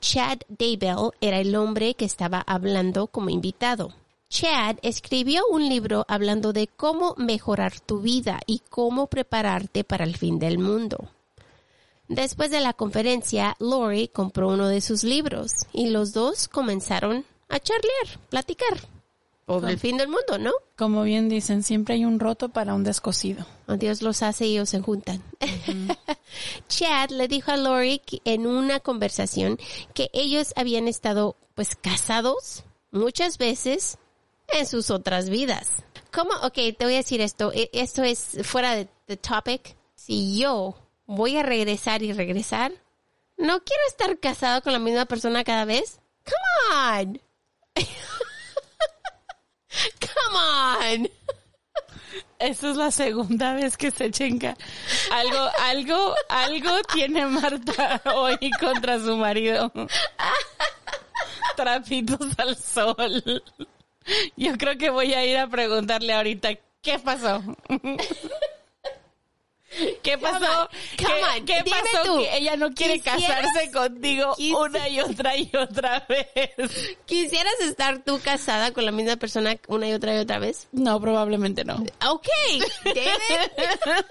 Chad 0.00 0.38
Daybell 0.48 1.10
era 1.20 1.40
el 1.40 1.54
hombre 1.56 1.92
que 1.92 2.06
estaba 2.06 2.40
hablando 2.40 3.08
como 3.08 3.28
invitado. 3.28 3.92
Chad 4.30 4.78
escribió 4.80 5.42
un 5.50 5.68
libro 5.68 6.06
hablando 6.08 6.54
de 6.54 6.68
cómo 6.68 7.14
mejorar 7.18 7.80
tu 7.80 8.00
vida 8.00 8.40
y 8.46 8.62
cómo 8.70 9.08
prepararte 9.08 9.84
para 9.84 10.04
el 10.04 10.16
fin 10.16 10.38
del 10.38 10.58
mundo. 10.58 11.10
Después 12.08 12.50
de 12.50 12.62
la 12.62 12.72
conferencia, 12.72 13.56
Lori 13.58 14.08
compró 14.08 14.48
uno 14.48 14.68
de 14.68 14.80
sus 14.80 15.04
libros 15.04 15.52
y 15.74 15.90
los 15.90 16.14
dos 16.14 16.48
comenzaron 16.48 17.26
a 17.50 17.60
charlar, 17.60 18.20
platicar. 18.30 18.78
Por 19.46 19.68
el 19.68 19.78
fin 19.78 19.98
del 19.98 20.08
mundo, 20.08 20.38
¿no? 20.38 20.52
Como 20.76 21.02
bien 21.02 21.28
dicen, 21.28 21.62
siempre 21.62 21.94
hay 21.96 22.04
un 22.06 22.18
roto 22.18 22.48
para 22.48 22.72
un 22.74 22.82
descosido. 22.82 23.44
O 23.66 23.76
Dios 23.76 24.00
los 24.00 24.22
hace 24.22 24.46
y 24.46 24.52
ellos 24.54 24.70
se 24.70 24.80
juntan. 24.80 25.22
Chad 26.68 27.10
le 27.10 27.28
dijo 27.28 27.50
a 27.52 27.56
Lori 27.56 28.00
en 28.24 28.46
una 28.46 28.80
conversación 28.80 29.58
que 29.94 30.10
ellos 30.12 30.52
habían 30.56 30.88
estado 30.88 31.36
pues 31.54 31.76
casados 31.76 32.64
muchas 32.90 33.36
veces 33.38 33.98
en 34.48 34.66
sus 34.66 34.90
otras 34.90 35.28
vidas. 35.28 35.84
¿Cómo? 36.12 36.30
Ok, 36.42 36.54
te 36.78 36.84
voy 36.84 36.94
a 36.94 36.98
decir 36.98 37.20
esto. 37.20 37.52
E- 37.52 37.70
Esto 37.72 38.02
es 38.02 38.38
fuera 38.44 38.74
de, 38.74 38.88
de 39.06 39.16
topic. 39.16 39.76
Si 39.94 40.38
yo 40.38 40.74
voy 41.06 41.36
a 41.36 41.42
regresar 41.42 42.02
y 42.02 42.12
regresar, 42.12 42.72
no 43.36 43.60
quiero 43.62 43.82
estar 43.88 44.18
casado 44.20 44.62
con 44.62 44.72
la 44.72 44.78
misma 44.78 45.04
persona 45.06 45.44
cada 45.44 45.64
vez. 45.64 46.00
Come 46.24 47.02
on. 47.02 47.20
Come 50.00 50.36
on. 50.36 51.10
Esa 52.38 52.70
es 52.70 52.76
la 52.76 52.90
segunda 52.90 53.54
vez 53.54 53.76
que 53.76 53.90
se 53.90 54.10
chenca. 54.10 54.56
Algo, 55.10 55.50
algo, 55.60 56.14
algo 56.28 56.82
tiene 56.92 57.26
Marta 57.26 58.00
hoy 58.14 58.38
contra 58.60 58.98
su 58.98 59.16
marido. 59.16 59.72
Trapitos 61.56 62.38
al 62.38 62.56
sol. 62.56 63.42
Yo 64.36 64.58
creo 64.58 64.76
que 64.76 64.90
voy 64.90 65.14
a 65.14 65.24
ir 65.24 65.38
a 65.38 65.48
preguntarle 65.48 66.12
ahorita, 66.12 66.50
¿qué 66.82 66.98
pasó? 66.98 67.42
¿Qué 70.02 70.18
pasó? 70.18 70.68
come 70.68 70.70
¿Qué, 70.96 71.06
on, 71.06 71.44
qué 71.46 71.62
dime 71.64 71.76
pasó 71.92 72.02
tú, 72.04 72.18
que 72.18 72.36
ella 72.36 72.56
no 72.56 72.70
quiere 72.72 73.00
¿quisieras- 73.00 73.26
casarse 73.26 73.70
contigo 73.72 74.34
una 74.58 74.88
y 74.88 75.00
otra 75.00 75.36
y 75.36 75.50
otra 75.56 76.04
vez? 76.08 76.96
¿Quisieras 77.06 77.58
estar 77.60 78.02
tú 78.04 78.20
casada 78.22 78.72
con 78.72 78.84
la 78.84 78.92
misma 78.92 79.16
persona 79.16 79.56
una 79.68 79.88
y 79.88 79.92
otra 79.92 80.14
y 80.14 80.18
otra 80.18 80.38
vez? 80.38 80.68
No, 80.72 81.00
probablemente 81.00 81.64
no. 81.64 81.74
Ok, 82.08 82.28
David. 82.84 83.50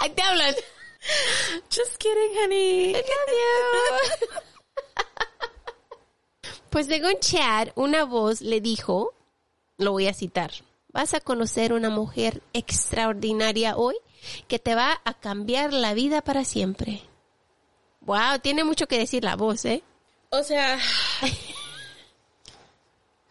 Ahí 0.00 0.10
te 0.10 0.22
hablan. 0.22 0.54
Just 1.74 1.96
kidding, 1.98 2.38
honey. 2.44 2.96
Pues 6.70 6.86
según 6.86 7.14
Chad, 7.20 7.68
una 7.74 8.04
voz 8.04 8.40
le 8.42 8.60
dijo, 8.60 9.12
lo 9.76 9.92
voy 9.92 10.06
a 10.06 10.14
citar, 10.14 10.52
vas 10.92 11.14
a 11.14 11.20
conocer 11.20 11.72
una 11.72 11.90
mujer 11.90 12.42
extraordinaria 12.52 13.76
hoy 13.76 13.96
que 14.48 14.58
te 14.58 14.74
va 14.74 15.00
a 15.04 15.14
cambiar 15.14 15.72
la 15.72 15.94
vida 15.94 16.22
para 16.22 16.44
siempre. 16.44 17.02
Wow, 18.00 18.38
tiene 18.42 18.64
mucho 18.64 18.86
que 18.86 18.98
decir 18.98 19.24
la 19.24 19.36
voz, 19.36 19.64
¿eh? 19.64 19.82
O 20.30 20.42
sea. 20.42 20.78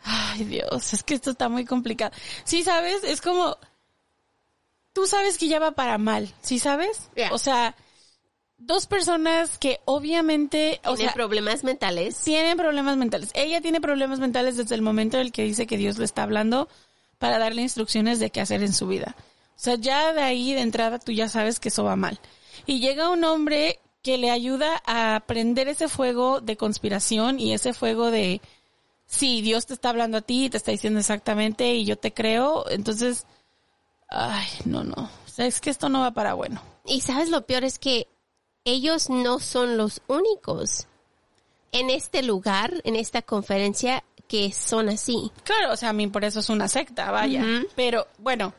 Ay, 0.04 0.44
Dios, 0.46 0.94
es 0.94 1.04
que 1.04 1.16
esto 1.16 1.32
está 1.32 1.50
muy 1.50 1.66
complicado. 1.66 2.12
Sí, 2.44 2.64
sabes, 2.64 3.04
es 3.04 3.22
como. 3.22 3.58
Tú 4.94 5.06
sabes 5.06 5.38
que 5.38 5.48
ya 5.48 5.60
va 5.60 5.72
para 5.72 5.98
mal, 5.98 6.34
¿sí 6.42 6.60
sabes? 6.60 7.10
Yeah. 7.16 7.32
O 7.34 7.38
sea, 7.38 7.76
dos 8.58 8.88
personas 8.88 9.58
que 9.58 9.80
obviamente. 9.86 10.82
O 10.86 10.96
Tiene 10.96 11.10
sea, 11.10 11.14
problemas 11.14 11.64
mentales. 11.64 12.18
tienen 12.18 12.58
problemas 12.58 12.98
mentales. 12.98 13.32
Ella 13.34 13.62
tiene 13.62 13.82
problemas 13.82 14.20
mentales 14.20 14.58
desde 14.58 14.76
el 14.76 14.82
momento 14.82 15.18
en 15.18 15.22
el 15.28 15.32
que 15.32 15.44
dice 15.44 15.68
que 15.68 15.78
Dios 15.78 15.98
le 15.98 16.06
está 16.06 16.24
hablando 16.24 16.68
para 17.18 17.38
darle 17.38 17.62
instrucciones 17.62 18.20
de 18.20 18.30
qué 18.30 18.42
hacer 18.42 18.64
en 18.64 18.74
su 18.74 18.88
vida. 18.88 19.16
O 19.60 19.62
sea, 19.62 19.76
ya 19.76 20.14
de 20.14 20.22
ahí 20.22 20.54
de 20.54 20.62
entrada 20.62 21.00
tú 21.00 21.12
ya 21.12 21.28
sabes 21.28 21.60
que 21.60 21.68
eso 21.68 21.84
va 21.84 21.98
mal. 21.98 22.18
Y 22.66 22.80
llega 22.80 23.10
un 23.10 23.26
hombre 23.26 23.82
que 24.02 24.18
le 24.18 24.32
ayuda 24.32 24.82
a 24.86 25.22
prender 25.28 25.68
ese 25.68 25.90
fuego 25.90 26.40
de 26.40 26.56
conspiración 26.56 27.42
y 27.42 27.52
ese 27.52 27.74
fuego 27.74 28.10
de, 28.10 28.40
sí, 29.06 29.42
Dios 29.42 29.66
te 29.66 29.74
está 29.74 29.90
hablando 29.90 30.20
a 30.20 30.22
ti, 30.22 30.50
te 30.50 30.56
está 30.56 30.72
diciendo 30.72 31.02
exactamente 31.02 31.74
y 31.74 31.84
yo 31.84 31.98
te 31.98 32.14
creo. 32.14 32.70
Entonces, 32.70 33.26
ay, 34.08 34.48
no, 34.64 34.86
no. 34.86 35.12
O 35.26 35.30
sea, 35.30 35.46
es 35.46 35.60
que 35.60 35.72
esto 35.72 35.90
no 35.90 36.00
va 36.00 36.12
para 36.12 36.36
bueno. 36.36 36.62
Y 36.86 37.02
sabes 37.02 37.28
lo 37.28 37.46
peor 37.46 37.66
es 37.66 37.80
que 37.80 38.08
ellos 38.64 39.10
no 39.10 39.40
son 39.40 39.76
los 39.76 40.02
únicos 40.08 40.88
en 41.74 41.90
este 41.90 42.24
lugar, 42.24 42.72
en 42.86 42.96
esta 42.96 43.22
conferencia, 43.24 44.06
que 44.30 44.54
son 44.54 44.88
así. 44.88 45.34
Claro, 45.44 45.74
o 45.74 45.76
sea, 45.76 45.90
a 45.90 45.94
mí 45.94 46.08
por 46.08 46.24
eso 46.24 46.40
es 46.40 46.50
una 46.50 46.70
secta, 46.70 47.12
vaya. 47.12 47.44
Pero, 47.76 48.08
bueno, 48.20 48.54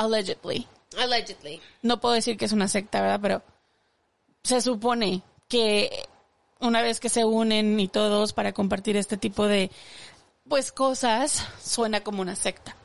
allegedly. 0.00 0.66
Allegedly. 0.98 1.60
no 1.82 2.00
puedo 2.00 2.14
decir 2.14 2.36
que 2.36 2.46
es 2.46 2.52
una 2.52 2.66
secta, 2.66 3.00
¿verdad? 3.00 3.20
Pero 3.22 3.42
se 4.42 4.60
supone 4.60 5.22
que 5.48 6.04
una 6.60 6.82
vez 6.82 7.00
que 7.00 7.08
se 7.08 7.24
unen 7.24 7.78
y 7.78 7.88
todos 7.88 8.32
para 8.32 8.52
compartir 8.52 8.96
este 8.96 9.16
tipo 9.16 9.46
de, 9.46 9.70
pues, 10.48 10.72
cosas, 10.72 11.46
suena 11.62 12.00
como 12.00 12.22
una 12.22 12.34
secta. 12.34 12.76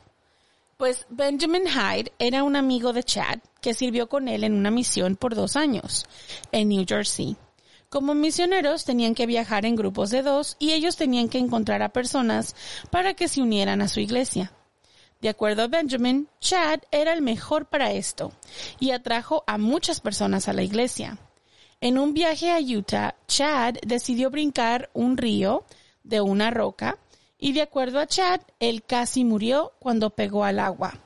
Pues 0.76 1.06
Benjamin 1.08 1.64
Hyde 1.66 2.12
era 2.18 2.42
un 2.42 2.54
amigo 2.54 2.92
de 2.92 3.02
Chad 3.02 3.38
que 3.62 3.72
sirvió 3.72 4.10
con 4.10 4.28
él 4.28 4.44
en 4.44 4.52
una 4.52 4.70
misión 4.70 5.16
por 5.16 5.34
dos 5.34 5.56
años 5.56 6.06
en 6.52 6.68
New 6.68 6.84
Jersey. 6.86 7.36
Como 7.88 8.14
misioneros 8.14 8.84
tenían 8.84 9.14
que 9.14 9.24
viajar 9.24 9.64
en 9.64 9.74
grupos 9.74 10.10
de 10.10 10.20
dos 10.20 10.56
y 10.58 10.72
ellos 10.72 10.96
tenían 10.96 11.30
que 11.30 11.38
encontrar 11.38 11.82
a 11.82 11.88
personas 11.88 12.54
para 12.90 13.14
que 13.14 13.26
se 13.26 13.40
unieran 13.40 13.80
a 13.80 13.88
su 13.88 14.00
iglesia. 14.00 14.52
De 15.20 15.28
acuerdo 15.28 15.62
a 15.62 15.68
Benjamin, 15.68 16.28
Chad 16.40 16.80
era 16.90 17.12
el 17.12 17.22
mejor 17.22 17.66
para 17.66 17.92
esto 17.92 18.32
y 18.78 18.90
atrajo 18.90 19.44
a 19.46 19.58
muchas 19.58 20.00
personas 20.00 20.48
a 20.48 20.52
la 20.52 20.62
iglesia. 20.62 21.18
En 21.80 21.98
un 21.98 22.14
viaje 22.14 22.50
a 22.50 22.58
Utah, 22.58 23.14
Chad 23.26 23.76
decidió 23.86 24.30
brincar 24.30 24.90
un 24.92 25.16
río 25.16 25.64
de 26.04 26.20
una 26.20 26.50
roca 26.50 26.98
y 27.38 27.52
de 27.52 27.62
acuerdo 27.62 28.00
a 28.00 28.06
Chad, 28.06 28.40
él 28.60 28.82
casi 28.82 29.24
murió 29.24 29.72
cuando 29.78 30.10
pegó 30.10 30.44
al 30.44 30.58
agua. 30.58 30.98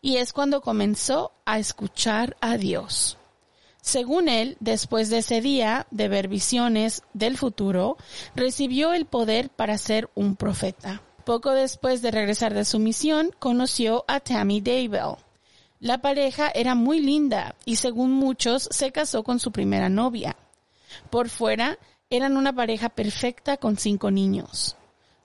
Y 0.00 0.16
es 0.16 0.32
cuando 0.32 0.60
comenzó 0.60 1.32
a 1.44 1.58
escuchar 1.58 2.36
a 2.40 2.56
Dios. 2.56 3.18
Según 3.80 4.28
él, 4.28 4.56
después 4.60 5.10
de 5.10 5.18
ese 5.18 5.40
día 5.40 5.86
de 5.90 6.08
ver 6.08 6.28
visiones 6.28 7.02
del 7.12 7.36
futuro, 7.36 7.96
recibió 8.34 8.92
el 8.92 9.06
poder 9.06 9.50
para 9.50 9.78
ser 9.78 10.10
un 10.14 10.36
profeta. 10.36 11.02
Poco 11.24 11.52
después 11.52 12.02
de 12.02 12.10
regresar 12.10 12.52
de 12.52 12.64
su 12.64 12.78
misión, 12.78 13.30
conoció 13.38 14.04
a 14.08 14.20
Tammy 14.20 14.60
Daybell. 14.60 15.16
La 15.80 15.98
pareja 15.98 16.50
era 16.54 16.74
muy 16.74 17.00
linda 17.00 17.54
y 17.64 17.76
según 17.76 18.12
muchos 18.12 18.68
se 18.70 18.92
casó 18.92 19.22
con 19.22 19.40
su 19.40 19.50
primera 19.50 19.88
novia. 19.88 20.36
Por 21.10 21.28
fuera, 21.28 21.78
eran 22.10 22.36
una 22.36 22.52
pareja 22.54 22.90
perfecta 22.90 23.56
con 23.56 23.78
cinco 23.78 24.10
niños. 24.10 24.76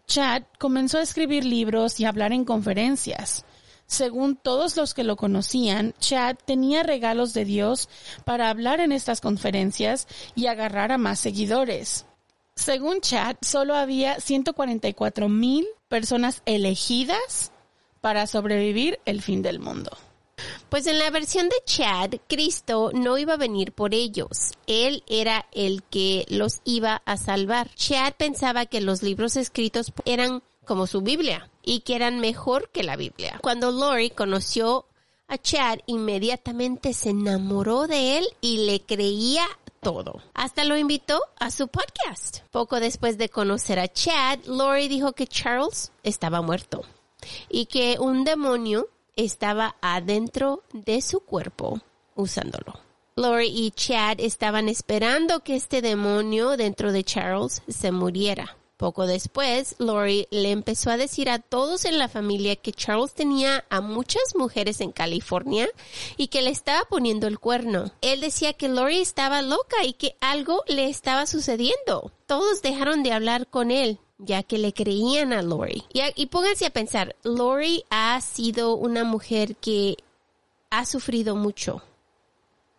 Chad 0.08 0.44
comenzó 0.58 0.98
a 0.98 1.04
escribir 1.04 1.46
libros 1.46 2.00
y 2.00 2.06
a 2.06 2.10
hablar 2.10 2.34
en 2.34 2.46
conferencias. 2.46 3.46
Según 3.86 4.36
todos 4.36 4.78
los 4.78 4.94
que 4.94 5.04
lo 5.04 5.18
conocían, 5.18 5.94
Chad 6.00 6.38
tenía 6.46 6.84
regalos 6.84 7.34
de 7.34 7.44
Dios 7.44 7.90
para 8.24 8.50
hablar 8.50 8.80
en 8.80 8.92
estas 8.92 9.20
conferencias 9.20 10.08
y 10.36 10.48
agarrar 10.48 10.92
a 10.92 10.98
más 10.98 11.20
seguidores. 11.20 12.06
Según 12.56 13.02
Chad, 13.02 13.36
solo 13.42 13.76
había 13.76 14.20
144 14.20 15.30
mil 15.30 15.68
personas 15.90 16.42
elegidas 16.46 17.52
para 18.00 18.28
sobrevivir 18.28 19.00
el 19.06 19.22
fin 19.22 19.42
del 19.42 19.60
mundo. 19.60 19.92
Pues 20.70 20.88
en 20.88 21.00
la 21.00 21.10
versión 21.10 21.50
de 21.50 21.56
Chad, 21.66 22.12
Cristo 22.28 22.92
no 22.94 23.18
iba 23.18 23.34
a 23.34 23.38
venir 23.38 23.74
por 23.74 23.94
ellos. 23.94 24.54
Él 24.68 25.04
era 25.08 25.48
el 25.52 25.84
que 25.84 26.26
los 26.30 26.62
iba 26.64 27.02
a 27.06 27.18
salvar. 27.18 27.74
Chad 27.76 28.14
pensaba 28.18 28.66
que 28.66 28.80
los 28.80 29.04
libros 29.04 29.36
escritos 29.36 29.92
eran 30.06 30.42
como 30.66 30.88
su 30.88 31.02
Biblia 31.02 31.50
y 31.64 31.82
que 31.82 31.96
eran 31.96 32.20
mejor 32.20 32.70
que 32.70 32.84
la 32.84 32.96
Biblia. 32.96 33.40
Cuando 33.42 33.72
Lori 33.72 34.12
conoció 34.12 34.86
a 35.28 35.38
Chad, 35.38 35.80
inmediatamente 35.88 36.94
se 36.94 37.10
enamoró 37.10 37.88
de 37.88 38.20
él 38.20 38.28
y 38.40 38.66
le 38.66 38.82
creía 38.82 39.46
todo. 39.82 40.22
Hasta 40.34 40.64
lo 40.64 40.78
invitó 40.78 41.20
a 41.40 41.52
su 41.52 41.68
podcast. 41.68 42.40
Poco 42.52 42.80
después 42.80 43.18
de 43.18 43.30
conocer 43.30 43.80
a 43.80 43.88
Chad, 43.88 44.40
Lori 44.46 44.88
dijo 44.88 45.14
que 45.14 45.28
Charles 45.28 45.92
estaba 46.04 46.42
muerto 46.42 46.84
y 47.50 47.66
que 47.66 47.98
un 48.00 48.24
demonio 48.24 48.88
estaba 49.16 49.76
adentro 49.82 50.64
de 50.74 51.02
su 51.02 51.22
cuerpo 51.22 51.82
usándolo. 52.16 52.80
Lori 53.16 53.48
y 53.48 53.72
Chad 53.72 54.20
estaban 54.20 54.70
esperando 54.70 55.42
que 55.42 55.56
este 55.56 55.82
demonio 55.82 56.56
dentro 56.56 56.92
de 56.92 57.04
Charles 57.04 57.62
se 57.68 57.92
muriera. 57.92 58.56
Poco 58.80 59.08
después, 59.08 59.76
Lori 59.78 60.26
le 60.32 60.52
empezó 60.52 60.90
a 60.90 60.96
decir 60.96 61.30
a 61.30 61.40
todos 61.40 61.84
en 61.84 61.98
la 61.98 62.08
familia 62.08 62.56
que 62.56 62.72
Charles 62.72 63.14
tenía 63.14 63.66
a 63.70 63.82
muchas 63.82 64.38
mujeres 64.38 64.80
en 64.80 64.94
California 64.94 65.68
y 66.16 66.28
que 66.28 66.42
le 66.42 66.52
estaba 66.52 66.86
poniendo 66.86 67.28
el 67.28 67.40
cuerno. 67.40 67.92
Él 68.00 68.22
decía 68.22 68.54
que 68.54 68.70
Lori 68.70 69.00
estaba 69.00 69.42
loca 69.42 69.84
y 69.84 69.92
que 69.92 70.16
algo 70.22 70.64
le 70.70 70.88
estaba 70.88 71.26
sucediendo. 71.26 72.14
Todos 72.26 72.62
dejaron 72.62 73.04
de 73.04 73.12
hablar 73.12 73.48
con 73.48 73.72
él 73.72 74.00
ya 74.18 74.44
que 74.44 74.58
le 74.58 74.72
creían 74.72 75.34
a 75.34 75.42
Lori. 75.42 75.84
Y, 75.92 76.00
y 76.16 76.28
pónganse 76.28 76.66
a 76.66 76.70
pensar, 76.72 77.18
Lori 77.24 77.84
ha 77.90 78.22
sido 78.22 78.78
una 78.78 79.04
mujer 79.04 79.58
que 79.58 79.98
ha 80.70 80.86
sufrido 80.86 81.36
mucho 81.36 81.82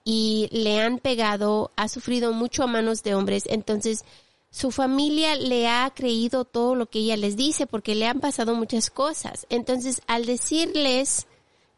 y 0.02 0.48
le 0.50 0.80
han 0.80 0.98
pegado, 0.98 1.72
ha 1.76 1.88
sufrido 1.88 2.32
mucho 2.32 2.62
a 2.62 2.66
manos 2.66 3.02
de 3.02 3.14
hombres, 3.14 3.44
entonces 3.46 4.02
su 4.50 4.70
familia 4.70 5.36
le 5.36 5.68
ha 5.68 5.90
creído 5.94 6.44
todo 6.44 6.74
lo 6.74 6.86
que 6.86 6.98
ella 7.00 7.16
les 7.16 7.36
dice 7.36 7.66
porque 7.66 7.94
le 7.94 8.06
han 8.06 8.20
pasado 8.20 8.54
muchas 8.54 8.90
cosas. 8.90 9.46
Entonces, 9.48 10.02
al 10.06 10.26
decirles 10.26 11.26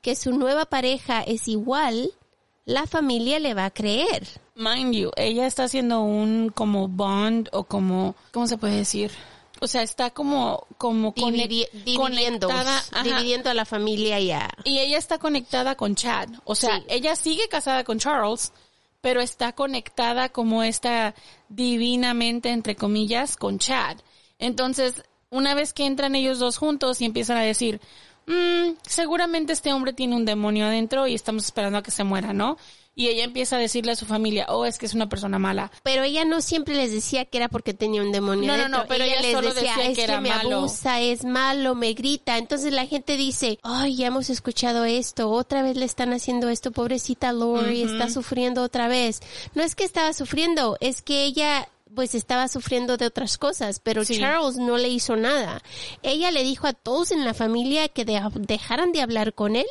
que 0.00 0.16
su 0.16 0.32
nueva 0.32 0.64
pareja 0.64 1.22
es 1.22 1.48
igual, 1.48 2.12
la 2.64 2.86
familia 2.86 3.38
le 3.40 3.54
va 3.54 3.66
a 3.66 3.70
creer. 3.70 4.26
Mind 4.54 4.94
you, 4.94 5.10
ella 5.16 5.46
está 5.46 5.64
haciendo 5.64 6.00
un 6.02 6.50
como 6.54 6.88
bond 6.88 7.48
o 7.52 7.64
como, 7.64 8.14
¿cómo 8.32 8.46
se 8.46 8.56
puede 8.58 8.76
decir? 8.76 9.10
O 9.60 9.68
sea, 9.68 9.82
está 9.82 10.10
como, 10.10 10.66
como 10.76 11.14
Dividi- 11.14 11.68
dividiendo, 11.72 12.48
conectada, 12.48 12.82
dividiendo 13.04 13.48
a 13.50 13.54
la 13.54 13.64
familia 13.64 14.18
ya. 14.18 14.50
Y 14.64 14.78
ella 14.80 14.98
está 14.98 15.18
conectada 15.18 15.76
con 15.76 15.94
Chad. 15.94 16.28
O 16.44 16.54
sea, 16.56 16.78
Sí. 16.78 16.84
ella 16.88 17.14
sigue 17.14 17.48
casada 17.48 17.84
con 17.84 17.98
Charles, 18.00 18.52
pero 19.02 19.20
está 19.20 19.52
conectada 19.52 20.30
como 20.30 20.62
esta 20.62 21.14
divinamente, 21.50 22.48
entre 22.48 22.76
comillas, 22.76 23.36
con 23.36 23.58
Chad. 23.58 23.98
Entonces, 24.38 25.02
una 25.28 25.54
vez 25.54 25.74
que 25.74 25.84
entran 25.84 26.14
ellos 26.14 26.38
dos 26.38 26.56
juntos 26.56 27.02
y 27.02 27.04
empiezan 27.04 27.36
a 27.36 27.42
decir, 27.42 27.80
"Mm, 28.26 28.76
seguramente 28.82 29.52
este 29.52 29.72
hombre 29.72 29.92
tiene 29.92 30.16
un 30.16 30.24
demonio 30.24 30.66
adentro 30.66 31.06
y 31.06 31.14
estamos 31.14 31.44
esperando 31.44 31.78
a 31.78 31.82
que 31.82 31.90
se 31.90 32.04
muera, 32.04 32.32
¿no? 32.32 32.56
Y 32.94 33.08
ella 33.08 33.24
empieza 33.24 33.56
a 33.56 33.58
decirle 33.58 33.92
a 33.92 33.96
su 33.96 34.04
familia, 34.04 34.44
oh, 34.50 34.66
es 34.66 34.76
que 34.76 34.84
es 34.84 34.92
una 34.92 35.08
persona 35.08 35.38
mala. 35.38 35.72
Pero 35.82 36.02
ella 36.02 36.26
no 36.26 36.42
siempre 36.42 36.74
les 36.74 36.92
decía 36.92 37.24
que 37.24 37.38
era 37.38 37.48
porque 37.48 37.72
tenía 37.72 38.02
un 38.02 38.12
demonio 38.12 38.46
No, 38.46 38.54
no, 38.56 38.62
dentro. 38.64 38.80
no, 38.82 38.86
pero 38.86 39.04
ella 39.04 39.22
les 39.22 39.32
solo 39.32 39.54
decía, 39.54 39.70
decía 39.76 39.90
es 39.90 39.96
que 39.96 40.04
era 40.04 40.20
me 40.20 40.28
malo". 40.28 40.58
abusa, 40.58 41.00
es 41.00 41.24
malo, 41.24 41.74
me 41.74 41.94
grita. 41.94 42.36
Entonces 42.36 42.70
la 42.72 42.84
gente 42.86 43.16
dice, 43.16 43.58
ay, 43.62 43.96
ya 43.96 44.08
hemos 44.08 44.28
escuchado 44.28 44.84
esto, 44.84 45.30
otra 45.30 45.62
vez 45.62 45.76
le 45.78 45.86
están 45.86 46.12
haciendo 46.12 46.50
esto, 46.50 46.70
pobrecita 46.70 47.32
Lori, 47.32 47.82
está 47.82 48.10
sufriendo 48.10 48.62
otra 48.62 48.88
vez. 48.88 49.20
No 49.54 49.62
es 49.62 49.74
que 49.74 49.84
estaba 49.84 50.12
sufriendo, 50.12 50.76
es 50.80 51.00
que 51.00 51.24
ella 51.24 51.68
pues 51.94 52.14
estaba 52.14 52.48
sufriendo 52.48 52.96
de 52.98 53.06
otras 53.06 53.36
cosas, 53.38 53.80
pero 53.82 54.04
Sí. 54.04 54.18
Charles 54.18 54.56
no 54.56 54.76
le 54.78 54.88
hizo 54.88 55.14
nada. 55.16 55.62
Ella 56.02 56.30
le 56.30 56.42
dijo 56.42 56.66
a 56.66 56.72
todos 56.74 57.10
en 57.10 57.24
la 57.24 57.32
familia 57.34 57.88
que 57.88 58.04
de- 58.04 58.20
dejaran 58.34 58.92
de 58.92 59.00
hablar 59.02 59.32
con 59.34 59.56
él 59.56 59.66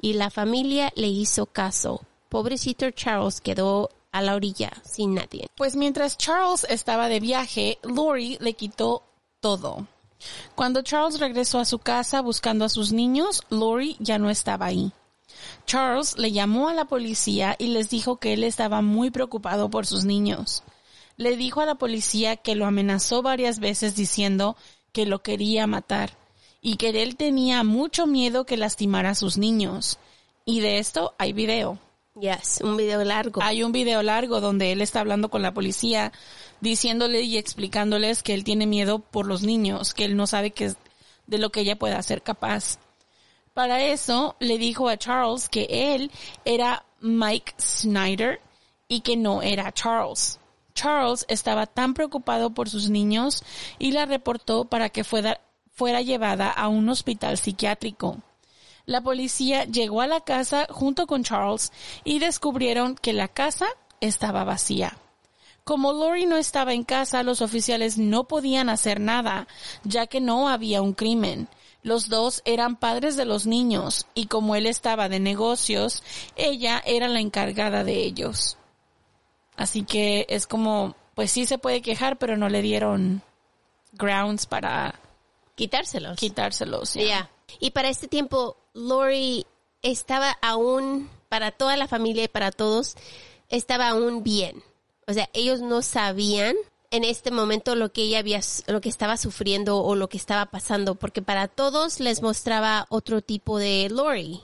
y 0.00 0.14
la 0.14 0.30
familia 0.30 0.92
le 0.96 1.08
hizo 1.08 1.46
caso. 1.46 2.02
Pobrecito 2.34 2.90
Charles 2.90 3.40
quedó 3.40 3.90
a 4.10 4.20
la 4.20 4.34
orilla 4.34 4.72
sin 4.84 5.14
nadie. 5.14 5.46
Pues 5.56 5.76
mientras 5.76 6.18
Charles 6.18 6.66
estaba 6.68 7.08
de 7.08 7.20
viaje, 7.20 7.78
Lori 7.84 8.38
le 8.40 8.54
quitó 8.54 9.04
todo. 9.38 9.86
Cuando 10.56 10.82
Charles 10.82 11.20
regresó 11.20 11.60
a 11.60 11.64
su 11.64 11.78
casa 11.78 12.22
buscando 12.22 12.64
a 12.64 12.68
sus 12.68 12.90
niños, 12.90 13.44
Lori 13.50 13.96
ya 14.00 14.18
no 14.18 14.30
estaba 14.30 14.66
ahí. 14.66 14.90
Charles 15.64 16.18
le 16.18 16.32
llamó 16.32 16.68
a 16.68 16.74
la 16.74 16.86
policía 16.86 17.54
y 17.56 17.68
les 17.68 17.88
dijo 17.88 18.16
que 18.16 18.32
él 18.32 18.42
estaba 18.42 18.82
muy 18.82 19.12
preocupado 19.12 19.70
por 19.70 19.86
sus 19.86 20.04
niños. 20.04 20.64
Le 21.16 21.36
dijo 21.36 21.60
a 21.60 21.66
la 21.66 21.76
policía 21.76 22.34
que 22.34 22.56
lo 22.56 22.66
amenazó 22.66 23.22
varias 23.22 23.60
veces 23.60 23.94
diciendo 23.94 24.56
que 24.90 25.06
lo 25.06 25.22
quería 25.22 25.68
matar 25.68 26.18
y 26.60 26.78
que 26.78 27.00
él 27.00 27.14
tenía 27.14 27.62
mucho 27.62 28.08
miedo 28.08 28.44
que 28.44 28.56
lastimara 28.56 29.10
a 29.10 29.14
sus 29.14 29.38
niños. 29.38 30.00
Y 30.44 30.58
de 30.58 30.80
esto 30.80 31.14
hay 31.16 31.32
video. 31.32 31.78
Yes, 32.20 32.60
un 32.62 32.76
video 32.76 33.02
largo. 33.02 33.42
Hay 33.42 33.64
un 33.64 33.72
video 33.72 34.00
largo 34.04 34.40
donde 34.40 34.70
él 34.70 34.80
está 34.80 35.00
hablando 35.00 35.30
con 35.30 35.42
la 35.42 35.52
policía, 35.52 36.12
diciéndole 36.60 37.22
y 37.22 37.38
explicándoles 37.38 38.22
que 38.22 38.34
él 38.34 38.44
tiene 38.44 38.66
miedo 38.66 39.00
por 39.00 39.26
los 39.26 39.42
niños, 39.42 39.94
que 39.94 40.04
él 40.04 40.16
no 40.16 40.28
sabe 40.28 40.52
qué 40.52 40.66
es 40.66 40.76
de 41.26 41.38
lo 41.38 41.50
que 41.50 41.60
ella 41.60 41.76
pueda 41.76 42.00
ser 42.02 42.22
capaz. 42.22 42.78
Para 43.52 43.82
eso 43.82 44.36
le 44.38 44.58
dijo 44.58 44.88
a 44.88 44.96
Charles 44.96 45.48
que 45.48 45.66
él 45.68 46.12
era 46.44 46.84
Mike 47.00 47.54
Snyder 47.58 48.40
y 48.86 49.00
que 49.00 49.16
no 49.16 49.42
era 49.42 49.72
Charles. 49.72 50.38
Charles 50.72 51.26
estaba 51.28 51.66
tan 51.66 51.94
preocupado 51.94 52.50
por 52.50 52.68
sus 52.68 52.90
niños 52.90 53.42
y 53.80 53.90
la 53.90 54.06
reportó 54.06 54.66
para 54.66 54.88
que 54.88 55.02
fuera 55.02 56.00
llevada 56.02 56.48
a 56.50 56.68
un 56.68 56.88
hospital 56.88 57.38
psiquiátrico. 57.38 58.18
La 58.86 59.00
policía 59.00 59.64
llegó 59.64 60.02
a 60.02 60.06
la 60.06 60.20
casa 60.20 60.66
junto 60.70 61.06
con 61.06 61.24
Charles 61.24 61.72
y 62.04 62.18
descubrieron 62.18 62.96
que 62.96 63.12
la 63.12 63.28
casa 63.28 63.66
estaba 64.00 64.44
vacía. 64.44 64.98
Como 65.64 65.94
Lori 65.94 66.26
no 66.26 66.36
estaba 66.36 66.74
en 66.74 66.84
casa, 66.84 67.22
los 67.22 67.40
oficiales 67.40 67.96
no 67.96 68.24
podían 68.24 68.68
hacer 68.68 69.00
nada, 69.00 69.48
ya 69.84 70.06
que 70.06 70.20
no 70.20 70.50
había 70.50 70.82
un 70.82 70.92
crimen. 70.92 71.48
Los 71.82 72.08
dos 72.10 72.42
eran 72.44 72.76
padres 72.76 73.16
de 73.16 73.24
los 73.24 73.46
niños 73.46 74.06
y 74.14 74.26
como 74.26 74.56
él 74.56 74.66
estaba 74.66 75.08
de 75.08 75.20
negocios, 75.20 76.02
ella 76.36 76.82
era 76.84 77.08
la 77.08 77.20
encargada 77.20 77.84
de 77.84 78.04
ellos. 78.04 78.58
Así 79.56 79.84
que 79.84 80.26
es 80.28 80.46
como, 80.46 80.94
pues 81.14 81.30
sí 81.30 81.46
se 81.46 81.58
puede 81.58 81.80
quejar, 81.80 82.18
pero 82.18 82.36
no 82.36 82.48
le 82.50 82.60
dieron 82.60 83.22
grounds 83.92 84.46
para 84.46 85.00
Quitárselos. 85.54 86.18
quitárselos. 86.18 86.94
Ya. 86.94 87.30
Y 87.60 87.70
para 87.70 87.88
este 87.88 88.08
tiempo, 88.08 88.56
Lori 88.74 89.46
estaba 89.82 90.36
aún, 90.42 91.08
para 91.28 91.50
toda 91.52 91.76
la 91.76 91.88
familia 91.88 92.24
y 92.24 92.28
para 92.28 92.50
todos, 92.50 92.96
estaba 93.48 93.88
aún 93.88 94.22
bien. 94.22 94.62
O 95.06 95.12
sea, 95.12 95.28
ellos 95.32 95.60
no 95.60 95.82
sabían 95.82 96.56
en 96.90 97.04
este 97.04 97.30
momento 97.30 97.74
lo 97.74 97.92
que 97.92 98.02
ella 98.02 98.20
había, 98.20 98.40
lo 98.66 98.80
que 98.80 98.88
estaba 98.88 99.16
sufriendo 99.16 99.82
o 99.82 99.94
lo 99.94 100.08
que 100.08 100.16
estaba 100.16 100.46
pasando, 100.46 100.94
porque 100.94 101.22
para 101.22 101.48
todos 101.48 102.00
les 102.00 102.22
mostraba 102.22 102.86
otro 102.88 103.20
tipo 103.20 103.58
de 103.58 103.88
Lori. 103.90 104.40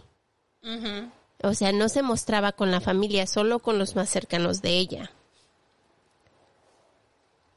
O 1.42 1.54
sea, 1.54 1.72
no 1.72 1.88
se 1.88 2.02
mostraba 2.02 2.52
con 2.52 2.70
la 2.70 2.80
familia, 2.80 3.26
solo 3.26 3.60
con 3.60 3.78
los 3.78 3.96
más 3.96 4.10
cercanos 4.10 4.60
de 4.62 4.78
ella. 4.78 5.10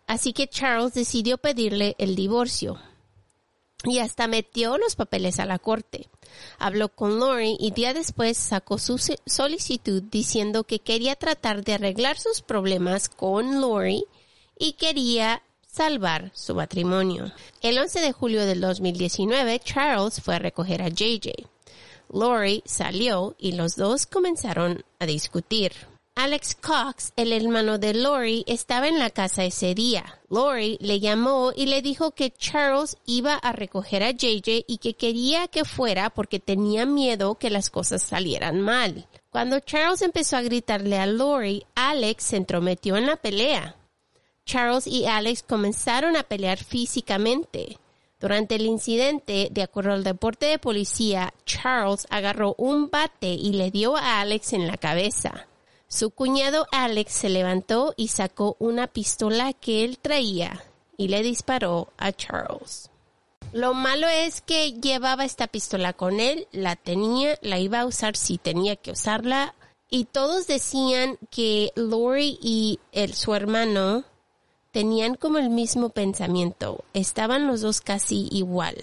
Así 0.08 0.32
que 0.32 0.48
Charles 0.48 0.94
decidió 0.94 1.38
pedirle 1.38 1.96
el 1.98 2.16
divorcio 2.16 2.80
y 3.84 4.00
hasta 4.00 4.28
metió 4.28 4.78
los 4.78 4.96
papeles 4.96 5.40
a 5.40 5.46
la 5.46 5.60
corte. 5.60 6.10
Habló 6.58 6.90
con 6.90 7.20
Lori 7.20 7.58
y 7.60 7.72
día 7.72 7.94
después 7.94 8.38
sacó 8.38 8.78
su 8.78 8.98
solicitud 9.26 10.04
diciendo 10.04 10.64
que 10.64 10.80
quería 10.80 11.16
tratar 11.16 11.64
de 11.64 11.74
arreglar 11.74 12.18
sus 12.18 12.42
problemas 12.42 13.10
con 13.10 13.62
Lori 13.62 14.06
y 14.58 14.74
quería 14.74 15.42
salvar 15.68 16.32
su 16.34 16.56
matrimonio. 16.56 17.32
El 17.62 17.78
11 17.78 18.02
de 18.02 18.12
julio 18.12 18.46
del 18.46 18.62
2019, 18.62 19.60
Charles 19.60 20.22
fue 20.22 20.36
a 20.36 20.40
recoger 20.40 20.82
a 20.82 20.90
JJ. 20.90 21.48
Lori 22.10 22.62
salió 22.66 23.36
y 23.40 23.54
los 23.54 23.76
dos 23.76 24.06
comenzaron 24.06 24.86
a 25.00 25.06
discutir. 25.06 25.74
Alex 26.16 26.56
Cox, 26.56 27.12
el 27.16 27.34
hermano 27.34 27.80
de 27.80 27.96
Lori, 27.96 28.44
estaba 28.46 28.88
en 28.88 29.00
la 29.00 29.10
casa 29.10 29.46
ese 29.46 29.74
día. 29.74 30.20
Lori 30.30 30.78
le 30.80 31.00
llamó 31.00 31.52
y 31.56 31.66
le 31.66 31.82
dijo 31.82 32.12
que 32.12 32.30
Charles 32.30 32.98
iba 33.08 33.34
a 33.34 33.52
recoger 33.52 34.04
a 34.04 34.12
JJ 34.12 34.64
y 34.68 34.78
que 34.78 34.94
quería 34.94 35.48
que 35.48 35.66
fuera 35.66 36.12
porque 36.12 36.40
tenía 36.40 36.86
miedo 36.86 37.36
que 37.36 37.50
las 37.50 37.72
cosas 37.72 38.04
salieran 38.04 38.62
mal. 38.62 39.08
Cuando 39.32 39.60
Charles 39.60 40.04
empezó 40.04 40.38
a 40.38 40.44
gritarle 40.44 41.00
a 41.00 41.08
Lori, 41.08 41.66
Alex 41.74 42.24
se 42.24 42.38
entrometió 42.38 42.96
en 42.96 43.08
la 43.08 43.16
pelea. 43.16 43.76
Charles 44.46 44.86
y 44.86 45.06
Alex 45.08 45.42
comenzaron 45.42 46.16
a 46.16 46.24
pelear 46.24 46.60
físicamente. 46.60 47.80
Durante 48.20 48.56
el 48.56 48.68
incidente, 48.68 49.50
de 49.52 49.64
acuerdo 49.64 49.94
al 49.94 50.06
reporte 50.06 50.46
de 50.46 50.60
policía, 50.60 51.34
Charles 51.46 52.06
agarró 52.12 52.54
un 52.60 52.92
bate 52.92 53.34
y 53.34 53.54
le 53.54 53.72
dio 53.72 53.98
a 53.98 54.22
Alex 54.22 54.54
en 54.54 54.68
la 54.68 54.78
cabeza. 54.78 55.48
Su 55.94 56.10
cuñado 56.10 56.66
Alex 56.72 57.14
se 57.14 57.30
levantó 57.30 57.94
y 57.96 58.08
sacó 58.08 58.56
una 58.58 58.88
pistola 58.88 59.54
que 59.54 59.84
él 59.84 60.00
traía 60.00 60.64
y 60.98 61.10
le 61.10 61.22
disparó 61.22 61.90
a 62.00 62.12
Charles. 62.12 62.90
Lo 63.52 63.76
malo 63.76 64.08
es 64.08 64.42
que 64.42 64.74
llevaba 64.74 65.24
esta 65.24 65.46
pistola 65.46 65.94
con 65.94 66.20
él, 66.20 66.48
la 66.52 66.76
tenía, 66.76 67.38
la 67.44 67.60
iba 67.60 67.82
a 67.82 67.86
usar 67.86 68.16
si 68.16 68.40
tenía 68.40 68.76
que 68.76 68.90
usarla 68.90 69.54
y 69.88 70.06
todos 70.06 70.48
decían 70.48 71.20
que 71.30 71.72
Lori 71.76 72.40
y 72.42 72.80
el, 72.92 73.14
su 73.14 73.36
hermano 73.36 74.04
tenían 74.72 75.14
como 75.14 75.38
el 75.38 75.52
mismo 75.52 75.90
pensamiento, 75.90 76.84
estaban 76.96 77.46
los 77.46 77.62
dos 77.62 77.82
casi 77.82 78.30
igual. 78.32 78.78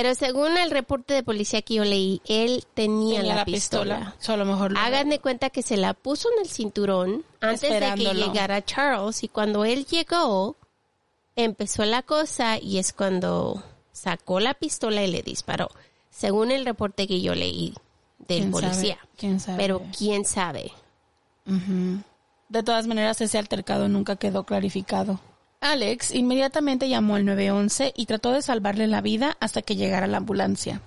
Pero 0.00 0.14
según 0.14 0.56
el 0.56 0.70
reporte 0.70 1.12
de 1.12 1.24
policía 1.24 1.60
que 1.62 1.74
yo 1.74 1.84
leí, 1.84 2.22
él 2.28 2.64
tenía, 2.74 3.16
Tenía 3.18 3.34
la, 3.34 3.34
la 3.40 3.44
pistola. 3.44 3.96
pistola. 3.96 4.16
So, 4.20 4.32
a 4.34 4.36
lo 4.36 4.44
mejor 4.44 4.70
lo- 4.70 4.78
Hagan 4.78 5.08
de 5.08 5.18
cuenta 5.18 5.50
que 5.50 5.62
se 5.62 5.76
la 5.76 5.92
puso 5.92 6.28
en 6.36 6.42
el 6.44 6.48
cinturón 6.48 7.24
antes 7.40 7.62
de 7.68 7.94
que 7.96 8.14
llegara 8.14 8.64
Charles 8.64 9.24
y 9.24 9.28
cuando 9.28 9.64
él 9.64 9.86
llegó, 9.86 10.54
empezó 11.34 11.84
la 11.84 12.02
cosa 12.02 12.58
y 12.58 12.78
es 12.78 12.92
cuando 12.92 13.60
sacó 13.90 14.38
la 14.38 14.54
pistola 14.54 15.02
y 15.02 15.10
le 15.10 15.22
disparó, 15.22 15.68
según 16.10 16.52
el 16.52 16.64
reporte 16.64 17.08
que 17.08 17.20
yo 17.20 17.34
leí 17.34 17.74
del 18.18 18.42
¿Quién 18.42 18.52
sabe? 18.52 18.66
policía. 18.68 18.98
¿Quién 19.16 19.40
sabe? 19.40 19.58
Pero 19.58 19.82
quién 19.98 20.24
sabe. 20.24 20.70
De 22.48 22.62
todas 22.62 22.86
maneras, 22.86 23.20
ese 23.20 23.36
altercado 23.36 23.88
nunca 23.88 24.14
quedó 24.14 24.44
clarificado. 24.44 25.18
Alex 25.60 26.14
inmediatamente 26.14 26.88
llamó 26.88 27.16
al 27.16 27.24
911 27.24 27.92
y 27.96 28.06
trató 28.06 28.32
de 28.32 28.42
salvarle 28.42 28.86
la 28.86 29.00
vida 29.00 29.36
hasta 29.40 29.62
que 29.62 29.74
llegara 29.74 30.06
la 30.06 30.18
ambulancia. 30.18 30.82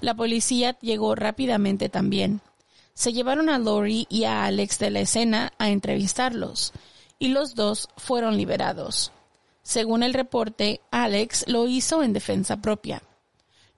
La 0.00 0.14
policía 0.14 0.76
llegó 0.80 1.14
rápidamente 1.14 1.88
también. 1.88 2.40
Se 2.94 3.12
llevaron 3.12 3.48
a 3.48 3.58
Lori 3.58 4.06
y 4.10 4.24
a 4.24 4.44
Alex 4.44 4.78
de 4.78 4.90
la 4.90 5.00
escena 5.00 5.52
a 5.58 5.70
entrevistarlos, 5.70 6.72
y 7.18 7.28
los 7.28 7.54
dos 7.54 7.88
fueron 7.96 8.36
liberados. 8.36 9.12
Según 9.62 10.02
el 10.02 10.14
reporte, 10.14 10.80
Alex 10.90 11.44
lo 11.46 11.68
hizo 11.68 12.02
en 12.02 12.12
defensa 12.12 12.56
propia. 12.56 13.02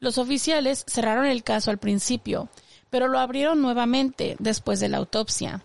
Los 0.00 0.16
oficiales 0.16 0.84
cerraron 0.88 1.26
el 1.26 1.44
caso 1.44 1.70
al 1.70 1.78
principio, 1.78 2.48
pero 2.88 3.08
lo 3.08 3.18
abrieron 3.18 3.60
nuevamente 3.60 4.36
después 4.38 4.80
de 4.80 4.88
la 4.88 4.96
autopsia. 4.98 5.62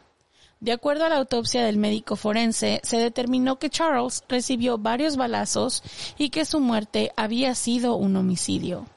De 0.59 0.71
acuerdo 0.71 1.05
a 1.05 1.09
la 1.09 1.17
autopsia 1.17 1.63
del 1.65 1.77
médico 1.77 2.15
forense, 2.15 2.81
se 2.83 2.97
determinó 2.97 3.59
que 3.59 3.69
Charles 3.69 4.23
recibió 4.27 4.77
varios 4.77 5.15
balazos 5.15 5.83
y 6.17 6.29
que 6.29 6.45
su 6.45 6.59
muerte 6.59 7.11
había 7.15 7.53
sido 7.53 7.95
un 7.95 8.15
homicidio. 8.15 8.87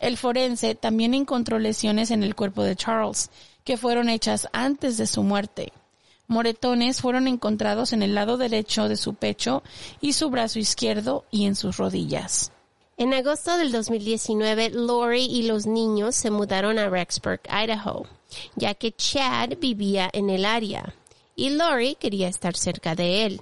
El 0.00 0.16
forense 0.16 0.74
también 0.74 1.12
encontró 1.14 1.58
lesiones 1.58 2.10
en 2.10 2.22
el 2.22 2.34
cuerpo 2.34 2.62
de 2.62 2.76
Charles, 2.76 3.30
que 3.64 3.76
fueron 3.76 4.08
hechas 4.08 4.48
antes 4.52 4.96
de 4.96 5.06
su 5.06 5.22
muerte. 5.22 5.72
Moretones 6.26 7.00
fueron 7.00 7.26
encontrados 7.26 7.92
en 7.92 8.02
el 8.02 8.14
lado 8.14 8.36
derecho 8.36 8.88
de 8.88 8.96
su 8.96 9.14
pecho 9.14 9.62
y 10.00 10.12
su 10.12 10.30
brazo 10.30 10.58
izquierdo 10.58 11.24
y 11.30 11.44
en 11.46 11.56
sus 11.56 11.76
rodillas. 11.76 12.52
En 12.96 13.12
agosto 13.12 13.58
del 13.58 13.72
2019, 13.72 14.70
Lori 14.70 15.24
y 15.24 15.42
los 15.42 15.66
niños 15.66 16.14
se 16.14 16.30
mudaron 16.30 16.78
a 16.78 16.88
Rexburg, 16.88 17.40
Idaho, 17.50 18.06
ya 18.56 18.74
que 18.74 18.92
Chad 18.92 19.58
vivía 19.58 20.08
en 20.12 20.30
el 20.30 20.44
área 20.44 20.94
y 21.36 21.50
Lori 21.50 21.96
quería 21.96 22.28
estar 22.28 22.56
cerca 22.56 22.94
de 22.94 23.26
él. 23.26 23.40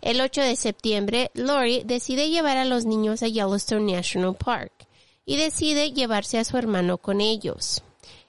El 0.00 0.20
8 0.20 0.40
de 0.42 0.56
septiembre, 0.56 1.30
Lori 1.34 1.82
decide 1.84 2.30
llevar 2.30 2.56
a 2.56 2.64
los 2.64 2.84
niños 2.84 3.22
a 3.22 3.28
Yellowstone 3.28 3.92
National 3.92 4.36
Park 4.36 4.72
y 5.26 5.36
decide 5.36 5.92
llevarse 5.92 6.38
a 6.38 6.44
su 6.44 6.56
hermano 6.56 6.98
con 6.98 7.20
ellos. 7.20 7.82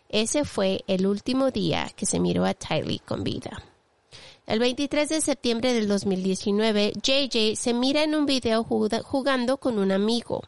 Ese 0.09 0.45
fue 0.45 0.83
el 0.87 1.07
último 1.07 1.51
día 1.51 1.91
que 1.95 2.05
se 2.05 2.19
miró 2.19 2.45
a 2.45 2.53
Tylee 2.53 2.99
con 2.99 3.23
vida. 3.23 3.63
El 4.45 4.59
23 4.59 5.09
de 5.09 5.21
septiembre 5.21 5.73
del 5.73 5.87
2019, 5.87 6.93
JJ 7.01 7.55
se 7.55 7.73
mira 7.73 8.03
en 8.03 8.15
un 8.15 8.25
video 8.25 8.63
jugando 8.63 9.57
con 9.57 9.79
un 9.79 9.91
amigo. 9.91 10.43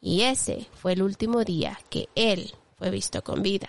Y 0.00 0.22
ese 0.22 0.66
fue 0.74 0.92
el 0.92 1.02
último 1.02 1.44
día 1.44 1.78
que 1.90 2.08
él 2.14 2.52
fue 2.78 2.90
visto 2.90 3.22
con 3.22 3.42
vida. 3.42 3.68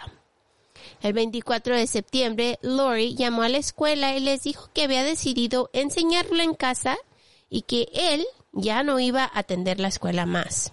El 1.02 1.14
24 1.14 1.76
de 1.76 1.88
septiembre, 1.88 2.60
Lori 2.62 3.16
llamó 3.16 3.44
a 3.44 3.50
la 3.50 3.58
escuela 3.58 4.16
y 4.16 4.20
les 4.20 4.44
dijo 4.44 4.70
que 4.74 4.84
había 4.84 5.04
decidido 5.04 5.70
enseñarlo 5.74 6.42
en 6.42 6.54
casa 6.54 6.98
y 7.50 7.64
que 7.64 7.90
él 7.94 8.26
ya 8.52 8.84
no 8.84 9.00
iba 9.00 9.24
a 9.24 9.40
atender 9.40 9.80
la 9.80 9.88
escuela 9.88 10.26
más. 10.26 10.72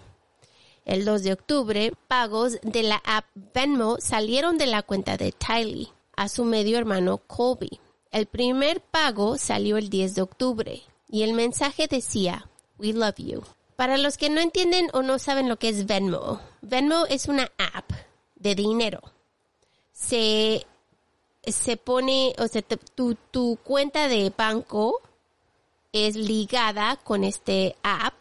El 0.85 1.05
2 1.05 1.23
de 1.23 1.33
octubre, 1.33 1.93
pagos 2.07 2.59
de 2.63 2.83
la 2.83 3.01
app 3.05 3.25
Venmo 3.53 3.97
salieron 3.99 4.57
de 4.57 4.65
la 4.65 4.81
cuenta 4.81 5.15
de 5.15 5.31
Tylee 5.31 5.89
a 6.15 6.27
su 6.27 6.43
medio 6.43 6.77
hermano 6.77 7.19
Colby. 7.19 7.79
El 8.11 8.25
primer 8.25 8.81
pago 8.81 9.37
salió 9.37 9.77
el 9.77 9.89
10 9.89 10.15
de 10.15 10.21
octubre 10.21 10.81
y 11.07 11.23
el 11.23 11.33
mensaje 11.33 11.87
decía, 11.87 12.47
We 12.77 12.93
love 12.93 13.15
you. 13.17 13.43
Para 13.75 13.97
los 13.97 14.17
que 14.17 14.29
no 14.29 14.41
entienden 14.41 14.89
o 14.93 15.01
no 15.01 15.19
saben 15.19 15.49
lo 15.49 15.57
que 15.57 15.69
es 15.69 15.85
Venmo, 15.85 16.39
Venmo 16.61 17.05
es 17.09 17.27
una 17.27 17.51
app 17.57 17.91
de 18.35 18.55
dinero. 18.55 19.01
Se, 19.93 20.65
se 21.43 21.77
pone, 21.77 22.33
o 22.37 22.47
sea, 22.47 22.61
te- 22.61 22.77
tu, 22.77 23.15
tu 23.31 23.57
cuenta 23.63 24.07
de 24.07 24.31
banco 24.35 25.01
es 25.93 26.15
ligada 26.15 26.95
con 26.97 27.23
este 27.23 27.75
app 27.83 28.13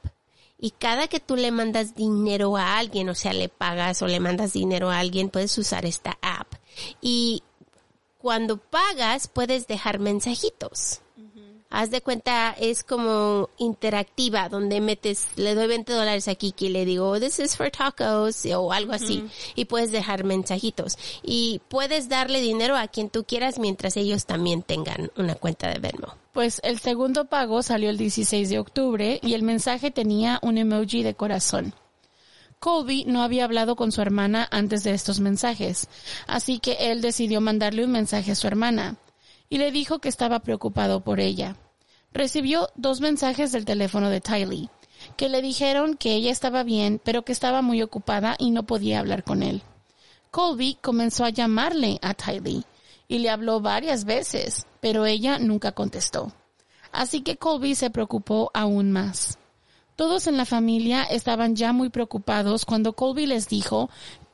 y 0.58 0.72
cada 0.72 1.08
que 1.08 1.20
tú 1.20 1.36
le 1.36 1.50
mandas 1.52 1.94
dinero 1.94 2.56
a 2.56 2.76
alguien, 2.78 3.08
o 3.08 3.14
sea, 3.14 3.32
le 3.32 3.48
pagas 3.48 4.02
o 4.02 4.06
le 4.06 4.20
mandas 4.20 4.52
dinero 4.52 4.90
a 4.90 4.98
alguien, 4.98 5.30
puedes 5.30 5.56
usar 5.56 5.86
esta 5.86 6.18
app. 6.20 6.52
Y 7.00 7.42
cuando 8.18 8.58
pagas, 8.58 9.28
puedes 9.28 9.66
dejar 9.66 9.98
mensajitos. 10.00 11.00
Haz 11.72 11.90
de 11.92 12.00
cuenta, 12.00 12.50
es 12.58 12.82
como 12.82 13.48
interactiva, 13.56 14.48
donde 14.48 14.80
metes, 14.80 15.28
le 15.36 15.54
doy 15.54 15.68
20 15.68 15.92
dólares 15.92 16.26
a 16.26 16.34
Kiki, 16.34 16.68
le 16.68 16.84
digo, 16.84 17.20
this 17.20 17.38
is 17.38 17.56
for 17.56 17.70
tacos, 17.70 18.44
o 18.46 18.72
algo 18.72 18.92
así, 18.92 19.24
y 19.54 19.66
puedes 19.66 19.92
dejar 19.92 20.24
mensajitos. 20.24 20.98
Y 21.22 21.60
puedes 21.68 22.08
darle 22.08 22.40
dinero 22.40 22.76
a 22.76 22.88
quien 22.88 23.08
tú 23.08 23.22
quieras 23.22 23.60
mientras 23.60 23.96
ellos 23.96 24.26
también 24.26 24.62
tengan 24.62 25.12
una 25.16 25.36
cuenta 25.36 25.68
de 25.68 25.78
Venmo. 25.78 26.16
Pues 26.32 26.60
el 26.64 26.80
segundo 26.80 27.26
pago 27.26 27.62
salió 27.62 27.88
el 27.90 27.98
16 27.98 28.50
de 28.50 28.58
octubre 28.58 29.20
y 29.22 29.34
el 29.34 29.42
mensaje 29.42 29.92
tenía 29.92 30.40
un 30.42 30.58
emoji 30.58 31.04
de 31.04 31.14
corazón. 31.14 31.74
Colby 32.58 33.04
no 33.06 33.22
había 33.22 33.44
hablado 33.44 33.76
con 33.76 33.92
su 33.92 34.02
hermana 34.02 34.48
antes 34.50 34.82
de 34.82 34.92
estos 34.92 35.20
mensajes, 35.20 35.88
así 36.26 36.58
que 36.58 36.90
él 36.90 37.00
decidió 37.00 37.40
mandarle 37.40 37.84
un 37.84 37.92
mensaje 37.92 38.32
a 38.32 38.34
su 38.34 38.48
hermana 38.48 38.96
y 39.50 39.58
le 39.58 39.72
dijo 39.72 39.98
que 39.98 40.08
estaba 40.08 40.38
preocupado 40.40 41.00
por 41.00 41.20
ella. 41.20 41.56
Recibió 42.12 42.70
dos 42.76 43.00
mensajes 43.00 43.52
del 43.52 43.64
teléfono 43.64 44.08
de 44.08 44.20
Tylee, 44.20 44.70
que 45.16 45.28
le 45.28 45.42
dijeron 45.42 45.96
que 45.96 46.14
ella 46.14 46.30
estaba 46.30 46.62
bien, 46.62 47.00
pero 47.04 47.24
que 47.24 47.32
estaba 47.32 47.60
muy 47.60 47.82
ocupada 47.82 48.36
y 48.38 48.50
no 48.50 48.62
podía 48.62 49.00
hablar 49.00 49.24
con 49.24 49.42
él. 49.42 49.62
Colby 50.30 50.78
comenzó 50.80 51.24
a 51.24 51.30
llamarle 51.30 51.98
a 52.00 52.14
Tylee 52.14 52.64
y 53.08 53.18
le 53.18 53.30
habló 53.30 53.60
varias 53.60 54.04
veces, 54.04 54.66
pero 54.80 55.04
ella 55.04 55.38
nunca 55.38 55.72
contestó. 55.72 56.32
Así 56.92 57.22
que 57.22 57.36
Colby 57.36 57.74
se 57.74 57.90
preocupó 57.90 58.50
aún 58.54 58.92
más. 58.92 59.38
Todos 59.96 60.28
en 60.28 60.36
la 60.36 60.46
familia 60.46 61.02
estaban 61.02 61.56
ya 61.56 61.72
muy 61.72 61.90
preocupados 61.90 62.64
cuando 62.64 62.94
Colby 62.94 63.26
les 63.26 63.48
dijo 63.48 63.90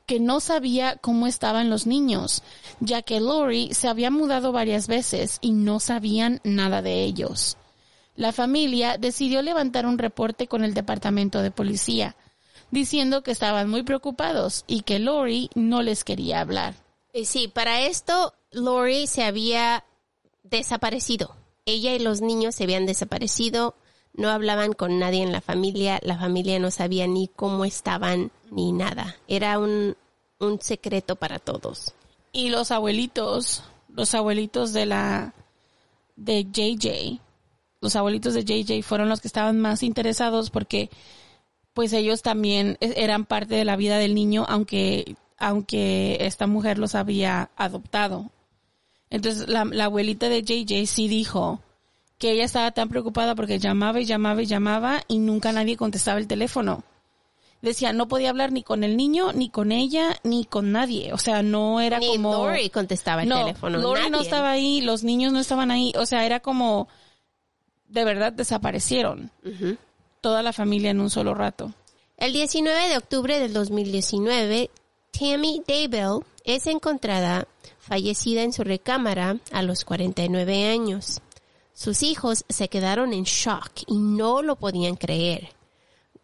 que 0.06 0.20
no 0.20 0.40
sabía 0.40 0.96
cómo 0.96 1.26
estaban 1.26 1.68
los 1.68 1.86
niños, 1.86 2.42
ya 2.80 3.02
que 3.02 3.20
Lori 3.20 3.74
se 3.74 3.88
había 3.88 4.10
mudado 4.10 4.52
varias 4.52 4.86
veces 4.86 5.38
y 5.40 5.50
no 5.50 5.80
sabían 5.80 6.40
nada 6.44 6.80
de 6.80 7.02
ellos. 7.02 7.58
La 8.14 8.32
familia 8.32 8.96
decidió 8.98 9.42
levantar 9.42 9.84
un 9.84 9.98
reporte 9.98 10.46
con 10.46 10.64
el 10.64 10.74
departamento 10.74 11.42
de 11.42 11.50
policía, 11.50 12.16
diciendo 12.70 13.22
que 13.22 13.32
estaban 13.32 13.68
muy 13.68 13.82
preocupados 13.82 14.64
y 14.66 14.82
que 14.82 14.98
Lori 14.98 15.50
no 15.54 15.82
les 15.82 16.04
quería 16.04 16.40
hablar. 16.40 16.74
Eh, 17.12 17.24
Sí, 17.24 17.48
para 17.48 17.82
esto 17.82 18.32
Lori 18.52 19.06
se 19.06 19.24
había 19.24 19.84
desaparecido. 20.44 21.36
Ella 21.66 21.94
y 21.94 21.98
los 21.98 22.20
niños 22.20 22.54
se 22.54 22.64
habían 22.64 22.86
desaparecido, 22.86 23.74
no 24.16 24.30
hablaban 24.30 24.72
con 24.72 24.98
nadie 24.98 25.22
en 25.22 25.32
la 25.32 25.40
familia, 25.40 26.00
la 26.02 26.18
familia 26.18 26.58
no 26.58 26.70
sabía 26.70 27.06
ni 27.06 27.28
cómo 27.28 27.64
estaban 27.64 28.30
ni 28.50 28.72
nada. 28.72 29.16
Era 29.28 29.58
un, 29.58 29.96
un 30.38 30.60
secreto 30.60 31.16
para 31.16 31.38
todos. 31.38 31.94
Y 32.32 32.48
los 32.48 32.70
abuelitos, 32.70 33.62
los 33.94 34.14
abuelitos 34.14 34.72
de 34.72 34.86
la 34.86 35.34
de 36.16 36.44
JJ, 36.44 37.20
los 37.80 37.94
abuelitos 37.94 38.34
de 38.34 38.44
JJ 38.44 38.82
fueron 38.82 39.08
los 39.08 39.20
que 39.20 39.28
estaban 39.28 39.60
más 39.60 39.82
interesados 39.82 40.50
porque 40.50 40.90
pues 41.74 41.92
ellos 41.92 42.22
también 42.22 42.78
e- 42.80 42.94
eran 42.96 43.26
parte 43.26 43.54
de 43.54 43.66
la 43.66 43.76
vida 43.76 43.98
del 43.98 44.14
niño 44.14 44.46
aunque 44.48 45.16
aunque 45.38 46.16
esta 46.20 46.46
mujer 46.46 46.78
los 46.78 46.94
había 46.94 47.50
adoptado. 47.56 48.30
Entonces 49.10 49.48
la, 49.48 49.66
la 49.66 49.84
abuelita 49.84 50.30
de 50.30 50.42
JJ 50.42 50.86
sí 50.86 51.08
dijo 51.08 51.60
que 52.18 52.32
ella 52.32 52.44
estaba 52.44 52.70
tan 52.70 52.88
preocupada 52.88 53.34
porque 53.34 53.58
llamaba 53.58 54.00
y 54.00 54.04
llamaba 54.04 54.42
y 54.42 54.46
llamaba 54.46 55.02
y 55.08 55.18
nunca 55.18 55.52
nadie 55.52 55.76
contestaba 55.76 56.18
el 56.18 56.26
teléfono. 56.26 56.84
Decía, 57.62 57.92
no 57.92 58.06
podía 58.06 58.30
hablar 58.30 58.52
ni 58.52 58.62
con 58.62 58.84
el 58.84 58.96
niño, 58.96 59.32
ni 59.32 59.48
con 59.48 59.72
ella, 59.72 60.16
ni 60.22 60.44
con 60.44 60.72
nadie. 60.72 61.12
O 61.12 61.18
sea, 61.18 61.42
no 61.42 61.80
era 61.80 61.98
Ni 61.98 62.08
como... 62.08 62.32
Lori 62.32 62.70
contestaba 62.70 63.22
el 63.22 63.28
no, 63.28 63.38
teléfono. 63.38 63.78
Lori 63.78 64.10
no 64.10 64.20
estaba 64.20 64.50
ahí, 64.50 64.82
los 64.82 65.02
niños 65.02 65.32
no 65.32 65.40
estaban 65.40 65.70
ahí. 65.70 65.92
O 65.96 66.06
sea, 66.06 66.24
era 66.26 66.40
como... 66.40 66.88
De 67.88 68.04
verdad 68.04 68.32
desaparecieron. 68.32 69.30
Toda 70.20 70.42
la 70.42 70.52
familia 70.52 70.90
en 70.90 71.00
un 71.00 71.10
solo 71.10 71.34
rato. 71.34 71.72
El 72.18 72.32
19 72.32 72.88
de 72.88 72.96
octubre 72.98 73.38
del 73.40 73.52
2019, 73.52 74.70
Tammy 75.12 75.62
Daybell 75.66 76.20
es 76.44 76.66
encontrada 76.66 77.46
fallecida 77.78 78.42
en 78.42 78.52
su 78.52 78.64
recámara 78.64 79.38
a 79.52 79.62
los 79.62 79.84
49 79.84 80.68
años. 80.68 81.20
Sus 81.76 82.02
hijos 82.02 82.46
se 82.48 82.68
quedaron 82.70 83.12
en 83.12 83.24
shock 83.24 83.70
y 83.86 83.98
no 83.98 84.40
lo 84.40 84.56
podían 84.56 84.96
creer. 84.96 85.50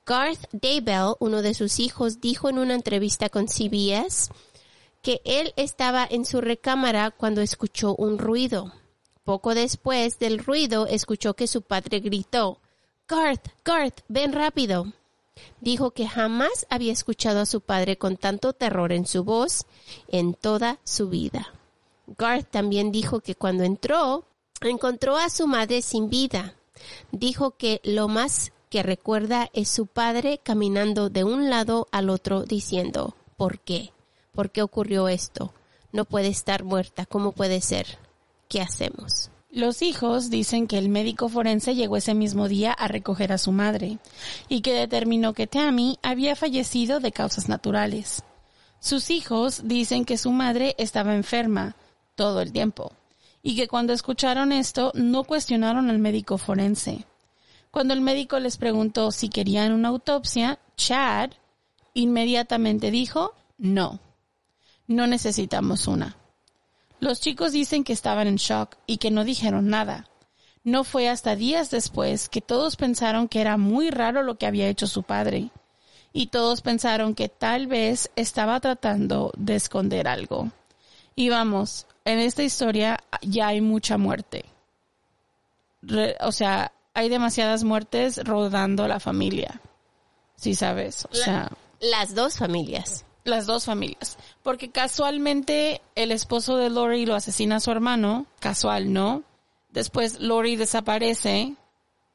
Garth 0.07 0.49
Daybell, 0.51 1.17
uno 1.21 1.43
de 1.43 1.53
sus 1.53 1.79
hijos, 1.79 2.23
dijo 2.23 2.49
en 2.49 2.59
una 2.59 2.73
entrevista 2.73 3.29
con 3.29 3.49
CBS 3.49 4.33
que 5.03 5.21
él 5.27 5.53
estaba 5.57 6.07
en 6.11 6.25
su 6.25 6.41
recámara 6.41 7.11
cuando 7.11 7.43
escuchó 7.43 7.95
un 7.97 8.17
ruido. 8.17 8.73
Poco 9.25 9.55
después 9.55 10.19
del 10.19 10.39
ruido 10.39 10.87
escuchó 10.87 11.35
que 11.35 11.47
su 11.47 11.61
padre 11.61 12.01
gritó, 12.01 12.59
Garth, 13.07 13.49
Garth, 13.63 14.01
ven 14.09 14.33
rápido. 14.33 14.87
Dijo 15.61 15.91
que 15.91 16.09
jamás 16.09 16.67
había 16.71 16.95
escuchado 16.95 17.41
a 17.41 17.47
su 17.47 17.61
padre 17.61 17.99
con 17.99 18.17
tanto 18.17 18.55
terror 18.55 18.91
en 18.91 19.07
su 19.07 19.23
voz 19.23 19.67
en 20.09 20.33
toda 20.33 20.79
su 20.83 21.11
vida. 21.11 21.53
Garth 22.07 22.51
también 22.51 22.91
dijo 22.91 23.21
que 23.21 23.35
cuando 23.35 23.65
entró, 23.65 24.25
encontró 24.71 25.17
a 25.17 25.31
su 25.31 25.47
madre 25.47 25.83
sin 25.83 26.09
vida. 26.09 26.55
Dijo 27.11 27.53
que 27.53 27.81
lo 27.85 28.09
más 28.09 28.53
que 28.71 28.83
recuerda 28.83 29.51
es 29.53 29.69
su 29.69 29.87
padre 29.87 30.41
caminando 30.43 31.11
de 31.11 31.25
un 31.25 31.51
lado 31.51 31.89
al 31.93 32.09
otro 32.09 32.45
diciendo, 32.45 33.15
¿por 33.37 33.61
qué? 33.61 33.93
¿Por 34.33 34.51
qué 34.51 34.63
ocurrió 34.63 35.09
esto? 35.09 35.53
No 35.93 36.07
puede 36.07 36.29
estar 36.29 36.65
muerta, 36.65 37.05
¿cómo 37.05 37.33
puede 37.33 37.61
ser? 37.61 37.99
¿Qué 38.49 38.63
hacemos? 38.63 39.31
Los 39.51 39.83
hijos 39.83 40.31
dicen 40.31 40.67
que 40.67 40.79
el 40.79 40.89
médico 40.89 41.29
forense 41.29 41.75
llegó 41.75 41.99
ese 41.99 42.15
mismo 42.15 42.49
día 42.49 42.73
a 42.73 42.89
recoger 42.89 43.33
a 43.33 43.39
su 43.39 43.53
madre 43.53 43.99
y 44.49 44.63
que 44.63 44.73
determinó 44.73 45.35
que 45.35 45.47
Tammy 45.47 45.99
había 46.03 46.35
fallecido 46.35 46.99
de 47.01 47.13
causas 47.13 47.51
naturales. 47.51 48.23
Sus 48.81 49.11
hijos 49.11 49.69
dicen 49.69 50.07
que 50.07 50.17
su 50.17 50.31
madre 50.31 50.75
estaba 50.79 51.15
enferma 51.15 51.77
todo 52.15 52.41
el 52.41 52.53
tiempo 52.53 52.93
y 53.43 53.57
que 53.57 53.69
cuando 53.69 53.93
escucharon 53.93 54.53
esto 54.53 54.93
no 54.95 55.25
cuestionaron 55.25 55.91
al 55.91 55.99
médico 55.99 56.39
forense. 56.39 57.05
Cuando 57.71 57.95
el 57.95 58.01
médico 58.01 58.39
les 58.39 58.57
preguntó 58.57 59.11
si 59.11 59.29
querían 59.29 59.73
una 59.73 59.89
autopsia, 59.89 60.59
Chad 60.77 61.31
inmediatamente 61.95 62.91
dijo 62.91 63.35
no, 63.59 64.01
no 64.87 65.07
necesitamos 65.07 65.87
una. 65.89 66.17
Los 67.01 67.21
chicos 67.21 67.53
dicen 67.53 67.83
que 67.83 67.93
estaban 67.93 68.29
en 68.29 68.37
shock 68.37 68.77
y 68.87 68.99
que 68.99 69.11
no 69.11 69.25
dijeron 69.25 69.69
nada. 69.69 70.09
No 70.65 70.85
fue 70.85 71.09
hasta 71.09 71.35
días 71.35 71.71
después 71.71 72.29
que 72.29 72.41
todos 72.41 72.77
pensaron 72.77 73.27
que 73.27 73.41
era 73.41 73.57
muy 73.57 73.91
raro 73.91 74.23
lo 74.23 74.37
que 74.39 74.47
había 74.47 74.69
hecho 74.69 74.87
su 74.87 75.03
padre. 75.03 75.51
Y 76.13 76.29
todos 76.29 76.61
pensaron 76.61 77.15
que 77.17 77.29
tal 77.29 77.67
vez 77.67 78.13
estaba 78.15 78.61
tratando 78.61 79.33
de 79.37 79.57
esconder 79.57 80.07
algo. 80.07 80.53
Y 81.15 81.29
vamos, 81.29 81.87
en 82.05 82.19
esta 82.19 82.43
historia 82.43 82.99
ya 83.23 83.49
hay 83.49 83.61
mucha 83.61 83.99
muerte. 83.99 84.45
Re- 85.83 86.17
o 86.21 86.33
sea, 86.33 86.73
hay 86.95 87.09
demasiadas 87.09 87.65
muertes 87.65 88.23
rodando 88.25 88.87
la 88.89 89.01
familia. 89.01 89.61
Sí, 90.37 90.55
sabes. 90.55 91.07
O 91.11 91.15
sea, 91.15 91.51
Las 91.81 92.15
dos 92.15 92.39
familias. 92.39 93.05
las 93.25 93.47
dos 93.47 93.65
familias. 93.65 94.17
Porque 94.43 94.71
casualmente 94.71 95.81
el 95.95 96.11
esposo 96.13 96.57
de 96.57 96.71
Lori 96.71 97.07
lo 97.07 97.15
asesina 97.15 97.57
a 97.57 97.61
su 97.61 97.71
hermano. 97.71 98.27
Casual, 98.41 98.93
¿no? 98.93 99.23
Después 99.71 100.21
Lori 100.21 100.57
desaparece, 100.57 101.55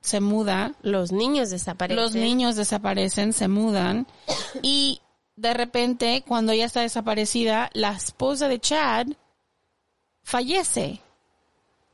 se 0.02 0.20
muda. 0.20 0.74
Los 0.82 1.12
niños 1.12 1.50
desaparecen. 1.50 2.04
Los 2.04 2.14
niños 2.14 2.56
desaparecen, 2.56 3.34
se 3.34 3.48
mudan. 3.48 4.06
Y 4.62 5.02
de 5.38 5.54
repente, 5.54 6.24
cuando 6.28 6.52
ella 6.52 6.66
está 6.66 6.82
desaparecida, 6.82 7.70
la 7.74 7.92
esposa 7.94 8.48
de 8.50 8.60
Chad 8.60 9.08
fallece. 10.24 11.00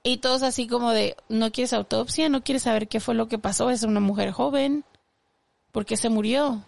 Y 0.02 0.18
todos 0.18 0.44
así 0.44 0.68
como 0.68 0.92
de, 0.92 1.16
¿no 1.30 1.52
quieres 1.52 1.74
autopsia? 1.74 2.28
¿No 2.30 2.44
quieres 2.44 2.64
saber 2.64 2.88
qué 2.88 3.00
fue 3.00 3.16
lo 3.16 3.28
que 3.28 3.38
pasó? 3.38 3.70
Es 3.70 3.84
una 3.84 4.00
mujer 4.00 4.32
joven. 4.32 4.84
¿Por 5.72 5.86
qué 5.86 5.96
se 5.98 6.10
murió? 6.10 6.64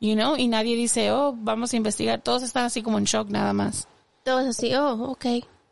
You 0.00 0.14
know? 0.14 0.36
Y 0.36 0.48
nadie 0.48 0.76
dice, 0.76 1.12
oh, 1.12 1.34
vamos 1.36 1.72
a 1.72 1.76
investigar. 1.76 2.20
Todos 2.22 2.42
están 2.42 2.64
así 2.64 2.82
como 2.82 2.98
en 2.98 3.04
shock 3.04 3.28
nada 3.28 3.52
más. 3.52 3.88
Todos 4.24 4.46
así, 4.46 4.74
oh, 4.74 4.94
ok. 5.10 5.26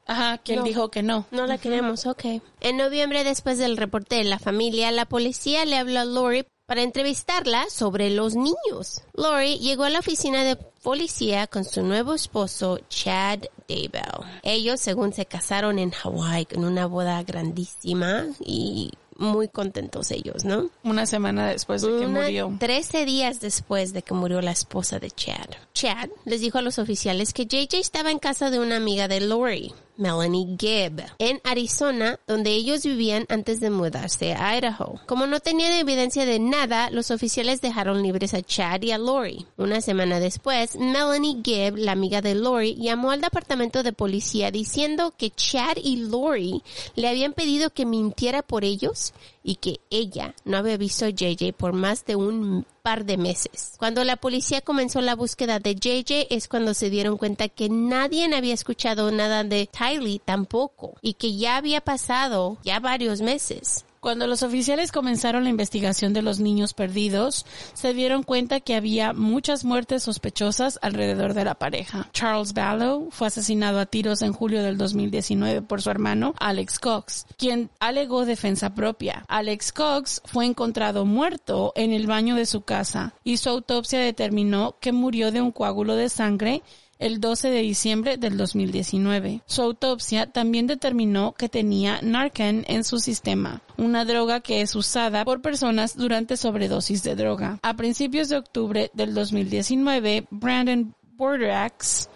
Ajá, 0.07 0.39
que 0.39 0.55
él 0.55 0.61
No. 0.61 0.65
dijo 0.65 0.91
que 0.91 1.03
no. 1.03 1.27
No 1.31 1.47
la 1.47 1.59
queremos, 1.59 2.07
ok. 2.07 2.25
En 2.61 2.77
noviembre, 2.79 3.25
después 3.25 3.59
del 3.59 3.77
reporte 3.77 4.17
de 4.17 4.25
la 4.25 4.39
familia, 4.39 4.91
la 4.91 5.05
policía 5.07 5.65
le 5.67 5.77
habló 5.77 6.01
a 6.01 6.05
Lori 6.05 6.47
para 6.69 6.83
entrevistarla 6.83 7.65
sobre 7.71 8.11
los 8.11 8.35
niños. 8.35 9.01
Lori 9.15 9.59
llegó 9.59 9.85
a 9.85 9.91
la 9.91 10.01
oficina 10.01 10.45
de 10.45 10.57
policía 10.57 11.47
con 11.47 11.65
su 11.65 11.83
nuevo 11.83 12.13
esposo, 12.13 12.79
Chad 12.91 13.45
Daybell. 13.67 14.27
Ellos, 14.43 14.79
según 14.79 15.15
se 15.15 15.25
casaron 15.25 15.79
en 15.79 15.93
Hawái 15.93 16.45
con 16.45 16.67
una 16.67 16.85
boda 16.85 17.23
grandísima 17.23 18.27
y 18.45 18.91
muy 19.19 19.49
contentos 19.49 20.11
ellos, 20.11 20.45
¿no? 20.45 20.71
Una 20.85 21.05
semana 21.05 21.49
después 21.49 21.83
de 21.83 21.89
que 21.89 22.07
Una- 22.07 22.21
murió. 22.23 22.57
13 22.59 23.05
días 23.05 23.41
después 23.41 23.93
de 23.93 24.03
que 24.03 24.15
murió 24.15 24.41
la 24.41 24.53
esposa 24.53 24.99
de 24.99 25.11
Chad. 25.11 25.49
Chad 25.75 26.09
les 26.25 26.41
dijo 26.41 26.59
a 26.59 26.63
los 26.63 26.79
oficiales 26.79 27.33
que 27.33 27.45
JJ 27.47 27.79
estaba 27.79 28.11
en 28.11 28.19
casa 28.19 28.51
de 28.51 28.59
una 28.59 28.77
amiga 28.77 29.07
de 29.09 29.21
Lori, 29.21 29.75
Melanie 29.97 30.57
Gibb, 30.59 31.03
en 31.19 31.41
Arizona, 31.43 32.21
donde 32.29 32.51
ellos 32.53 32.85
vivían 32.85 33.27
antes 33.29 33.59
de 33.61 33.71
mudarse 33.71 34.33
a 34.35 34.57
Idaho. 34.57 35.01
Como 35.07 35.27
no 35.27 35.41
tenían 35.41 35.73
evidencia 35.73 36.25
de 36.25 36.39
nada, 36.39 36.91
los 36.91 37.11
oficiales 37.11 37.61
dejaron 37.61 38.03
libres 38.03 38.33
a 38.35 38.43
Chad 38.43 38.83
y 38.83 38.93
a 38.93 38.99
Lori. 38.99 39.47
Una 39.57 39.81
semana 39.81 40.21
después, 40.21 40.77
Melanie 40.77 41.41
Gibb, 41.45 41.77
la 41.77 41.93
amiga 41.93 42.23
de 42.23 42.37
Lori, 42.37 42.77
llamó 42.77 43.11
al 43.11 43.21
departamento 43.21 43.83
de 43.83 43.93
policía 43.93 44.53
diciendo 44.53 45.13
que 45.17 45.31
Chad 45.31 45.79
y 45.83 45.97
Lori 45.97 46.63
le 46.95 47.09
habían 47.09 47.33
pedido 47.33 47.71
que 47.71 47.85
mintiera 47.87 48.43
por 48.43 48.65
ellos 48.65 49.08
y 49.43 49.57
que 49.57 49.81
ella 49.91 50.35
no 50.45 50.57
había 50.57 50.77
visto 50.77 51.05
a 51.05 51.11
JJ 51.11 51.53
por 51.53 51.73
más 51.73 52.05
de 52.07 52.17
un 52.17 52.67
par 52.83 53.05
de 53.05 53.17
meses. 53.17 53.75
Cuando 53.79 54.05
la 54.05 54.17
policía 54.17 54.61
comenzó 54.61 55.01
la 55.01 55.15
búsqueda 55.15 55.59
de 55.59 55.75
JJ 55.75 56.29
es 56.31 56.49
cuando 56.49 56.75
se 56.75 56.91
dieron 56.91 57.17
cuenta 57.19 57.49
que 57.49 57.69
nadie 57.69 58.29
había 58.35 58.55
escuchado 58.55 59.11
nada 59.11 59.45
de 59.45 59.67
Tylee 59.67 60.21
tampoco 60.25 60.95
y 61.03 61.15
que 61.15 61.37
ya 61.37 61.57
había 61.57 61.81
pasado 61.81 62.59
ya 62.63 62.81
varios 62.81 63.21
meses. 63.21 63.85
Cuando 64.09 64.27
los 64.27 64.43
oficiales 64.43 64.91
comenzaron 64.91 65.45
la 65.45 65.51
investigación 65.51 66.15
de 66.15 66.23
los 66.23 66.41
niños 66.41 66.73
perdidos, 66.73 67.45
se 67.75 67.93
dieron 67.93 68.23
cuenta 68.23 68.61
que 68.61 68.75
había 68.75 69.13
muchas 69.13 69.67
muertes 69.67 70.03
sospechosas 70.03 70.79
alrededor 70.81 71.35
de 71.35 71.45
la 71.45 71.57
pareja. 71.57 72.09
Charles 72.15 72.55
Ballow 72.55 73.11
fue 73.11 73.27
asesinado 73.27 73.79
a 73.79 73.85
tiros 73.85 74.23
en 74.23 74.33
julio 74.33 74.63
del 74.63 74.79
2019 74.79 75.61
por 75.61 75.83
su 75.83 75.91
hermano 75.91 76.33
Alex 76.41 76.79
Cox, 76.79 77.27
quien 77.37 77.69
alegó 77.81 78.25
defensa 78.25 78.75
propia. 78.75 79.27
Alex 79.29 79.73
Cox 79.73 80.23
fue 80.25 80.47
encontrado 80.47 81.05
muerto 81.05 81.75
en 81.77 81.93
el 81.93 82.07
baño 82.07 82.35
de 82.35 82.47
su 82.47 82.63
casa 82.63 83.13
y 83.25 83.37
su 83.37 83.51
autopsia 83.51 84.01
determinó 84.01 84.77
que 84.81 84.93
murió 84.93 85.33
de 85.33 85.43
un 85.43 85.53
coágulo 85.53 85.97
de 85.97 86.09
sangre 86.09 86.63
el 86.99 87.21
12 87.21 87.51
de 87.51 87.61
diciembre 87.61 88.17
del 88.17 88.37
2019. 88.37 89.43
Su 89.47 89.63
autopsia 89.63 90.31
también 90.31 90.67
determinó 90.67 91.33
que 91.33 91.49
tenía 91.49 92.01
Narcan 92.03 92.65
en 92.69 92.85
su 92.85 92.99
sistema, 92.99 93.63
una 93.77 94.05
droga 94.05 94.41
que 94.41 94.61
es 94.61 94.75
usada 94.75 95.25
por 95.25 95.41
personas 95.41 95.97
durante 95.97 96.37
sobredosis 96.37 97.03
de 97.03 97.15
droga. 97.15 97.59
A 97.63 97.75
principios 97.75 98.29
de 98.29 98.37
octubre 98.37 98.91
del 98.95 99.15
2019, 99.15 100.27
Brandon 100.31 100.95
Bordeaux 101.17 102.09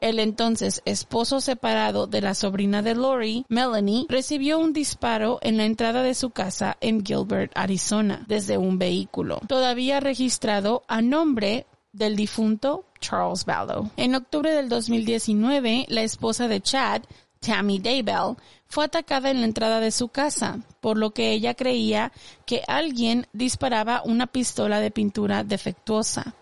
el 0.00 0.18
entonces 0.18 0.82
esposo 0.84 1.40
separado 1.40 2.06
de 2.06 2.20
la 2.20 2.34
sobrina 2.34 2.82
de 2.82 2.94
Lori, 2.94 3.44
Melanie, 3.48 4.06
recibió 4.08 4.58
un 4.58 4.72
disparo 4.72 5.38
en 5.42 5.56
la 5.56 5.64
entrada 5.64 6.02
de 6.02 6.14
su 6.14 6.30
casa 6.30 6.76
en 6.80 7.04
Gilbert, 7.04 7.52
Arizona, 7.54 8.24
desde 8.28 8.58
un 8.58 8.78
vehículo, 8.78 9.40
todavía 9.48 10.00
registrado 10.00 10.82
a 10.86 11.00
nombre 11.02 11.66
del 11.96 12.16
difunto 12.16 12.84
Charles 13.00 13.44
Ballow. 13.44 13.90
En 13.96 14.14
octubre 14.14 14.52
del 14.52 14.68
2019, 14.68 15.86
la 15.88 16.02
esposa 16.02 16.48
de 16.48 16.60
Chad, 16.60 17.02
Tammy 17.40 17.78
Daybell, 17.78 18.36
fue 18.68 18.84
atacada 18.86 19.30
en 19.30 19.40
la 19.40 19.46
entrada 19.46 19.80
de 19.80 19.90
su 19.92 20.08
casa, 20.08 20.60
por 20.80 20.98
lo 20.98 21.10
que 21.12 21.32
ella 21.32 21.54
creía 21.54 22.12
que 22.44 22.62
alguien 22.66 23.26
disparaba 23.32 24.02
una 24.04 24.26
pistola 24.26 24.80
de 24.80 24.90
pintura 24.90 25.44
defectuosa. 25.44 26.34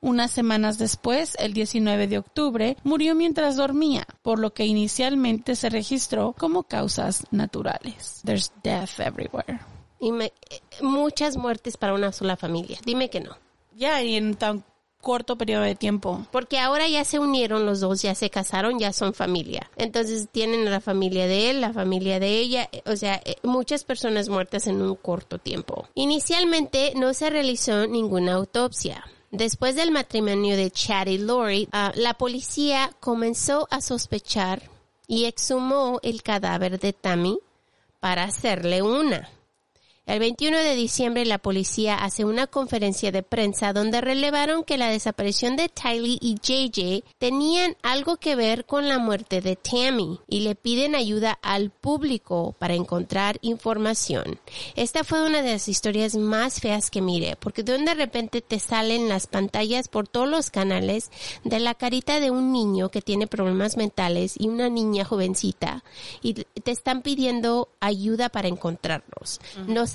Unas 0.00 0.30
semanas 0.30 0.78
después, 0.78 1.34
el 1.40 1.52
19 1.54 2.06
de 2.06 2.18
octubre, 2.18 2.76
murió 2.84 3.16
mientras 3.16 3.56
dormía, 3.56 4.06
por 4.22 4.38
lo 4.38 4.54
que 4.54 4.64
inicialmente 4.64 5.56
se 5.56 5.70
registró 5.70 6.34
como 6.38 6.62
causas 6.62 7.24
naturales. 7.32 8.20
There's 8.24 8.52
death 8.62 9.00
everywhere. 9.00 9.58
Y 9.98 10.12
me- 10.12 10.26
eh, 10.50 10.60
muchas 10.82 11.36
muertes 11.36 11.76
para 11.76 11.94
una 11.94 12.12
sola 12.12 12.36
familia. 12.36 12.78
Dime 12.86 13.10
que 13.10 13.18
no. 13.20 13.36
Ya, 13.74 14.00
y 14.02 14.14
en 14.14 14.36
tan 14.36 14.64
corto 15.00 15.36
periodo 15.36 15.62
de 15.62 15.74
tiempo. 15.74 16.26
Porque 16.30 16.58
ahora 16.58 16.88
ya 16.88 17.04
se 17.04 17.18
unieron 17.18 17.66
los 17.66 17.80
dos, 17.80 18.02
ya 18.02 18.14
se 18.14 18.30
casaron, 18.30 18.78
ya 18.78 18.92
son 18.92 19.14
familia. 19.14 19.70
Entonces 19.76 20.28
tienen 20.30 20.64
la 20.70 20.80
familia 20.80 21.26
de 21.26 21.50
él, 21.50 21.60
la 21.60 21.72
familia 21.72 22.20
de 22.20 22.38
ella, 22.38 22.68
eh, 22.72 22.82
o 22.86 22.96
sea, 22.96 23.20
eh, 23.24 23.36
muchas 23.42 23.84
personas 23.84 24.28
muertas 24.28 24.66
en 24.66 24.82
un 24.82 24.94
corto 24.96 25.38
tiempo. 25.38 25.88
Inicialmente 25.94 26.92
no 26.96 27.14
se 27.14 27.30
realizó 27.30 27.86
ninguna 27.86 28.34
autopsia. 28.34 29.04
Después 29.30 29.76
del 29.76 29.90
matrimonio 29.90 30.56
de 30.56 30.70
Chad 30.70 31.06
y 31.08 31.18
Lori, 31.18 31.68
ah, 31.72 31.92
la 31.94 32.14
policía 32.14 32.90
comenzó 32.98 33.68
a 33.70 33.82
sospechar 33.82 34.62
y 35.06 35.26
exhumó 35.26 36.00
el 36.02 36.22
cadáver 36.22 36.78
de 36.78 36.92
Tammy 36.92 37.38
para 38.00 38.24
hacerle 38.24 38.82
una. 38.82 39.28
El 40.08 40.20
21 40.20 40.56
de 40.56 40.74
diciembre 40.74 41.26
la 41.26 41.36
policía 41.36 41.94
hace 41.96 42.24
una 42.24 42.46
conferencia 42.46 43.12
de 43.12 43.22
prensa 43.22 43.74
donde 43.74 44.00
relevaron 44.00 44.64
que 44.64 44.78
la 44.78 44.88
desaparición 44.88 45.54
de 45.54 45.68
Tylee 45.68 46.16
y 46.22 46.36
JJ 46.36 47.04
tenían 47.18 47.76
algo 47.82 48.16
que 48.16 48.34
ver 48.34 48.64
con 48.64 48.88
la 48.88 48.98
muerte 48.98 49.42
de 49.42 49.56
Tammy 49.56 50.18
y 50.26 50.40
le 50.40 50.54
piden 50.54 50.94
ayuda 50.94 51.38
al 51.42 51.68
público 51.68 52.56
para 52.58 52.72
encontrar 52.72 53.36
información. 53.42 54.40
Esta 54.76 55.04
fue 55.04 55.26
una 55.26 55.42
de 55.42 55.52
las 55.52 55.68
historias 55.68 56.14
más 56.16 56.58
feas 56.58 56.90
que 56.90 57.02
miré 57.02 57.36
porque 57.36 57.62
de 57.62 57.94
repente 57.94 58.40
te 58.40 58.60
salen 58.60 59.10
las 59.10 59.26
pantallas 59.26 59.88
por 59.88 60.08
todos 60.08 60.26
los 60.26 60.48
canales 60.48 61.10
de 61.44 61.60
la 61.60 61.74
carita 61.74 62.18
de 62.18 62.30
un 62.30 62.50
niño 62.50 62.88
que 62.88 63.02
tiene 63.02 63.26
problemas 63.26 63.76
mentales 63.76 64.36
y 64.38 64.48
una 64.48 64.70
niña 64.70 65.04
jovencita 65.04 65.84
y 66.22 66.32
te 66.32 66.70
están 66.70 67.02
pidiendo 67.02 67.68
ayuda 67.80 68.30
para 68.30 68.48
encontrarlos. 68.48 69.38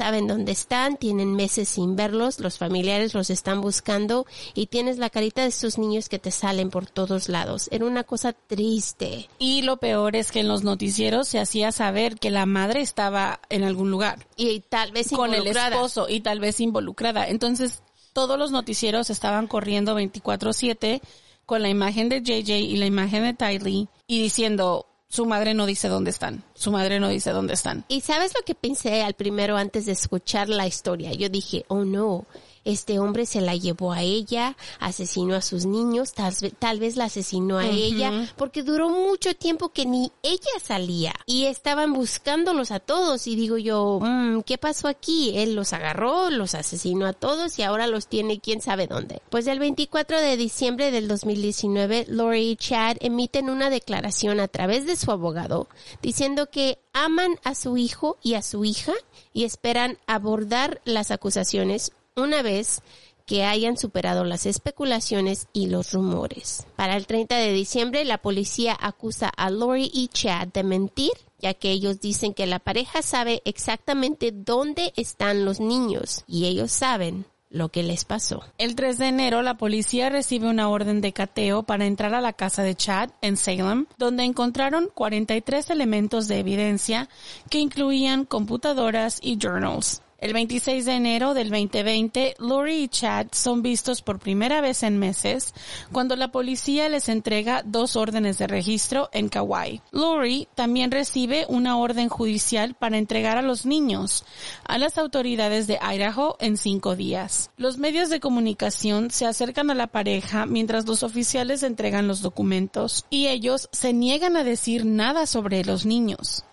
Saben 0.03 0.27
dónde 0.27 0.51
están, 0.51 0.97
tienen 0.97 1.33
meses 1.33 1.69
sin 1.69 1.95
verlos, 1.95 2.41
los 2.41 2.57
familiares 2.57 3.13
los 3.13 3.29
están 3.29 3.61
buscando 3.61 4.25
y 4.53 4.65
tienes 4.65 4.97
la 4.97 5.09
carita 5.09 5.43
de 5.43 5.47
estos 5.47 5.77
niños 5.77 6.09
que 6.09 6.19
te 6.19 6.29
salen 6.29 6.71
por 6.71 6.87
todos 6.87 7.29
lados. 7.29 7.69
Era 7.71 7.85
una 7.85 8.03
cosa 8.03 8.33
triste. 8.33 9.29
Y 9.39 9.61
lo 9.61 9.77
peor 9.77 10.17
es 10.17 10.33
que 10.33 10.41
en 10.41 10.49
los 10.49 10.65
noticieros 10.65 11.29
se 11.29 11.39
hacía 11.39 11.71
saber 11.71 12.19
que 12.19 12.31
la 12.31 12.45
madre 12.45 12.81
estaba 12.81 13.39
en 13.47 13.63
algún 13.63 13.91
lugar. 13.91 14.27
Y 14.35 14.59
tal 14.59 14.91
vez 14.91 15.07
con 15.07 15.29
el 15.29 15.37
involucrada. 15.37 15.75
esposo 15.77 16.09
y 16.09 16.19
tal 16.19 16.41
vez 16.41 16.59
involucrada. 16.59 17.29
Entonces, 17.29 17.81
todos 18.11 18.37
los 18.37 18.51
noticieros 18.51 19.09
estaban 19.09 19.47
corriendo 19.47 19.95
24/7 19.95 20.99
con 21.45 21.61
la 21.61 21.69
imagen 21.69 22.09
de 22.09 22.21
JJ 22.21 22.59
y 22.59 22.75
la 22.75 22.87
imagen 22.87 23.23
de 23.23 23.33
Tylee 23.35 23.87
y 24.05 24.21
diciendo, 24.21 24.85
su 25.13 25.27
madre 25.27 25.53
no 25.53 25.67
dice 25.67 25.89
dónde 25.89 26.09
están, 26.09 26.43
su 26.55 26.71
madre 26.71 26.99
no 26.99 27.07
dice 27.07 27.29
dónde 27.29 27.53
están. 27.53 27.85
Y 27.87 28.01
sabes 28.01 28.33
lo 28.33 28.43
que 28.43 28.55
pensé 28.55 29.03
al 29.03 29.13
primero 29.13 29.57
antes 29.57 29.85
de 29.85 29.91
escuchar 29.91 30.49
la 30.49 30.65
historia. 30.65 31.13
Yo 31.13 31.29
dije, 31.29 31.65
oh 31.67 31.85
no, 31.85 32.25
este 32.65 32.99
hombre 32.99 33.25
se 33.25 33.41
la 33.41 33.55
llevó 33.55 33.91
a 33.93 34.01
ella, 34.01 34.55
asesinó 34.79 35.35
a 35.35 35.41
sus 35.41 35.65
niños, 35.65 36.13
tal, 36.13 36.33
tal 36.59 36.79
vez 36.79 36.95
la 36.95 37.05
asesinó 37.05 37.57
a 37.57 37.67
ella, 37.67 38.33
porque 38.37 38.63
duró 38.63 38.89
mucho 38.89 39.35
tiempo 39.35 39.69
que 39.69 39.85
ni 39.85 40.11
ella 40.21 40.39
salía 40.61 41.13
y 41.25 41.45
estaban 41.45 41.93
buscándolos 41.93 42.71
a 42.71 42.79
todos. 42.79 43.27
Y 43.27 43.35
digo 43.35 43.57
yo, 43.57 43.99
"Mm, 44.01 44.41
¿qué 44.41 44.57
pasó 44.57 44.87
aquí? 44.87 45.33
Él 45.35 45.55
los 45.55 45.73
agarró, 45.73 46.29
los 46.29 46.55
asesinó 46.55 47.05
a 47.05 47.13
todos 47.13 47.57
y 47.59 47.63
ahora 47.63 47.87
los 47.87 48.07
tiene 48.07 48.39
quién 48.39 48.61
sabe 48.61 48.87
dónde. 48.87 49.21
Pues 49.29 49.47
el 49.47 49.59
24 49.59 50.19
de 50.19 50.37
diciembre 50.37 50.91
del 50.91 51.07
2019, 51.07 52.05
Lori 52.09 52.51
y 52.51 52.55
Chad 52.55 52.97
emiten 52.99 53.49
una 53.49 53.69
declaración 53.69 54.39
a 54.39 54.47
través 54.47 54.85
de 54.85 54.95
su 54.95 55.11
abogado 55.11 55.67
diciendo 56.01 56.49
que 56.49 56.79
aman 56.93 57.39
a 57.43 57.55
su 57.55 57.77
hijo 57.77 58.17
y 58.21 58.35
a 58.35 58.41
su 58.41 58.65
hija 58.65 58.93
y 59.33 59.43
esperan 59.43 59.97
abordar 60.07 60.81
las 60.85 61.11
acusaciones 61.11 61.91
una 62.15 62.41
vez 62.41 62.81
que 63.25 63.43
hayan 63.43 63.77
superado 63.77 64.23
las 64.23 64.45
especulaciones 64.45 65.47
y 65.53 65.67
los 65.67 65.93
rumores. 65.93 66.65
Para 66.75 66.97
el 66.97 67.07
30 67.07 67.37
de 67.37 67.53
diciembre, 67.53 68.05
la 68.05 68.17
policía 68.17 68.77
acusa 68.79 69.29
a 69.29 69.49
Lori 69.49 69.89
y 69.93 70.09
Chad 70.09 70.49
de 70.49 70.63
mentir, 70.63 71.11
ya 71.39 71.53
que 71.53 71.71
ellos 71.71 72.01
dicen 72.01 72.33
que 72.33 72.45
la 72.45 72.59
pareja 72.59 73.01
sabe 73.01 73.41
exactamente 73.45 74.31
dónde 74.31 74.93
están 74.95 75.45
los 75.45 75.59
niños 75.59 76.23
y 76.27 76.45
ellos 76.45 76.71
saben 76.71 77.25
lo 77.49 77.69
que 77.69 77.83
les 77.83 78.03
pasó. 78.03 78.43
El 78.57 78.75
3 78.75 78.97
de 78.97 79.07
enero, 79.07 79.41
la 79.41 79.57
policía 79.57 80.09
recibe 80.09 80.49
una 80.49 80.69
orden 80.69 81.01
de 81.01 81.13
cateo 81.13 81.63
para 81.63 81.85
entrar 81.85 82.13
a 82.15 82.21
la 82.21 82.33
casa 82.33 82.63
de 82.63 82.75
Chad 82.75 83.11
en 83.21 83.37
Salem, 83.37 83.85
donde 83.97 84.23
encontraron 84.23 84.89
43 84.93 85.69
elementos 85.69 86.27
de 86.27 86.39
evidencia 86.39 87.09
que 87.49 87.59
incluían 87.59 88.25
computadoras 88.25 89.19
y 89.21 89.37
journals. 89.37 90.02
El 90.23 90.31
26 90.31 90.85
de 90.85 90.93
enero 90.93 91.33
del 91.33 91.49
2020, 91.49 92.35
Lori 92.39 92.83
y 92.83 92.87
Chad 92.87 93.27
son 93.33 93.61
vistos 93.61 94.01
por 94.01 94.19
primera 94.19 94.61
vez 94.61 94.83
en 94.83 94.97
meses 94.97 95.53
cuando 95.91 96.15
la 96.15 96.31
policía 96.31 96.87
les 96.87 97.09
entrega 97.09 97.61
dos 97.65 97.97
órdenes 97.97 98.37
de 98.37 98.47
registro 98.47 99.09
en 99.11 99.27
Kauai. 99.27 99.81
Lori 99.91 100.47
también 100.55 100.91
recibe 100.91 101.45
una 101.49 101.77
orden 101.77 102.07
judicial 102.07 102.73
para 102.73 102.97
entregar 102.97 103.37
a 103.37 103.41
los 103.41 103.65
niños 103.65 104.23
a 104.63 104.77
las 104.77 104.97
autoridades 104.97 105.67
de 105.67 105.77
Idaho 105.81 106.37
en 106.39 106.55
cinco 106.55 106.95
días. 106.95 107.51
Los 107.57 107.77
medios 107.77 108.09
de 108.09 108.21
comunicación 108.21 109.11
se 109.11 109.25
acercan 109.25 109.71
a 109.71 109.75
la 109.75 109.87
pareja 109.87 110.45
mientras 110.45 110.87
los 110.87 111.03
oficiales 111.03 111.63
entregan 111.63 112.07
los 112.07 112.21
documentos 112.21 113.05
y 113.09 113.27
ellos 113.27 113.67
se 113.73 113.91
niegan 113.91 114.37
a 114.37 114.45
decir 114.45 114.85
nada 114.85 115.25
sobre 115.25 115.65
los 115.65 115.85
niños. 115.85 116.45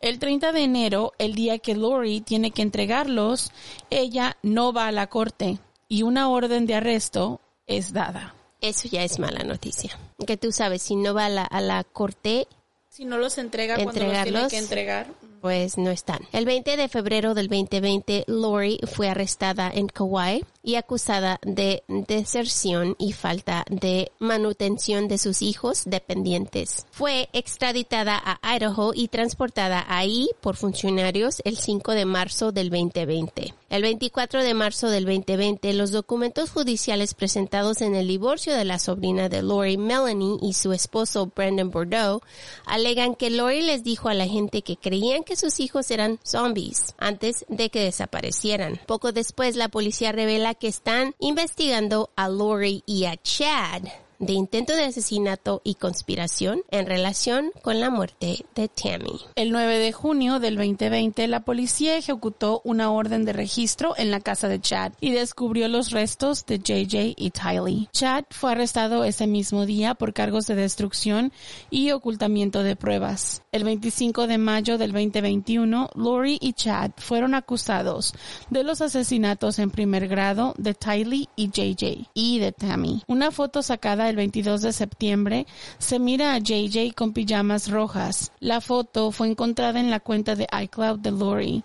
El 0.00 0.18
30 0.18 0.52
de 0.52 0.62
enero, 0.62 1.12
el 1.18 1.34
día 1.34 1.58
que 1.58 1.74
Lori 1.74 2.20
tiene 2.20 2.50
que 2.50 2.62
entregarlos, 2.62 3.50
ella 3.90 4.36
no 4.42 4.72
va 4.72 4.88
a 4.88 4.92
la 4.92 5.06
corte 5.08 5.58
y 5.88 6.02
una 6.02 6.28
orden 6.28 6.66
de 6.66 6.74
arresto 6.74 7.40
es 7.66 7.92
dada. 7.92 8.34
Eso 8.60 8.88
ya 8.88 9.02
es 9.04 9.18
mala 9.18 9.42
noticia. 9.44 9.98
Que 10.26 10.36
tú 10.36 10.52
sabes, 10.52 10.82
si 10.82 10.96
no 10.96 11.14
va 11.14 11.26
a 11.26 11.30
la, 11.30 11.44
a 11.44 11.60
la 11.60 11.84
corte, 11.84 12.46
Si 12.88 13.04
no 13.04 13.18
los 13.18 13.38
entrega 13.38 13.74
cuando 13.76 14.04
los 14.04 14.22
tiene 14.22 14.48
que 14.48 14.58
entregar. 14.58 15.06
pues 15.40 15.76
no 15.76 15.90
están. 15.90 16.20
El 16.32 16.44
20 16.46 16.76
de 16.76 16.88
febrero 16.88 17.34
del 17.34 17.48
2020, 17.48 18.24
Lori 18.26 18.78
fue 18.86 19.08
arrestada 19.08 19.70
en 19.72 19.86
Kauai 19.88 20.44
y 20.66 20.74
acusada 20.74 21.38
de 21.42 21.84
deserción 21.86 22.96
y 22.98 23.12
falta 23.12 23.64
de 23.70 24.10
manutención 24.18 25.06
de 25.06 25.16
sus 25.16 25.40
hijos 25.40 25.84
dependientes. 25.86 26.86
Fue 26.90 27.28
extraditada 27.32 28.20
a 28.20 28.56
Idaho 28.56 28.90
y 28.92 29.06
transportada 29.06 29.86
ahí 29.88 30.28
por 30.40 30.56
funcionarios 30.56 31.40
el 31.44 31.56
5 31.56 31.92
de 31.92 32.04
marzo 32.04 32.50
del 32.50 32.70
2020. 32.70 33.54
El 33.68 33.82
24 33.82 34.42
de 34.42 34.54
marzo 34.54 34.88
del 34.90 35.04
2020, 35.04 35.72
los 35.74 35.92
documentos 35.92 36.50
judiciales 36.50 37.14
presentados 37.14 37.80
en 37.80 37.94
el 37.94 38.08
divorcio 38.08 38.54
de 38.54 38.64
la 38.64 38.78
sobrina 38.78 39.28
de 39.28 39.42
Lori, 39.42 39.76
Melanie, 39.76 40.38
y 40.40 40.54
su 40.54 40.72
esposo 40.72 41.30
Brendan 41.34 41.70
Bordeaux, 41.70 42.24
alegan 42.64 43.14
que 43.14 43.30
Lori 43.30 43.62
les 43.62 43.84
dijo 43.84 44.08
a 44.08 44.14
la 44.14 44.26
gente 44.26 44.62
que 44.62 44.76
creían 44.76 45.22
que 45.22 45.36
sus 45.36 45.60
hijos 45.60 45.90
eran 45.90 46.18
zombies 46.24 46.94
antes 46.98 47.44
de 47.48 47.70
que 47.70 47.80
desaparecieran. 47.80 48.80
Poco 48.86 49.12
después, 49.12 49.56
la 49.56 49.68
policía 49.68 50.10
revela 50.12 50.55
que 50.58 50.68
están 50.68 51.14
investigando 51.18 52.10
a 52.16 52.28
Lori 52.28 52.82
y 52.86 53.04
a 53.04 53.16
Chad 53.16 53.82
de 54.18 54.32
intento 54.32 54.74
de 54.74 54.84
asesinato 54.84 55.60
y 55.64 55.74
conspiración 55.74 56.62
en 56.70 56.86
relación 56.86 57.50
con 57.62 57.80
la 57.80 57.90
muerte 57.90 58.44
de 58.54 58.68
Tammy. 58.68 59.20
El 59.34 59.52
9 59.52 59.78
de 59.78 59.92
junio 59.92 60.40
del 60.40 60.56
2020, 60.56 61.26
la 61.28 61.40
policía 61.40 61.96
ejecutó 61.96 62.60
una 62.64 62.90
orden 62.90 63.24
de 63.24 63.32
registro 63.32 63.94
en 63.96 64.10
la 64.10 64.20
casa 64.20 64.48
de 64.48 64.60
Chad 64.60 64.92
y 65.00 65.12
descubrió 65.12 65.68
los 65.68 65.90
restos 65.90 66.46
de 66.46 66.58
JJ 66.58 67.14
y 67.16 67.30
Tylee. 67.30 67.88
Chad 67.92 68.24
fue 68.30 68.52
arrestado 68.52 69.04
ese 69.04 69.26
mismo 69.26 69.66
día 69.66 69.94
por 69.94 70.12
cargos 70.12 70.46
de 70.46 70.54
destrucción 70.54 71.32
y 71.70 71.90
ocultamiento 71.90 72.62
de 72.62 72.76
pruebas. 72.76 73.42
El 73.52 73.64
25 73.64 74.26
de 74.26 74.38
mayo 74.38 74.78
del 74.78 74.92
2021, 74.92 75.90
Lori 75.94 76.38
y 76.40 76.52
Chad 76.52 76.92
fueron 76.96 77.34
acusados 77.34 78.14
de 78.50 78.64
los 78.64 78.80
asesinatos 78.80 79.58
en 79.58 79.70
primer 79.70 80.08
grado 80.08 80.54
de 80.58 80.74
Tylee 80.74 81.28
y 81.36 81.48
JJ 81.48 82.08
y 82.14 82.38
de 82.38 82.52
Tammy. 82.52 83.02
Una 83.06 83.30
foto 83.30 83.62
sacada 83.62 84.05
el 84.08 84.16
22 84.16 84.62
de 84.62 84.72
septiembre 84.72 85.46
se 85.78 85.98
mira 85.98 86.34
a 86.34 86.38
JJ 86.38 86.92
con 86.94 87.12
pijamas 87.12 87.70
rojas. 87.70 88.32
La 88.40 88.60
foto 88.60 89.10
fue 89.10 89.28
encontrada 89.28 89.80
en 89.80 89.90
la 89.90 90.00
cuenta 90.00 90.34
de 90.36 90.46
iCloud 90.62 90.98
de 91.00 91.10
Lori. 91.10 91.64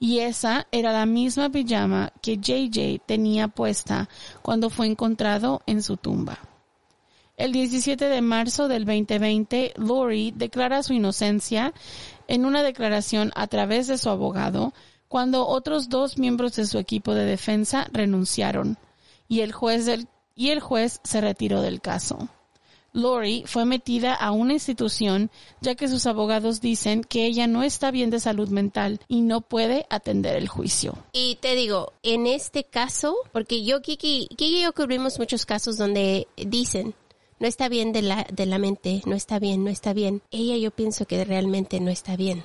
Y 0.00 0.20
esa 0.20 0.66
era 0.70 0.92
la 0.92 1.06
misma 1.06 1.50
pijama 1.50 2.12
que 2.22 2.36
JJ 2.36 3.00
tenía 3.04 3.48
puesta 3.48 4.08
cuando 4.42 4.70
fue 4.70 4.86
encontrado 4.86 5.62
en 5.66 5.82
su 5.82 5.96
tumba. 5.96 6.38
El 7.36 7.52
17 7.52 8.04
de 8.08 8.20
marzo 8.20 8.68
del 8.68 8.84
2020, 8.84 9.74
Lori 9.76 10.32
declara 10.34 10.82
su 10.82 10.92
inocencia 10.92 11.72
en 12.26 12.44
una 12.44 12.62
declaración 12.62 13.32
a 13.36 13.46
través 13.46 13.86
de 13.86 13.96
su 13.98 14.08
abogado 14.10 14.72
cuando 15.08 15.46
otros 15.46 15.88
dos 15.88 16.18
miembros 16.18 16.56
de 16.56 16.66
su 16.66 16.78
equipo 16.78 17.14
de 17.14 17.24
defensa 17.24 17.88
renunciaron 17.92 18.76
y 19.28 19.40
el 19.40 19.52
juez 19.52 19.86
del- 19.86 20.06
y 20.38 20.50
el 20.50 20.60
juez 20.60 21.00
se 21.02 21.20
retiró 21.20 21.60
del 21.60 21.80
caso. 21.80 22.28
Lori 22.92 23.42
fue 23.44 23.64
metida 23.64 24.14
a 24.14 24.30
una 24.30 24.54
institución 24.54 25.30
ya 25.60 25.74
que 25.74 25.88
sus 25.88 26.06
abogados 26.06 26.60
dicen 26.60 27.02
que 27.02 27.26
ella 27.26 27.46
no 27.46 27.62
está 27.62 27.90
bien 27.90 28.08
de 28.08 28.20
salud 28.20 28.48
mental 28.48 29.00
y 29.08 29.20
no 29.20 29.40
puede 29.40 29.86
atender 29.90 30.36
el 30.36 30.48
juicio. 30.48 30.96
Y 31.12 31.36
te 31.40 31.54
digo, 31.54 31.92
en 32.02 32.26
este 32.26 32.64
caso, 32.64 33.16
porque 33.32 33.64
yo, 33.64 33.82
Kiki, 33.82 34.28
Kiki 34.28 34.58
y 34.58 34.62
yo 34.62 34.72
cubrimos 34.72 35.18
muchos 35.18 35.44
casos 35.44 35.76
donde 35.76 36.28
dicen, 36.36 36.94
no 37.40 37.46
está 37.46 37.68
bien 37.68 37.92
de 37.92 38.02
la, 38.02 38.26
de 38.32 38.46
la 38.46 38.58
mente, 38.58 39.02
no 39.06 39.16
está 39.16 39.38
bien, 39.38 39.64
no 39.64 39.70
está 39.70 39.92
bien. 39.92 40.22
Ella 40.30 40.56
yo 40.56 40.70
pienso 40.70 41.04
que 41.04 41.24
realmente 41.24 41.80
no 41.80 41.90
está 41.90 42.16
bien. 42.16 42.44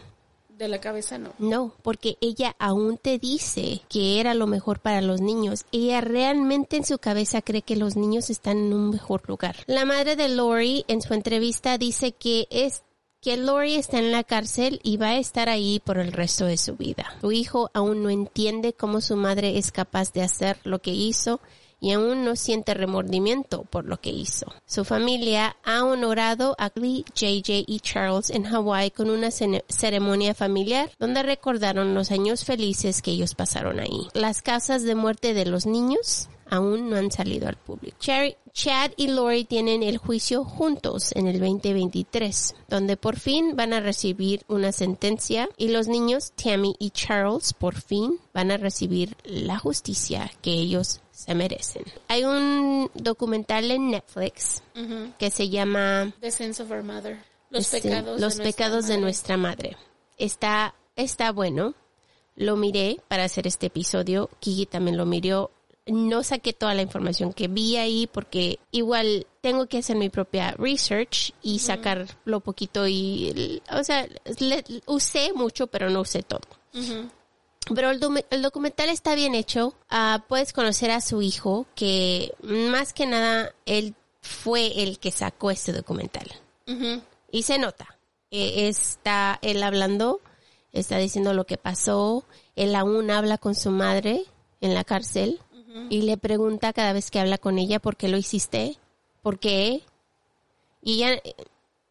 La 0.67 0.79
cabeza 0.79 1.17
no. 1.17 1.33
No, 1.39 1.73
porque 1.81 2.17
ella 2.21 2.55
aún 2.59 2.97
te 2.97 3.19
dice 3.19 3.81
que 3.89 4.19
era 4.19 4.33
lo 4.33 4.47
mejor 4.47 4.79
para 4.79 5.01
los 5.01 5.21
niños. 5.21 5.65
Ella 5.71 6.01
realmente 6.01 6.77
en 6.77 6.85
su 6.85 6.97
cabeza 6.97 7.41
cree 7.41 7.61
que 7.61 7.75
los 7.75 7.95
niños 7.95 8.29
están 8.29 8.57
en 8.57 8.73
un 8.73 8.89
mejor 8.89 9.27
lugar. 9.27 9.55
La 9.67 9.85
madre 9.85 10.15
de 10.15 10.29
Lori 10.29 10.85
en 10.87 11.01
su 11.01 11.13
entrevista 11.13 11.77
dice 11.77 12.13
que 12.13 12.47
es 12.49 12.83
que 13.21 13.37
Lori 13.37 13.75
está 13.75 13.99
en 13.99 14.11
la 14.11 14.23
cárcel 14.23 14.81
y 14.83 14.97
va 14.97 15.09
a 15.09 15.17
estar 15.17 15.47
ahí 15.47 15.81
por 15.83 15.97
el 15.97 16.11
resto 16.11 16.45
de 16.45 16.57
su 16.57 16.75
vida. 16.75 17.05
Su 17.21 17.31
hijo 17.31 17.71
aún 17.73 18.03
no 18.03 18.09
entiende 18.09 18.73
cómo 18.73 18.99
su 18.99 19.15
madre 19.15 19.57
es 19.57 19.71
capaz 19.71 20.11
de 20.11 20.23
hacer 20.23 20.57
lo 20.65 20.79
que 20.79 20.91
hizo 20.91 21.39
y 21.83 21.91
aún 21.91 22.23
no 22.23 22.37
siente 22.37 22.73
remordimiento 22.73 23.63
por 23.63 23.83
lo 23.83 23.99
que 23.99 24.09
hizo. 24.09 24.45
Su 24.65 24.85
familia 24.85 25.57
ha 25.65 25.83
honorado 25.83 26.55
a 26.57 26.71
Lee, 26.75 27.03
JJ 27.13 27.65
y 27.67 27.81
Charles 27.81 28.29
en 28.29 28.45
Hawái 28.45 28.91
con 28.91 29.09
una 29.09 29.31
ceremonia 29.31 30.33
familiar 30.33 30.89
donde 30.97 31.23
recordaron 31.23 31.93
los 31.93 32.11
años 32.11 32.45
felices 32.45 33.01
que 33.01 33.11
ellos 33.11 33.35
pasaron 33.35 33.81
ahí. 33.81 34.07
Las 34.13 34.41
causas 34.41 34.83
de 34.83 34.95
muerte 34.95 35.33
de 35.33 35.45
los 35.45 35.65
niños 35.65 36.29
aún 36.53 36.89
no 36.89 36.95
han 36.97 37.11
salido 37.11 37.47
al 37.47 37.55
público. 37.57 37.97
Cherry- 37.99 38.35
Chad 38.53 38.91
y 38.97 39.07
Lori 39.07 39.45
tienen 39.45 39.81
el 39.81 39.97
juicio 39.97 40.43
juntos 40.43 41.11
en 41.15 41.25
el 41.27 41.39
2023, 41.39 42.53
donde 42.69 42.97
por 42.97 43.17
fin 43.19 43.55
van 43.55 43.73
a 43.73 43.79
recibir 43.79 44.43
una 44.47 44.71
sentencia 44.71 45.49
y 45.57 45.69
los 45.69 45.87
niños 45.87 46.33
Tammy 46.35 46.75
y 46.77 46.91
Charles 46.91 47.53
por 47.53 47.81
fin 47.81 48.19
van 48.31 48.51
a 48.51 48.57
recibir 48.57 49.15
la 49.23 49.57
justicia 49.57 50.31
que 50.43 50.51
ellos 50.51 51.01
se 51.11 51.33
merecen. 51.33 51.83
Hay 52.07 52.25
un 52.25 52.91
documental 52.93 53.71
en 53.71 53.89
Netflix 53.89 54.61
que 55.17 55.31
se 55.31 55.49
llama 55.49 56.13
The 56.19 56.29
Sins 56.31 56.59
of 56.59 56.69
Our 56.69 56.83
Mother. 56.83 57.17
Los 57.49 57.65
este, 57.73 57.81
pecados. 57.89 58.21
Los 58.21 58.37
de 58.37 58.43
nuestra 58.43 58.65
pecados 58.65 58.85
de 58.85 58.93
madre. 58.93 59.01
nuestra 59.01 59.37
madre. 59.37 59.77
Está, 60.17 60.75
está 60.95 61.31
bueno. 61.31 61.73
Lo 62.35 62.55
miré 62.55 62.97
para 63.07 63.23
hacer 63.25 63.45
este 63.47 63.67
episodio. 63.67 64.29
Kiki 64.39 64.65
también 64.65 64.97
lo 64.97 65.05
miró. 65.05 65.51
No 65.85 66.23
saqué 66.23 66.53
toda 66.53 66.73
la 66.73 66.81
información 66.81 67.33
que 67.33 67.47
vi 67.49 67.75
ahí 67.75 68.07
porque 68.07 68.57
igual 68.71 69.27
tengo 69.41 69.67
que 69.67 69.79
hacer 69.79 69.97
mi 69.97 70.09
propia 70.09 70.51
research 70.57 71.33
y 71.41 71.59
sacar 71.59 72.07
lo 72.23 72.39
poquito 72.39 72.87
y, 72.87 73.61
o 73.69 73.83
sea, 73.83 74.07
le- 74.39 74.63
usé 74.85 75.33
mucho 75.33 75.67
pero 75.67 75.89
no 75.89 75.99
usé 76.01 76.23
todo. 76.23 76.39
Pero 77.75 77.91
el, 77.91 77.99
docu- 77.99 78.25
el 78.29 78.41
documental 78.41 78.89
está 78.89 79.15
bien 79.15 79.35
hecho. 79.35 79.73
Ah, 79.89 80.23
puedes 80.27 80.53
conocer 80.53 80.91
a 80.91 81.01
su 81.01 81.21
hijo, 81.21 81.65
que 81.75 82.33
más 82.43 82.93
que 82.93 83.05
nada 83.05 83.53
él 83.65 83.93
fue 84.21 84.83
el 84.83 84.99
que 84.99 85.11
sacó 85.11 85.51
este 85.51 85.71
documental. 85.73 86.29
Y 87.31 87.43
se 87.43 87.57
nota. 87.57 87.97
Eh, 88.31 88.67
está 88.67 89.37
él 89.41 89.61
hablando, 89.63 90.21
está 90.71 90.97
diciendo 90.97 91.33
lo 91.33 91.45
que 91.45 91.57
pasó. 91.57 92.23
Él 92.55 92.73
aún 92.75 93.11
habla 93.11 93.37
con 93.37 93.53
su 93.55 93.69
madre 93.69 94.23
en 94.61 94.73
la 94.73 94.83
cárcel 94.85 95.39
y 95.89 96.01
le 96.03 96.17
pregunta 96.17 96.73
cada 96.73 96.93
vez 96.93 97.09
que 97.11 97.19
habla 97.19 97.37
con 97.37 97.57
ella 97.57 97.79
por 97.79 97.95
qué 97.95 98.07
lo 98.07 98.17
hiciste, 98.17 98.77
por 99.21 99.39
qué. 99.39 99.81
Y 100.81 101.03
ella 101.03 101.13
eh, 101.23 101.35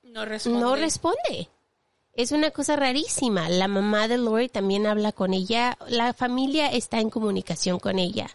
No 0.03 0.24
responde. 0.24 0.61
no 0.61 0.76
responde. 0.76 1.49
Es 2.14 2.30
una 2.33 2.51
cosa 2.51 2.76
rarísima. 2.76 3.49
La 3.49 3.68
mamá 3.68 4.07
de 4.07 4.18
Lori 4.18 4.49
también 4.49 4.87
habla 4.87 5.12
con 5.12 5.33
ella. 5.33 5.78
La 5.89 6.12
familia 6.12 6.68
está 6.68 7.01
en 7.01 7.09
comunicación 7.11 7.78
con 7.78 7.99
ella. 7.99 8.28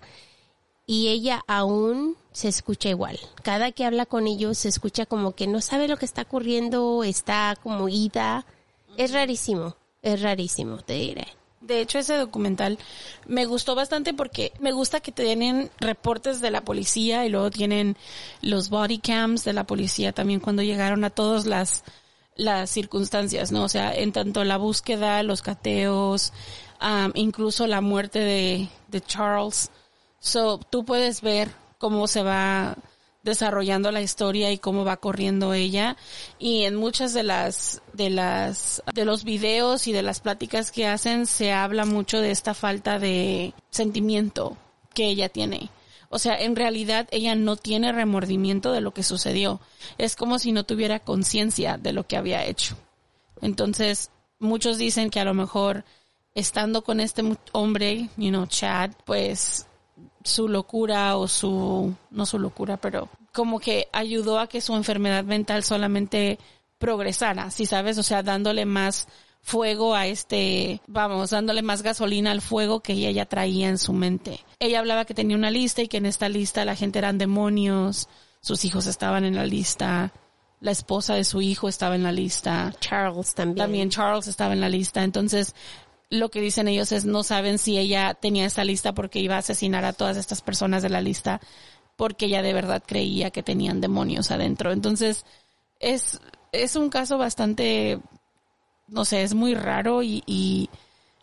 Y 0.87 1.09
ella 1.09 1.43
aún 1.47 2.15
se 2.31 2.47
escucha 2.47 2.89
igual. 2.89 3.19
Cada 3.43 3.71
que 3.71 3.85
habla 3.85 4.05
con 4.05 4.25
ellos 4.25 4.57
se 4.57 4.69
escucha 4.69 5.05
como 5.05 5.33
que 5.35 5.45
no 5.45 5.61
sabe 5.61 5.87
lo 5.87 5.97
que 5.97 6.05
está 6.05 6.23
ocurriendo, 6.23 7.03
está 7.03 7.55
como 7.61 7.87
ida. 7.89 8.45
Es 8.95 9.11
rarísimo. 9.11 9.75
Es 10.01 10.21
rarísimo, 10.21 10.77
te 10.77 10.93
diré. 10.93 11.27
De 11.67 11.81
hecho, 11.81 11.99
ese 11.99 12.15
documental 12.15 12.79
me 13.25 13.45
gustó 13.45 13.75
bastante 13.75 14.13
porque 14.13 14.53
me 14.59 14.71
gusta 14.71 15.01
que 15.01 15.11
tienen 15.11 15.69
reportes 15.79 16.39
de 16.39 16.49
la 16.49 16.61
policía 16.61 17.25
y 17.25 17.29
luego 17.29 17.51
tienen 17.51 17.97
los 18.41 18.69
body 18.69 18.99
cams 18.99 19.43
de 19.43 19.51
la 19.51 19.65
policía 19.65 20.13
también 20.13 20.39
cuando 20.39 20.63
llegaron 20.63 21.03
a 21.03 21.09
todas 21.09 21.45
las 21.45 21.83
las 22.37 22.69
circunstancias, 22.69 23.51
¿no? 23.51 23.63
O 23.63 23.69
sea, 23.69 23.93
en 23.93 24.11
tanto 24.11 24.43
la 24.43 24.57
búsqueda, 24.57 25.23
los 25.23 25.41
cateos, 25.41 26.31
um, 26.79 27.11
incluso 27.15 27.65
la 27.65 27.81
muerte 27.81 28.19
de, 28.19 28.69
de 28.87 29.01
Charles. 29.01 29.71
So, 30.19 30.59
tú 30.59 30.85
puedes 30.85 31.21
ver 31.21 31.49
cómo 31.79 32.07
se 32.07 32.21
va 32.23 32.77
desarrollando 33.27 33.91
la 33.91 34.01
historia 34.01 34.51
y 34.51 34.57
cómo 34.57 34.85
va 34.85 34.97
corriendo 34.97 35.53
ella 35.53 35.97
y 36.39 36.63
en 36.63 36.75
muchas 36.75 37.13
de 37.13 37.23
las 37.23 37.81
de 37.93 38.09
las 38.09 38.81
de 38.93 39.05
los 39.05 39.23
videos 39.23 39.87
y 39.87 39.91
de 39.91 40.01
las 40.01 40.19
pláticas 40.19 40.71
que 40.71 40.87
hacen 40.87 41.25
se 41.25 41.51
habla 41.51 41.85
mucho 41.85 42.19
de 42.19 42.31
esta 42.31 42.53
falta 42.53 42.99
de 42.99 43.53
sentimiento 43.69 44.57
que 44.93 45.05
ella 45.05 45.29
tiene. 45.29 45.69
O 46.09 46.19
sea, 46.19 46.39
en 46.39 46.55
realidad 46.55 47.07
ella 47.11 47.35
no 47.35 47.57
tiene 47.57 47.91
remordimiento 47.91 48.71
de 48.71 48.81
lo 48.81 48.93
que 48.93 49.03
sucedió. 49.03 49.59
Es 49.97 50.15
como 50.15 50.39
si 50.39 50.51
no 50.51 50.63
tuviera 50.63 50.99
conciencia 50.99 51.77
de 51.77 51.91
lo 51.91 52.07
que 52.07 52.17
había 52.17 52.45
hecho. 52.45 52.77
Entonces, 53.41 54.09
muchos 54.39 54.77
dicen 54.77 55.09
que 55.09 55.19
a 55.19 55.25
lo 55.25 55.33
mejor 55.33 55.83
estando 56.33 56.83
con 56.83 56.99
este 56.99 57.23
hombre, 57.51 58.09
you 58.15 58.29
know, 58.29 58.45
Chad, 58.45 58.91
pues 59.05 59.67
su 60.23 60.47
locura 60.47 61.17
o 61.17 61.27
su, 61.27 61.93
no 62.11 62.25
su 62.25 62.39
locura, 62.39 62.77
pero 62.77 63.09
como 63.33 63.59
que 63.59 63.87
ayudó 63.93 64.39
a 64.39 64.47
que 64.47 64.61
su 64.61 64.75
enfermedad 64.75 65.23
mental 65.23 65.63
solamente 65.63 66.39
progresara, 66.77 67.51
¿sí 67.51 67.65
sabes? 67.65 67.97
O 67.97 68.03
sea, 68.03 68.23
dándole 68.23 68.65
más 68.65 69.07
fuego 69.41 69.95
a 69.95 70.07
este, 70.07 70.81
vamos, 70.87 71.29
dándole 71.29 71.61
más 71.61 71.81
gasolina 71.81 72.31
al 72.31 72.41
fuego 72.41 72.81
que 72.81 72.93
ella 72.93 73.11
ya 73.11 73.25
traía 73.25 73.69
en 73.69 73.77
su 73.77 73.93
mente. 73.93 74.41
Ella 74.59 74.79
hablaba 74.79 75.05
que 75.05 75.13
tenía 75.13 75.37
una 75.37 75.51
lista 75.51 75.81
y 75.81 75.87
que 75.87 75.97
en 75.97 76.05
esta 76.05 76.29
lista 76.29 76.65
la 76.65 76.75
gente 76.75 76.99
eran 76.99 77.17
demonios, 77.17 78.09
sus 78.41 78.65
hijos 78.65 78.87
estaban 78.87 79.23
en 79.23 79.35
la 79.35 79.45
lista, 79.45 80.11
la 80.59 80.71
esposa 80.71 81.15
de 81.15 81.23
su 81.23 81.41
hijo 81.41 81.69
estaba 81.69 81.95
en 81.95 82.03
la 82.03 82.11
lista. 82.11 82.73
Charles 82.79 83.35
también. 83.35 83.57
También 83.57 83.89
Charles 83.89 84.27
estaba 84.27 84.53
en 84.53 84.61
la 84.61 84.69
lista. 84.69 85.03
Entonces, 85.03 85.53
lo 86.09 86.29
que 86.29 86.41
dicen 86.41 86.67
ellos 86.67 86.91
es 86.91 87.05
no 87.05 87.23
saben 87.23 87.57
si 87.59 87.77
ella 87.77 88.13
tenía 88.13 88.45
esta 88.45 88.63
lista 88.63 88.93
porque 88.93 89.19
iba 89.19 89.35
a 89.35 89.39
asesinar 89.39 89.83
a 89.85 89.93
todas 89.93 90.17
estas 90.17 90.41
personas 90.41 90.81
de 90.83 90.89
la 90.89 91.01
lista 91.01 91.41
porque 91.97 92.27
ella 92.27 92.41
de 92.41 92.53
verdad 92.53 92.83
creía 92.85 93.31
que 93.31 93.43
tenían 93.43 93.81
demonios 93.81 94.31
adentro. 94.31 94.71
Entonces, 94.71 95.25
es, 95.79 96.19
es 96.51 96.75
un 96.75 96.89
caso 96.89 97.17
bastante, 97.17 97.99
no 98.87 99.03
sé, 99.03 99.23
es 99.23 99.33
muy 99.33 99.55
raro 99.55 100.03
y, 100.03 100.23
y 100.27 100.69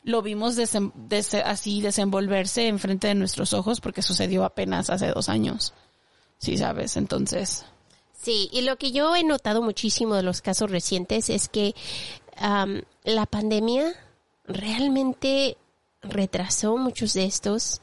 lo 0.03 0.21
vimos 0.21 0.59
desem- 0.59 0.93
des- 0.95 1.35
así 1.35 1.81
desenvolverse 1.81 2.67
enfrente 2.67 3.07
de 3.07 3.15
nuestros 3.15 3.53
ojos 3.55 3.81
porque 3.81 4.03
sucedió 4.03 4.45
apenas 4.45 4.91
hace 4.91 5.09
dos 5.13 5.29
años. 5.29 5.73
Sí, 6.39 6.59
sabes, 6.59 6.97
entonces. 6.97 7.65
Sí, 8.21 8.51
y 8.53 8.63
lo 8.63 8.77
que 8.77 8.91
yo 8.91 9.15
he 9.15 9.23
notado 9.23 9.63
muchísimo 9.63 10.15
de 10.17 10.25
los 10.25 10.43
casos 10.43 10.71
recientes 10.71 11.31
es 11.31 11.49
que 11.49 11.75
la 13.05 13.27
pandemia 13.27 13.95
realmente 14.47 15.57
retrasó 16.03 16.77
muchos 16.77 17.15
de 17.15 17.25
estos. 17.25 17.81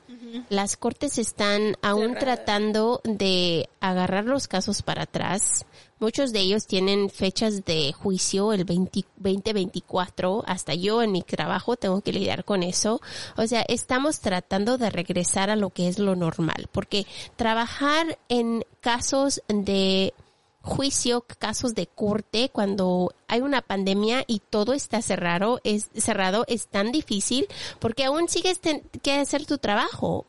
Las 0.49 0.78
cortes 0.78 1.18
están 1.18 1.76
aún 1.82 2.16
tratando 2.16 3.01
de 3.03 3.70
agarrar 3.80 4.26
los 4.26 4.47
casos 4.47 4.82
para 4.82 5.03
atrás. 5.03 5.66
Muchos 5.99 6.32
de 6.32 6.39
ellos 6.39 6.68
tienen 6.68 7.09
fechas 7.09 7.66
de 7.66 7.91
juicio 7.91 8.53
el 8.53 8.64
20 8.64 9.05
2024. 9.18 10.43
Hasta 10.47 10.74
yo 10.74 11.01
en 11.01 11.12
mi 11.12 11.22
trabajo 11.22 11.76
tengo 11.76 12.01
que 12.01 12.14
lidiar 12.14 12.45
con 12.45 12.64
eso. 12.64 13.01
O 13.36 13.45
sea, 13.45 13.64
estamos 13.68 14.20
tratando 14.20 14.78
de 14.78 14.89
regresar 14.89 15.49
a 15.49 15.55
lo 15.55 15.70
que 15.70 15.88
es 15.88 15.99
lo 15.99 16.16
normal. 16.16 16.70
Porque 16.72 17.05
trabajar 17.36 18.18
en 18.30 18.64
casos 18.80 19.41
de 19.47 20.14
juicio, 20.62 21.26
casos 21.39 21.74
de 21.74 21.88
corte, 21.88 22.49
cuando 22.49 23.14
hay 23.28 23.41
una 23.41 23.62
pandemia 23.62 24.24
y 24.28 24.39
todo 24.39 24.74
está 24.74 25.01
cerrado, 25.01 25.59
es 25.64 25.89
cerrado, 25.95 26.45
es 26.47 26.68
tan 26.68 26.91
difícil 26.91 27.47
porque 27.80 28.05
aún 28.05 28.30
sigues 28.30 28.59
ten- 28.59 28.84
que 29.01 29.14
hacer 29.14 29.45
tu 29.45 29.57
trabajo. 29.57 30.26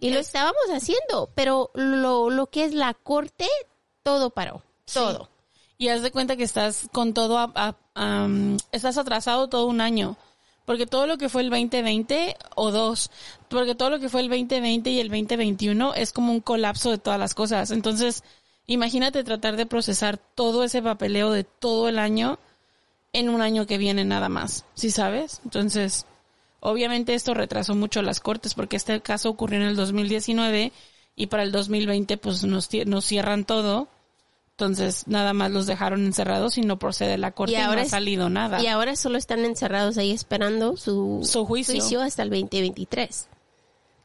Y 0.00 0.10
lo 0.10 0.20
estábamos 0.20 0.62
haciendo, 0.72 1.28
pero 1.34 1.70
lo, 1.74 2.30
lo 2.30 2.46
que 2.46 2.64
es 2.64 2.72
la 2.74 2.94
corte, 2.94 3.46
todo 4.04 4.30
paró. 4.30 4.62
Todo. 4.92 5.28
Y 5.76 5.88
haz 5.88 6.02
de 6.02 6.10
cuenta 6.12 6.36
que 6.36 6.44
estás 6.44 6.88
con 6.92 7.14
todo, 7.14 7.38
a- 7.38 7.52
a- 7.54 7.74
am, 7.94 8.58
estás 8.72 8.96
atrasado 8.98 9.48
todo 9.48 9.66
un 9.66 9.80
año. 9.80 10.16
Porque 10.64 10.86
todo 10.86 11.06
lo 11.06 11.16
que 11.16 11.30
fue 11.30 11.40
el 11.42 11.48
2020 11.50 12.36
o 12.54 12.70
dos, 12.70 13.10
porque 13.48 13.74
todo 13.74 13.88
lo 13.88 13.98
que 14.00 14.10
fue 14.10 14.20
el 14.20 14.28
2020 14.28 14.90
y 14.90 15.00
el 15.00 15.08
2021 15.08 15.94
es 15.94 16.12
como 16.12 16.30
un 16.30 16.40
colapso 16.40 16.90
de 16.90 16.98
todas 16.98 17.18
las 17.18 17.34
cosas. 17.34 17.70
Entonces, 17.70 18.22
imagínate 18.68 19.24
tratar 19.24 19.56
de 19.56 19.66
procesar 19.66 20.18
todo 20.18 20.62
ese 20.62 20.80
papeleo 20.80 21.32
de 21.32 21.42
todo 21.42 21.88
el 21.88 21.98
año 21.98 22.38
en 23.12 23.30
un 23.30 23.40
año 23.40 23.66
que 23.66 23.78
viene 23.78 24.04
nada 24.04 24.28
más, 24.28 24.64
¿sí 24.74 24.90
sabes? 24.90 25.40
Entonces, 25.42 26.06
obviamente 26.60 27.14
esto 27.14 27.34
retrasó 27.34 27.74
mucho 27.74 28.02
las 28.02 28.20
cortes 28.20 28.54
porque 28.54 28.76
este 28.76 29.00
caso 29.00 29.30
ocurrió 29.30 29.58
en 29.58 29.66
el 29.66 29.74
2019 29.76 30.72
y 31.16 31.26
para 31.26 31.42
el 31.42 31.50
2020 31.50 32.18
pues 32.18 32.44
nos, 32.44 32.68
nos 32.86 33.04
cierran 33.04 33.44
todo. 33.44 33.88
Entonces, 34.52 35.06
nada 35.06 35.32
más 35.32 35.50
los 35.52 35.66
dejaron 35.66 36.04
encerrados 36.04 36.58
y 36.58 36.62
no 36.62 36.78
procede 36.78 37.16
la 37.16 37.30
corte 37.30 37.54
y, 37.54 37.58
no 37.58 37.70
ha 37.70 37.84
salido 37.84 38.28
nada. 38.28 38.60
Y 38.60 38.66
ahora 38.66 38.96
solo 38.96 39.16
están 39.16 39.44
encerrados 39.44 39.98
ahí 39.98 40.10
esperando 40.10 40.76
su, 40.76 41.20
Su 41.22 41.46
juicio. 41.46 42.02
hasta 42.02 42.22
el 42.22 42.30
2023. 42.30 43.28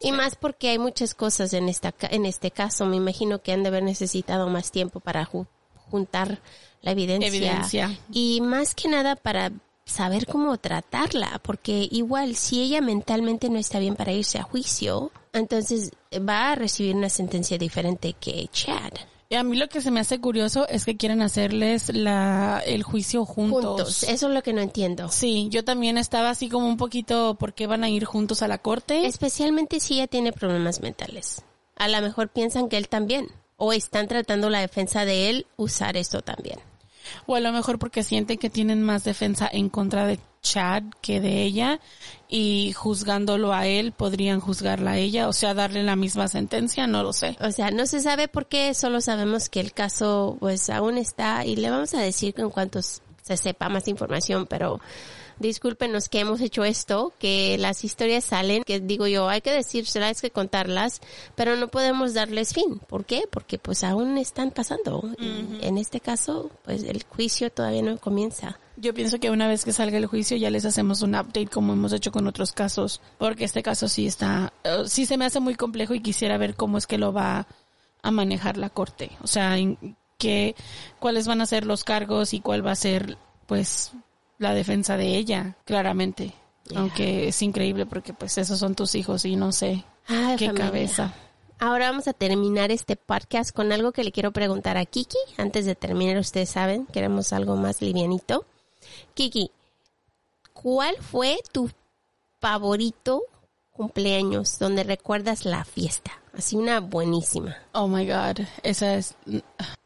Y 0.04 0.12
más 0.12 0.36
porque 0.36 0.70
hay 0.70 0.80
muchas 0.80 1.14
cosas 1.14 1.54
en 1.54 1.70
esta 1.70 1.94
en 2.10 2.26
este 2.26 2.52
caso. 2.52 2.86
Me 2.86 2.98
imagino 2.98 3.42
que 3.42 3.52
han 3.54 3.64
de 3.64 3.70
haber 3.70 3.84
necesitado 3.84 4.50
más 4.50 4.72
tiempo 4.72 5.00
para 5.00 5.26
ju- 5.26 5.48
juntar 5.90 6.40
la 6.82 6.92
evidencia. 6.92 7.28
Evidencia. 7.28 7.98
Y 8.12 8.42
más 8.42 8.76
que 8.76 8.90
nada 8.90 9.16
para 9.16 9.52
saber 9.86 10.26
cómo 10.26 10.58
tratarla, 10.58 11.40
porque 11.44 11.88
igual 11.92 12.36
si 12.36 12.62
ella 12.62 12.80
mentalmente 12.82 13.50
no 13.50 13.60
está 13.60 13.80
bien 13.80 13.96
para 13.96 14.12
irse 14.14 14.38
a 14.40 14.44
juicio, 14.44 15.12
entonces 15.34 15.92
va 16.18 16.52
a 16.52 16.56
recibir 16.56 16.96
una 16.96 17.10
sentencia 17.10 17.58
diferente 17.58 18.14
que 18.14 18.48
Chad. 18.52 18.92
Y 19.34 19.36
a 19.36 19.42
mí 19.42 19.58
lo 19.58 19.68
que 19.68 19.82
se 19.82 19.90
me 19.90 20.00
hace 20.00 20.22
curioso 20.22 20.68
es 20.70 20.86
que 20.86 20.96
quieren 20.96 21.24
hacerles 21.24 21.92
la, 21.92 22.62
el 22.68 22.84
juicio 22.84 23.26
juntos. 23.26 23.66
Juntos, 23.66 24.04
eso 24.04 24.28
es 24.28 24.32
lo 24.32 24.44
que 24.44 24.54
no 24.54 24.62
entiendo. 24.62 25.10
Sí, 25.10 25.48
yo 25.50 25.64
también 25.64 25.98
estaba 25.98 26.30
así 26.30 26.50
como 26.50 26.68
un 26.68 26.78
poquito, 26.78 27.34
¿por 27.34 27.56
qué 27.56 27.66
van 27.66 27.84
a 27.84 27.90
ir 27.90 28.06
juntos 28.06 28.44
a 28.44 28.48
la 28.48 28.60
corte? 28.60 29.08
Especialmente 29.08 29.80
si 29.80 29.96
ella 29.96 30.06
tiene 30.06 30.34
problemas 30.34 30.82
mentales. 30.82 31.42
A 31.78 31.88
lo 31.88 32.00
mejor 32.00 32.30
piensan 32.30 32.70
que 32.70 32.78
él 32.78 32.90
también. 32.90 33.26
O 33.58 33.74
están 33.74 34.08
tratando 34.08 34.52
la 34.52 34.60
defensa 34.60 35.04
de 35.04 35.32
él 35.32 35.48
usar 35.58 35.98
esto 35.98 36.22
también. 36.22 36.60
O 37.26 37.34
a 37.34 37.40
lo 37.40 37.52
mejor 37.52 37.80
porque 37.80 38.04
sienten 38.04 38.38
que 38.38 38.52
tienen 38.52 38.84
más 38.84 39.04
defensa 39.04 39.50
en 39.52 39.68
contra 39.70 40.06
de 40.06 40.20
Chad 40.44 40.84
que 41.02 41.20
de 41.20 41.42
ella 41.42 41.80
y 42.28 42.74
juzgándolo 42.74 43.54
a 43.54 43.66
él 43.66 43.94
podrían 43.94 44.40
juzgarla 44.40 44.92
a 44.92 44.98
ella, 44.98 45.28
o 45.28 45.34
sea, 45.34 45.54
darle 45.54 45.82
la 45.84 45.96
misma 45.96 46.28
sentencia, 46.28 46.86
no 46.86 47.02
lo 47.02 47.14
sé. 47.14 47.38
O 47.40 47.52
sea, 47.52 47.72
no 47.72 47.86
se 47.88 48.02
sabe 48.02 48.28
por 48.28 48.48
qué, 48.48 48.74
solo 48.74 49.02
sabemos 49.02 49.50
que 49.50 49.62
el 49.62 49.74
caso 49.74 50.38
pues 50.40 50.70
aún 50.70 50.98
está 50.98 51.46
y 51.46 51.56
le 51.56 51.72
vamos 51.72 51.94
a 51.94 52.02
decir 52.02 52.36
en 52.38 52.50
cuanto 52.50 52.82
se 52.82 53.38
sepa 53.38 53.70
más 53.70 53.88
información, 53.88 54.46
pero 54.46 54.82
discúlpenos 55.40 56.10
que 56.10 56.20
hemos 56.20 56.42
hecho 56.42 56.64
esto, 56.64 57.14
que 57.20 57.58
las 57.58 57.84
historias 57.84 58.24
salen, 58.26 58.64
que 58.64 58.80
digo 58.80 59.08
yo, 59.08 59.30
hay 59.30 59.42
que 59.42 59.52
decírselas, 59.52 60.22
que 60.22 60.32
contarlas, 60.32 61.02
pero 61.36 61.56
no 61.56 61.70
podemos 61.70 62.14
darles 62.14 62.54
fin. 62.54 62.80
¿Por 62.80 63.06
qué? 63.06 63.24
Porque 63.30 63.58
pues 63.58 63.84
aún 63.84 64.18
están 64.18 64.52
pasando. 64.52 65.04
Y 65.18 65.66
En 65.66 65.78
este 65.78 66.00
caso, 66.00 66.52
pues 66.64 66.84
el 66.84 67.04
juicio 67.04 67.50
todavía 67.52 67.82
no 67.82 67.98
comienza. 67.98 68.60
Yo 68.76 68.94
pienso 68.94 69.20
que 69.20 69.30
una 69.30 69.48
vez 69.48 69.66
que 69.66 69.72
salga 69.72 69.98
el 69.98 70.08
juicio 70.08 70.36
ya 70.36 70.50
les 70.50 70.66
hacemos 70.66 71.02
un 71.04 71.16
update 71.16 71.48
como 71.48 71.74
hemos 71.74 71.94
hecho 71.94 72.12
con 72.12 72.26
otros 72.28 72.52
casos, 72.52 73.02
porque 73.20 73.46
este 73.46 73.62
caso 73.62 73.88
sí 73.88 74.08
está, 74.08 74.52
eh, 74.64 74.84
sí 74.88 75.06
se 75.06 75.18
me 75.18 75.26
hace 75.26 75.40
muy 75.40 75.56
complejo 75.56 75.94
y 75.94 76.02
quisiera 76.02 76.38
ver 76.38 76.56
cómo 76.56 76.78
es 76.78 76.88
que 76.88 76.98
lo 76.98 77.14
va 77.14 77.48
a 78.02 78.12
manejar 78.12 78.58
la 78.58 78.70
corte, 78.70 79.12
o 79.22 79.28
sea, 79.28 79.58
en 79.58 79.96
qué, 80.18 80.56
cuáles 81.00 81.28
van 81.28 81.42
a 81.42 81.46
ser 81.46 81.66
los 81.66 81.84
cargos 81.84 82.34
y 82.34 82.40
cuál 82.40 82.66
va 82.66 82.72
a 82.72 82.76
ser, 82.76 83.18
pues, 83.46 83.92
la 84.40 84.54
defensa 84.54 84.98
de 84.98 85.18
ella, 85.18 85.56
claramente. 85.66 86.34
Aunque 86.76 87.28
es 87.28 87.42
increíble 87.42 87.86
porque 87.86 88.14
pues 88.14 88.38
esos 88.38 88.58
son 88.58 88.74
tus 88.74 88.96
hijos 88.96 89.26
y 89.26 89.36
no 89.36 89.52
sé 89.52 89.84
Ay, 90.08 90.38
qué 90.38 90.48
familia. 90.48 90.66
cabeza. 90.66 91.14
Ahora 91.60 91.90
vamos 91.90 92.08
a 92.08 92.14
terminar 92.14 92.72
este 92.72 92.96
podcast 92.96 93.54
con 93.54 93.72
algo 93.72 93.92
que 93.92 94.04
le 94.04 94.12
quiero 94.12 94.32
preguntar 94.32 94.78
a 94.78 94.86
Kiki. 94.86 95.18
Antes 95.38 95.66
de 95.66 95.76
terminar, 95.76 96.18
ustedes 96.18 96.50
saben, 96.50 96.86
queremos 96.88 97.34
algo 97.34 97.56
más 97.58 97.82
livianito. 97.82 98.46
Kiki, 99.14 99.52
¿cuál 100.54 100.96
fue 100.98 101.40
tu 101.52 101.70
favorito 102.40 103.24
cumpleaños 103.72 104.60
donde 104.60 104.84
recuerdas 104.84 105.46
la 105.46 105.66
fiesta? 105.66 106.12
Así 106.36 106.56
una 106.56 106.80
buenísima. 106.80 107.56
Oh 107.74 107.88
my 107.88 108.06
god, 108.08 108.46
esa 108.64 108.96
es 108.96 109.16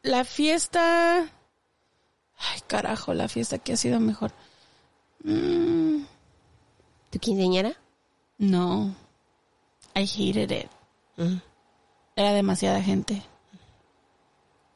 la 0.01 0.24
fiesta. 0.24 1.20
Ay, 2.39 2.62
carajo, 2.68 3.14
la 3.14 3.28
fiesta 3.28 3.58
que 3.58 3.74
ha 3.74 3.78
sido 3.78 3.99
mejor. 3.99 4.32
Mm, 5.24 6.03
¿Tu 7.10 7.20
quinceañera? 7.20 7.74
no. 8.38 8.95
I 9.95 10.05
hated 10.05 10.51
it. 10.51 10.70
Mm. 11.18 11.41
Era 12.16 12.32
demasiada 12.34 12.84
gente. 12.84 13.24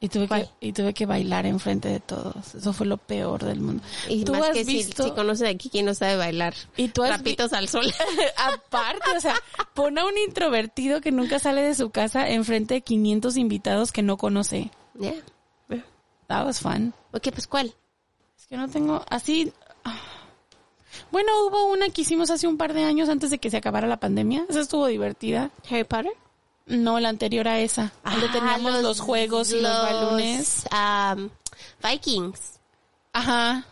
Y 0.04 0.08
tuve, 0.08 0.26
que, 0.26 0.48
y 0.60 0.72
tuve 0.72 0.92
que 0.92 1.06
bailar 1.06 1.46
enfrente 1.46 1.88
de 1.88 2.00
todos. 2.00 2.56
Eso 2.56 2.72
fue 2.72 2.86
lo 2.86 2.96
peor 2.96 3.44
del 3.44 3.60
mundo. 3.60 3.82
Y 4.08 4.24
¿Tú 4.24 4.32
más 4.32 4.42
has 4.42 4.50
que 4.50 4.64
si- 4.64 4.74
visto? 4.78 5.04
si, 5.04 5.10
conoces 5.12 5.48
a 5.48 5.54
Kiki 5.56 5.82
no 5.84 5.94
sabe 5.94 6.16
bailar. 6.16 6.54
¿Y 6.76 6.88
tú 6.88 7.04
has 7.04 7.10
vi- 7.10 7.16
Rapitos 7.18 7.52
al 7.52 7.68
sol. 7.68 7.86
Aparte, 8.36 9.16
o 9.16 9.20
sea, 9.20 9.36
pone 9.74 10.00
a 10.00 10.04
un 10.04 10.18
introvertido 10.18 11.00
que 11.00 11.12
nunca 11.12 11.38
sale 11.38 11.62
de 11.62 11.76
su 11.76 11.90
casa 11.90 12.28
enfrente 12.28 12.74
de 12.74 12.80
500 12.80 13.36
invitados 13.36 13.92
que 13.92 14.02
no 14.02 14.16
conoce. 14.16 14.70
Ya. 14.94 15.12
Yeah. 15.68 15.84
That 16.26 16.46
was 16.46 16.58
fun. 16.60 16.92
Ok, 17.12 17.28
pues 17.32 17.46
¿cuál? 17.46 17.72
Es 18.36 18.46
que 18.48 18.56
no 18.56 18.68
tengo 18.68 19.04
así. 19.08 19.52
ah. 19.84 19.96
Bueno, 21.12 21.30
hubo 21.46 21.66
una 21.72 21.88
que 21.90 22.02
hicimos 22.02 22.30
hace 22.30 22.46
un 22.48 22.56
par 22.56 22.72
de 22.74 22.82
años 22.84 23.08
antes 23.08 23.30
de 23.30 23.38
que 23.38 23.50
se 23.50 23.56
acabara 23.56 23.86
la 23.86 24.00
pandemia. 24.00 24.46
Esa 24.48 24.60
estuvo 24.62 24.86
divertida. 24.88 25.50
¿Harry 25.70 25.84
Potter? 25.84 26.12
No, 26.66 27.00
la 27.00 27.08
anterior 27.08 27.48
a 27.48 27.58
esa. 27.60 27.92
donde 28.04 28.26
Ah, 28.26 28.32
teníamos 28.32 28.82
los, 28.82 29.00
juegos 29.00 29.50
y 29.52 29.60
los 29.60 29.72
balones. 29.82 30.64
um, 30.72 31.28
Vikings. 31.82 32.60
Ajá. 33.12 33.66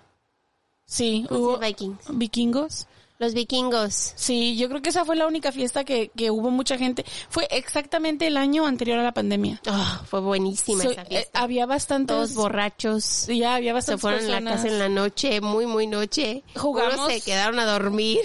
Sí, 0.86 1.24
¿Cómo 1.28 1.38
se 1.40 1.44
hubo 1.46 1.58
Vikings? 1.58 1.98
vikingos. 2.10 2.86
Los 3.18 3.34
vikingos. 3.34 4.14
Sí, 4.16 4.56
yo 4.56 4.68
creo 4.70 4.80
que 4.80 4.88
esa 4.88 5.04
fue 5.04 5.14
la 5.14 5.26
única 5.26 5.52
fiesta 5.52 5.84
que, 5.84 6.08
que 6.16 6.30
hubo 6.30 6.50
mucha 6.50 6.78
gente. 6.78 7.04
Fue 7.28 7.46
exactamente 7.50 8.26
el 8.26 8.38
año 8.38 8.64
anterior 8.66 8.98
a 8.98 9.02
la 9.02 9.12
pandemia. 9.12 9.60
Oh, 9.68 10.00
fue 10.06 10.20
buenísima 10.20 10.82
So, 10.82 10.90
esa 10.90 11.02
eh, 11.02 11.06
fiesta. 11.06 11.38
había 11.38 11.66
bastantes. 11.66 12.16
Todos 12.16 12.34
borrachos. 12.34 13.26
Ya, 13.26 13.56
había 13.56 13.70
Se 13.72 13.74
bastantes 13.74 14.00
fueron 14.00 14.20
a 14.24 14.28
la 14.28 14.36
personas. 14.38 14.54
casa 14.62 14.68
en 14.68 14.78
la 14.78 14.88
noche, 14.88 15.40
muy, 15.42 15.66
muy 15.66 15.86
noche. 15.86 16.42
Jugamos- 16.56 16.94
Unos 16.94 17.12
se 17.12 17.20
quedaron 17.20 17.58
a 17.60 17.66
dormir. 17.66 18.18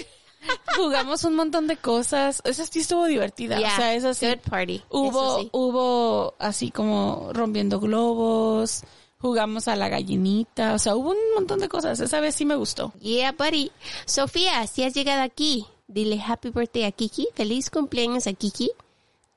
Jugamos 0.76 1.24
un 1.24 1.36
montón 1.36 1.66
de 1.66 1.76
cosas. 1.76 2.42
Esa 2.44 2.66
sí 2.66 2.80
estuvo 2.80 3.06
divertida. 3.06 3.58
Yeah, 3.58 3.72
o 3.72 3.76
sea, 3.76 3.94
esa 3.94 4.14
sí. 4.14 4.26
Good 4.26 4.50
party. 4.50 4.82
Hubo, 4.90 5.40
sí. 5.40 5.48
hubo 5.52 6.34
así 6.38 6.70
como 6.70 7.30
rompiendo 7.32 7.80
globos, 7.80 8.82
jugamos 9.18 9.68
a 9.68 9.76
la 9.76 9.88
gallinita, 9.88 10.74
o 10.74 10.78
sea, 10.78 10.94
hubo 10.96 11.10
un 11.10 11.34
montón 11.34 11.58
de 11.58 11.68
cosas. 11.68 11.98
Esa 12.00 12.20
vez 12.20 12.34
sí 12.34 12.44
me 12.44 12.56
gustó. 12.56 12.92
Yeah, 13.00 13.32
buddy. 13.32 13.72
Sofía, 14.04 14.66
si 14.66 14.82
has 14.82 14.94
llegado 14.94 15.22
aquí, 15.22 15.66
dile 15.86 16.20
happy 16.20 16.50
birthday 16.50 16.84
a 16.84 16.92
Kiki. 16.92 17.28
Feliz 17.34 17.70
cumpleaños 17.70 18.26
a 18.26 18.32
Kiki. 18.32 18.70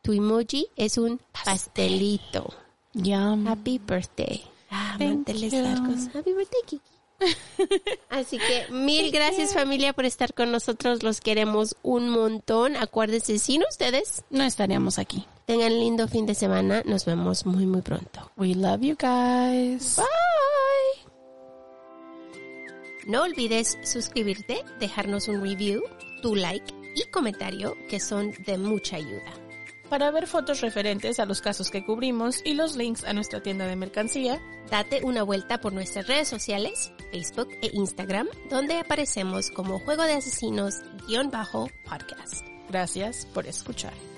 Tu 0.01 0.14
emoji 0.14 0.68
es 0.76 0.97
un 0.97 1.20
pastelito. 1.45 2.53
Ya. 2.93 3.38
Happy 3.45 3.80
birthday. 3.80 4.43
Ah, 4.72 4.95
manteles 4.99 5.53
largos. 5.53 6.07
Happy 6.14 6.34
birthday, 6.34 6.62
Kiki. 6.66 6.99
Así 8.09 8.38
que 8.38 8.72
mil 8.72 9.11
gracias 9.11 9.53
familia 9.53 9.93
por 9.93 10.05
estar 10.05 10.34
con 10.34 10.51
nosotros. 10.51 11.03
Los 11.03 11.22
queremos 11.22 11.76
un 11.84 12.09
montón. 12.09 12.76
Acuérdense, 12.76 13.39
sin 13.39 13.63
ustedes, 13.70 14.24
No 14.30 14.43
estaríamos 14.43 14.99
aquí. 14.99 15.26
tengan 15.45 15.80
lindo 15.80 16.07
fin 16.07 16.26
de 16.26 16.36
semana. 16.36 16.84
Nos 16.86 17.05
vemos 17.05 17.45
muy, 17.45 17.65
muy 17.65 17.82
pronto. 17.82 18.32
We 18.38 18.55
love 18.55 18.82
you 18.82 18.95
guys. 18.95 19.95
Bye. 19.97 20.05
No 23.07 23.24
olvides 23.24 23.78
suscribirte, 23.84 24.63
dejarnos 24.80 25.28
un 25.28 25.41
review, 25.41 25.82
tu 26.22 26.36
like 26.36 26.74
y 26.95 27.09
comentario 27.09 27.76
que 27.89 27.99
son 27.99 28.32
de 28.45 28.57
mucha 28.57 28.97
ayuda. 28.97 29.34
Para 29.89 30.11
ver 30.11 30.28
fotos 30.28 30.61
referentes 30.61 31.20
a 31.20 31.26
los 31.26 31.41
casos 31.41 31.72
que 31.72 31.84
cubrimos 31.84 32.41
y 32.45 32.53
los 32.53 32.76
links 32.76 33.03
a 33.05 33.13
nuestra 33.13 33.41
tienda 33.41 33.65
de 33.65 33.76
mercancía, 33.76 34.39
Date 34.70 35.01
una 35.03 35.24
vuelta 35.24 35.59
por 35.61 35.74
nuestras 35.74 36.05
redes 36.05 36.28
sociales, 36.28 36.91
Facebook 37.12 37.49
e 37.62 37.72
Instagram, 37.74 38.28
donde 38.49 38.78
aparecemos 38.78 39.51
como 39.51 39.80
Juego 39.80 40.03
de 40.03 40.14
Asesinos-podcast. 40.14 42.45
gracias 42.70 43.26
por 43.34 43.45
escuchar. 43.47 44.09